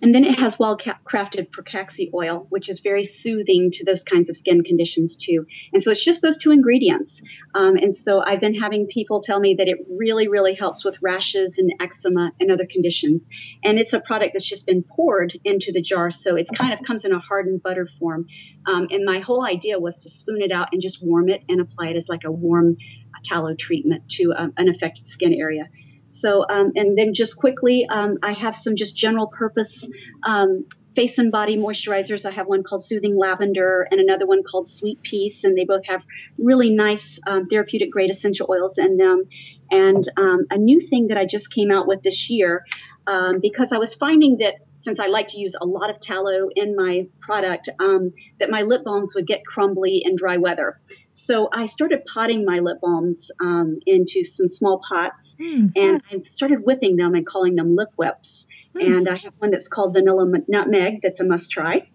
And 0.00 0.14
then 0.14 0.24
it 0.24 0.38
has 0.38 0.58
well 0.58 0.76
crafted 0.76 1.48
pracaxi 1.50 2.10
oil, 2.14 2.46
which 2.50 2.68
is 2.68 2.80
very 2.80 3.04
soothing 3.04 3.70
to 3.72 3.84
those 3.84 4.04
kinds 4.04 4.30
of 4.30 4.36
skin 4.36 4.62
conditions 4.62 5.16
too. 5.16 5.44
And 5.72 5.82
so 5.82 5.90
it's 5.90 6.04
just 6.04 6.22
those 6.22 6.36
two 6.36 6.52
ingredients. 6.52 7.20
Um, 7.54 7.76
and 7.76 7.94
so 7.94 8.20
I've 8.20 8.40
been 8.40 8.54
having 8.54 8.86
people 8.86 9.20
tell 9.20 9.40
me 9.40 9.54
that 9.58 9.66
it 9.66 9.78
really, 9.90 10.28
really 10.28 10.54
helps 10.54 10.84
with 10.84 10.96
rashes 11.02 11.58
and 11.58 11.72
eczema 11.80 12.32
and 12.38 12.52
other 12.52 12.66
conditions. 12.70 13.26
And 13.64 13.78
it's 13.78 13.92
a 13.92 14.00
product 14.00 14.34
that's 14.34 14.48
just 14.48 14.66
been 14.66 14.84
poured 14.84 15.38
into 15.44 15.72
the 15.72 15.82
jar. 15.82 16.10
So 16.10 16.36
it 16.36 16.48
kind 16.54 16.72
of 16.72 16.80
comes 16.86 17.04
in 17.04 17.12
a 17.12 17.18
hardened 17.18 17.62
butter 17.62 17.88
form. 17.98 18.26
Um, 18.66 18.86
and 18.90 19.04
my 19.04 19.18
whole 19.18 19.44
idea 19.44 19.80
was 19.80 19.98
to 20.00 20.10
spoon 20.10 20.42
it 20.42 20.52
out 20.52 20.68
and 20.72 20.80
just 20.80 21.02
warm 21.02 21.28
it 21.28 21.42
and 21.48 21.60
apply 21.60 21.88
it 21.88 21.96
as 21.96 22.08
like 22.08 22.24
a 22.24 22.30
warm 22.30 22.76
tallow 23.24 23.54
treatment 23.54 24.08
to 24.10 24.32
um, 24.36 24.52
an 24.56 24.68
affected 24.68 25.08
skin 25.08 25.34
area. 25.34 25.68
So, 26.10 26.44
um, 26.48 26.72
and 26.74 26.96
then 26.96 27.14
just 27.14 27.36
quickly, 27.36 27.86
um, 27.90 28.18
I 28.22 28.32
have 28.32 28.56
some 28.56 28.76
just 28.76 28.96
general 28.96 29.26
purpose 29.26 29.86
um, 30.24 30.64
face 30.96 31.18
and 31.18 31.30
body 31.30 31.56
moisturizers. 31.56 32.24
I 32.24 32.32
have 32.32 32.46
one 32.46 32.62
called 32.62 32.84
Soothing 32.84 33.16
Lavender 33.16 33.86
and 33.90 34.00
another 34.00 34.26
one 34.26 34.42
called 34.42 34.68
Sweet 34.68 35.00
Peace, 35.02 35.44
and 35.44 35.56
they 35.56 35.64
both 35.64 35.86
have 35.86 36.02
really 36.38 36.70
nice 36.70 37.20
um, 37.26 37.46
therapeutic 37.48 37.92
grade 37.92 38.10
essential 38.10 38.48
oils 38.50 38.78
in 38.78 38.96
them. 38.96 39.24
And 39.70 40.08
um, 40.16 40.46
a 40.50 40.56
new 40.56 40.80
thing 40.88 41.08
that 41.08 41.18
I 41.18 41.26
just 41.26 41.52
came 41.52 41.70
out 41.70 41.86
with 41.86 42.02
this 42.02 42.30
year, 42.30 42.64
um, 43.06 43.40
because 43.40 43.72
I 43.72 43.78
was 43.78 43.94
finding 43.94 44.38
that 44.38 44.54
since 44.88 44.98
I 44.98 45.08
like 45.08 45.28
to 45.28 45.38
use 45.38 45.54
a 45.60 45.66
lot 45.66 45.90
of 45.90 46.00
tallow 46.00 46.48
in 46.56 46.74
my 46.74 47.06
product, 47.20 47.68
um, 47.78 48.14
that 48.40 48.48
my 48.48 48.62
lip 48.62 48.84
balms 48.84 49.14
would 49.14 49.26
get 49.26 49.44
crumbly 49.44 50.00
in 50.02 50.16
dry 50.16 50.38
weather. 50.38 50.80
So 51.10 51.50
I 51.52 51.66
started 51.66 52.06
potting 52.10 52.46
my 52.46 52.60
lip 52.60 52.78
balms 52.80 53.30
um, 53.38 53.80
into 53.84 54.24
some 54.24 54.48
small 54.48 54.80
pots, 54.88 55.36
mm. 55.38 55.70
and 55.76 56.02
I 56.10 56.22
started 56.30 56.64
whipping 56.64 56.96
them 56.96 57.14
and 57.14 57.26
calling 57.26 57.54
them 57.54 57.76
lip 57.76 57.90
whips. 57.96 58.46
Mm. 58.74 58.96
And 58.96 59.08
I 59.10 59.16
have 59.16 59.34
one 59.36 59.50
that's 59.50 59.68
called 59.68 59.92
vanilla 59.92 60.26
nutmeg 60.48 61.00
that's 61.02 61.20
a 61.20 61.24
must 61.24 61.50
try. 61.50 61.90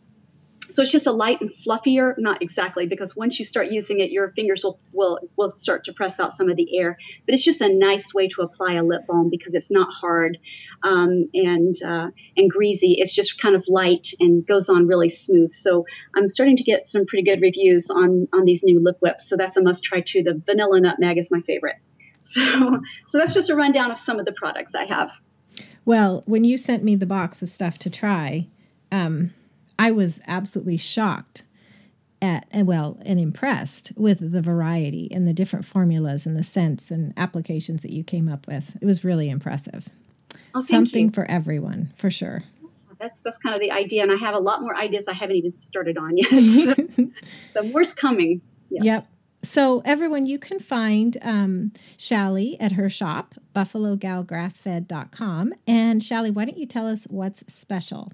So 0.73 0.81
it's 0.81 0.91
just 0.91 1.05
a 1.05 1.11
light 1.11 1.39
and 1.39 1.51
fluffier, 1.65 2.15
not 2.17 2.41
exactly, 2.41 2.87
because 2.87 3.15
once 3.15 3.37
you 3.37 3.45
start 3.45 3.67
using 3.67 3.99
it, 3.99 4.09
your 4.09 4.31
fingers 4.31 4.63
will, 4.63 4.79
will, 4.91 5.19
will 5.37 5.51
start 5.51 5.85
to 5.85 5.93
press 5.93 6.19
out 6.19 6.35
some 6.35 6.49
of 6.49 6.55
the 6.55 6.79
air. 6.79 6.97
But 7.27 7.35
it's 7.35 7.43
just 7.43 7.61
a 7.61 7.69
nice 7.69 8.11
way 8.11 8.27
to 8.29 8.41
apply 8.41 8.73
a 8.73 8.83
lip 8.83 9.01
balm 9.07 9.29
because 9.29 9.53
it's 9.53 9.69
not 9.69 9.87
hard 9.93 10.39
um, 10.81 11.29
and, 11.35 11.75
uh, 11.85 12.07
and 12.35 12.49
greasy. 12.49 12.95
It's 12.97 13.13
just 13.13 13.39
kind 13.39 13.55
of 13.55 13.63
light 13.67 14.07
and 14.19 14.45
goes 14.47 14.67
on 14.67 14.87
really 14.87 15.11
smooth. 15.11 15.53
So 15.53 15.85
I'm 16.15 16.27
starting 16.27 16.57
to 16.57 16.63
get 16.63 16.89
some 16.89 17.05
pretty 17.05 17.23
good 17.23 17.41
reviews 17.41 17.91
on, 17.91 18.27
on 18.33 18.43
these 18.45 18.63
new 18.63 18.79
lip 18.79 18.97
whips. 18.99 19.29
So 19.29 19.37
that's 19.37 19.55
a 19.57 19.61
must 19.61 19.83
try 19.83 20.01
too. 20.01 20.23
The 20.23 20.41
vanilla 20.43 20.81
nutmeg 20.81 21.19
is 21.19 21.29
my 21.29 21.41
favorite. 21.41 21.75
So, 22.25 22.79
so 23.09 23.17
that's 23.17 23.33
just 23.33 23.49
a 23.49 23.55
rundown 23.55 23.91
of 23.91 23.99
some 23.99 24.17
of 24.17 24.25
the 24.25 24.31
products 24.31 24.73
I 24.73 24.85
have. 24.85 25.11
Well, 25.83 26.23
when 26.25 26.45
you 26.45 26.57
sent 26.57 26.81
me 26.81 26.95
the 26.95 27.05
box 27.05 27.41
of 27.41 27.49
stuff 27.49 27.77
to 27.79 27.89
try, 27.89 28.47
um, 28.93 29.33
I 29.77 29.91
was 29.91 30.21
absolutely 30.27 30.77
shocked 30.77 31.43
at 32.21 32.47
and 32.51 32.65
well 32.65 32.97
and 33.05 33.19
impressed 33.19 33.91
with 33.97 34.31
the 34.31 34.41
variety 34.41 35.09
and 35.11 35.27
the 35.27 35.33
different 35.33 35.65
formulas 35.65 36.25
and 36.25 36.37
the 36.37 36.43
scents 36.43 36.89
and 36.89 37.13
applications 37.17 37.81
that 37.81 37.91
you 37.91 38.01
came 38.03 38.29
up 38.29 38.47
with. 38.47 38.77
It 38.81 38.85
was 38.85 39.03
really 39.03 39.29
impressive. 39.29 39.89
Oh, 40.55 40.61
Something 40.61 41.07
you. 41.07 41.11
for 41.11 41.25
everyone, 41.25 41.91
for 41.97 42.09
sure. 42.09 42.43
That's 42.99 43.19
that's 43.23 43.37
kind 43.39 43.53
of 43.53 43.59
the 43.59 43.71
idea, 43.71 44.03
and 44.03 44.11
I 44.11 44.15
have 44.15 44.35
a 44.35 44.39
lot 44.39 44.61
more 44.61 44.77
ideas 44.77 45.09
I 45.09 45.13
haven't 45.13 45.35
even 45.35 45.59
started 45.59 45.97
on 45.97 46.15
yet. 46.15 46.31
so 47.53 47.63
more's 47.63 47.93
coming. 47.93 48.39
Yes. 48.69 48.85
Yep. 48.85 49.05
So, 49.43 49.81
everyone, 49.83 50.25
you 50.25 50.39
can 50.39 50.61
find 50.61 51.17
um, 51.21 51.73
Shally 51.97 52.55
at 52.61 52.71
her 52.73 52.89
shop, 52.89 53.35
buffalogalgrassfed.com. 53.53 55.53
And 55.67 56.01
Shally, 56.01 56.31
why 56.31 56.45
don't 56.45 56.57
you 56.57 56.65
tell 56.65 56.87
us 56.87 57.03
what's 57.09 57.43
special? 57.53 58.13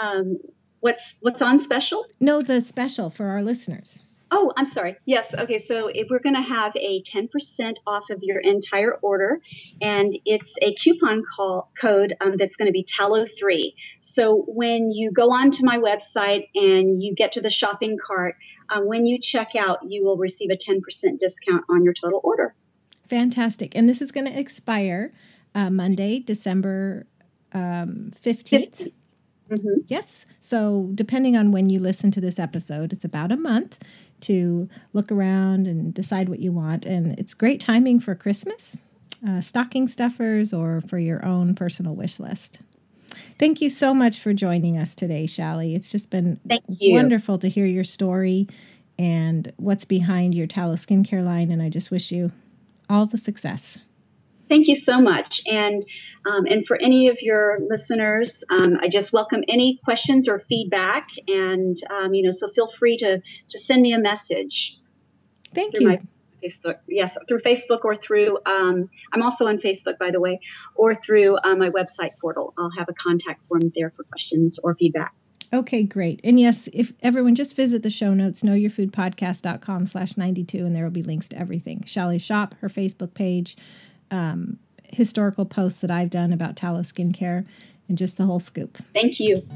Um, 0.00 0.38
what's 0.80 1.16
what's 1.20 1.42
on 1.42 1.60
special? 1.60 2.06
No, 2.20 2.42
the 2.42 2.60
special 2.60 3.10
for 3.10 3.26
our 3.26 3.42
listeners. 3.42 4.02
Oh, 4.30 4.52
I'm 4.58 4.66
sorry. 4.66 4.96
Yes. 5.06 5.34
Okay. 5.34 5.58
So 5.58 5.86
if 5.86 6.08
we're 6.10 6.18
going 6.18 6.34
to 6.34 6.42
have 6.42 6.72
a 6.76 7.02
10% 7.02 7.76
off 7.86 8.04
of 8.10 8.18
your 8.22 8.38
entire 8.40 8.92
order, 9.00 9.40
and 9.80 10.18
it's 10.26 10.52
a 10.60 10.74
coupon 10.74 11.22
call 11.34 11.72
code 11.80 12.14
um, 12.20 12.36
that's 12.36 12.54
going 12.56 12.66
to 12.66 12.72
be 12.72 12.84
Tallow3. 12.84 13.72
So 14.00 14.44
when 14.46 14.90
you 14.90 15.12
go 15.12 15.30
onto 15.30 15.64
my 15.64 15.78
website 15.78 16.48
and 16.54 17.02
you 17.02 17.14
get 17.14 17.32
to 17.32 17.40
the 17.40 17.50
shopping 17.50 17.96
cart, 18.06 18.36
um, 18.68 18.86
when 18.86 19.06
you 19.06 19.18
check 19.18 19.52
out, 19.58 19.78
you 19.88 20.04
will 20.04 20.18
receive 20.18 20.50
a 20.50 20.56
10% 20.56 20.82
discount 21.18 21.64
on 21.70 21.82
your 21.82 21.94
total 21.94 22.20
order. 22.22 22.54
Fantastic. 23.08 23.74
And 23.74 23.88
this 23.88 24.02
is 24.02 24.12
going 24.12 24.26
to 24.26 24.38
expire 24.38 25.10
uh, 25.54 25.70
Monday, 25.70 26.18
December 26.18 27.06
um, 27.54 28.12
15th. 28.22 28.92
Mm-hmm. 29.50 29.80
Yes. 29.88 30.26
So, 30.40 30.90
depending 30.94 31.36
on 31.36 31.52
when 31.52 31.70
you 31.70 31.80
listen 31.80 32.10
to 32.12 32.20
this 32.20 32.38
episode, 32.38 32.92
it's 32.92 33.04
about 33.04 33.32
a 33.32 33.36
month 33.36 33.78
to 34.20 34.68
look 34.92 35.10
around 35.10 35.66
and 35.66 35.94
decide 35.94 36.28
what 36.28 36.40
you 36.40 36.52
want. 36.52 36.84
And 36.84 37.18
it's 37.18 37.34
great 37.34 37.60
timing 37.60 38.00
for 38.00 38.14
Christmas, 38.14 38.82
uh, 39.26 39.40
stocking 39.40 39.86
stuffers, 39.86 40.52
or 40.52 40.82
for 40.82 40.98
your 40.98 41.24
own 41.24 41.54
personal 41.54 41.94
wish 41.94 42.20
list. 42.20 42.60
Thank 43.38 43.60
you 43.60 43.70
so 43.70 43.94
much 43.94 44.18
for 44.20 44.34
joining 44.34 44.76
us 44.76 44.94
today, 44.94 45.26
Shally. 45.26 45.74
It's 45.74 45.90
just 45.90 46.10
been 46.10 46.40
wonderful 46.84 47.38
to 47.38 47.48
hear 47.48 47.66
your 47.66 47.84
story 47.84 48.48
and 48.98 49.52
what's 49.56 49.84
behind 49.84 50.34
your 50.34 50.46
tallow 50.46 50.74
skincare 50.74 51.24
line. 51.24 51.50
And 51.50 51.62
I 51.62 51.68
just 51.68 51.90
wish 51.90 52.12
you 52.12 52.32
all 52.90 53.06
the 53.06 53.18
success. 53.18 53.78
Thank 54.48 54.68
you 54.68 54.74
so 54.74 55.00
much. 55.00 55.42
And 55.46 55.84
um, 56.26 56.46
and 56.46 56.66
for 56.66 56.76
any 56.76 57.08
of 57.08 57.18
your 57.20 57.58
listeners, 57.60 58.44
um, 58.50 58.78
I 58.82 58.88
just 58.88 59.12
welcome 59.12 59.42
any 59.48 59.80
questions 59.84 60.28
or 60.28 60.42
feedback. 60.48 61.06
And 61.26 61.76
um, 61.90 62.14
you 62.14 62.22
know, 62.22 62.32
so 62.32 62.48
feel 62.48 62.70
free 62.78 62.96
to 62.98 63.20
to 63.50 63.58
send 63.58 63.82
me 63.82 63.92
a 63.92 63.98
message. 63.98 64.78
Thank 65.54 65.78
you. 65.78 65.98
Facebook, 66.42 66.78
yes, 66.86 67.16
through 67.26 67.40
Facebook 67.40 67.80
or 67.84 67.96
through. 67.96 68.38
Um, 68.46 68.88
I'm 69.12 69.22
also 69.22 69.48
on 69.48 69.58
Facebook, 69.58 69.98
by 69.98 70.12
the 70.12 70.20
way, 70.20 70.40
or 70.76 70.94
through 70.94 71.36
uh, 71.38 71.56
my 71.56 71.68
website 71.70 72.12
portal. 72.20 72.54
I'll 72.56 72.70
have 72.78 72.88
a 72.88 72.94
contact 72.94 73.40
form 73.48 73.72
there 73.74 73.92
for 73.96 74.04
questions 74.04 74.58
or 74.62 74.76
feedback. 74.76 75.12
Okay, 75.52 75.82
great. 75.82 76.20
And 76.22 76.38
yes, 76.38 76.68
if 76.72 76.92
everyone 77.02 77.34
just 77.34 77.56
visit 77.56 77.82
the 77.82 77.90
show 77.90 78.12
notes, 78.12 78.42
knowyourfoodpodcast.com 78.42 79.86
slash 79.86 80.16
92, 80.16 80.58
and 80.58 80.76
there 80.76 80.84
will 80.84 80.90
be 80.90 81.02
links 81.02 81.28
to 81.30 81.38
everything. 81.38 81.82
Shally 81.86 82.18
Shop, 82.18 82.54
her 82.60 82.68
Facebook 82.68 83.14
page, 83.14 83.56
um, 84.10 84.58
historical 84.84 85.44
posts 85.44 85.80
that 85.80 85.90
I've 85.90 86.10
done 86.10 86.32
about 86.32 86.56
tallow 86.56 86.80
skincare, 86.80 87.46
and 87.88 87.96
just 87.96 88.18
the 88.18 88.24
whole 88.24 88.40
scoop. 88.40 88.78
Thank 88.92 89.18
you. 89.18 89.46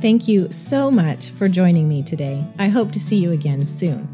Thank 0.00 0.28
you 0.28 0.50
so 0.50 0.90
much 0.90 1.30
for 1.30 1.48
joining 1.48 1.88
me 1.88 2.02
today. 2.02 2.44
I 2.58 2.68
hope 2.68 2.90
to 2.92 3.00
see 3.00 3.16
you 3.16 3.32
again 3.32 3.66
soon. 3.66 4.08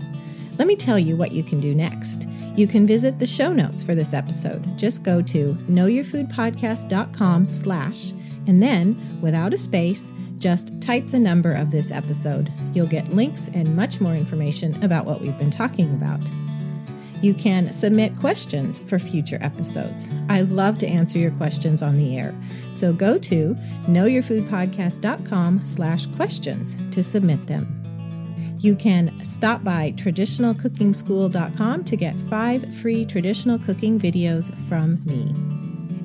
Let 0.58 0.66
me 0.66 0.74
tell 0.76 0.98
you 0.98 1.16
what 1.16 1.32
you 1.32 1.42
can 1.42 1.60
do 1.60 1.74
next. 1.74 2.26
You 2.56 2.66
can 2.66 2.86
visit 2.86 3.18
the 3.18 3.26
show 3.26 3.52
notes 3.52 3.82
for 3.82 3.94
this 3.94 4.14
episode. 4.14 4.78
Just 4.78 5.04
go 5.04 5.22
to 5.22 5.54
knowyourfoodpodcast.com 5.68 7.46
slash, 7.46 8.12
and 8.46 8.62
then, 8.62 9.18
without 9.20 9.52
a 9.52 9.58
space, 9.58 10.12
just 10.38 10.80
type 10.80 11.06
the 11.06 11.18
number 11.18 11.52
of 11.52 11.70
this 11.70 11.90
episode. 11.90 12.52
You'll 12.74 12.86
get 12.86 13.12
links 13.12 13.48
and 13.54 13.76
much 13.76 14.00
more 14.00 14.14
information 14.14 14.82
about 14.82 15.04
what 15.04 15.20
we've 15.20 15.38
been 15.38 15.50
talking 15.50 15.90
about. 15.90 16.20
You 17.22 17.34
can 17.34 17.72
submit 17.72 18.16
questions 18.18 18.78
for 18.78 18.98
future 18.98 19.38
episodes. 19.40 20.10
I 20.28 20.42
love 20.42 20.78
to 20.78 20.86
answer 20.86 21.18
your 21.18 21.30
questions 21.32 21.82
on 21.82 21.96
the 21.96 22.16
air. 22.16 22.34
So 22.72 22.92
go 22.92 23.18
to 23.18 23.56
knowyourfoodpodcast.com 23.86 25.64
slash 25.64 26.06
questions 26.06 26.76
to 26.90 27.02
submit 27.02 27.46
them. 27.46 27.82
You 28.58 28.74
can 28.74 29.22
stop 29.24 29.62
by 29.62 29.92
traditionalcookingschool.com 29.92 31.84
to 31.84 31.96
get 31.96 32.16
five 32.16 32.74
free 32.76 33.04
traditional 33.04 33.58
cooking 33.58 33.98
videos 33.98 34.54
from 34.68 35.02
me. 35.04 35.34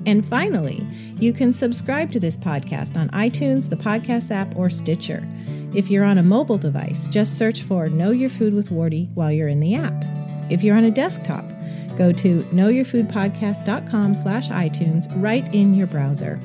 And 0.05 0.25
finally, 0.25 0.85
you 1.19 1.31
can 1.31 1.53
subscribe 1.53 2.11
to 2.11 2.19
this 2.19 2.35
podcast 2.35 2.97
on 2.97 3.09
iTunes, 3.09 3.69
the 3.69 3.75
podcast 3.75 4.31
app, 4.31 4.55
or 4.55 4.69
Stitcher. 4.69 5.27
If 5.73 5.89
you're 5.89 6.03
on 6.03 6.17
a 6.17 6.23
mobile 6.23 6.57
device, 6.57 7.07
just 7.07 7.37
search 7.37 7.61
for 7.61 7.87
Know 7.87 8.11
Your 8.11 8.29
Food 8.29 8.53
with 8.53 8.71
Wardee 8.71 9.09
while 9.13 9.31
you're 9.31 9.47
in 9.47 9.59
the 9.59 9.75
app. 9.75 10.03
If 10.51 10.63
you're 10.63 10.77
on 10.77 10.83
a 10.83 10.91
desktop, 10.91 11.45
go 11.97 12.11
to 12.11 12.43
knowyourfoodpodcast.com 12.43 14.15
slash 14.15 14.49
iTunes 14.49 15.07
right 15.21 15.51
in 15.53 15.73
your 15.73 15.87
browser. 15.87 16.37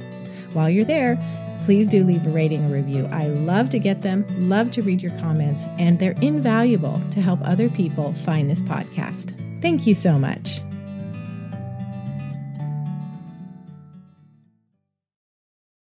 While 0.52 0.70
you're 0.70 0.84
there, 0.84 1.18
please 1.64 1.88
do 1.88 2.04
leave 2.04 2.26
a 2.26 2.30
rating 2.30 2.64
or 2.64 2.74
review. 2.74 3.06
I 3.06 3.26
love 3.26 3.68
to 3.70 3.78
get 3.78 4.02
them, 4.02 4.24
love 4.48 4.70
to 4.72 4.82
read 4.82 5.02
your 5.02 5.18
comments, 5.18 5.66
and 5.78 5.98
they're 5.98 6.14
invaluable 6.22 7.00
to 7.10 7.20
help 7.20 7.40
other 7.42 7.68
people 7.68 8.12
find 8.12 8.48
this 8.48 8.60
podcast. 8.60 9.34
Thank 9.60 9.86
you 9.86 9.94
so 9.94 10.18
much. 10.18 10.60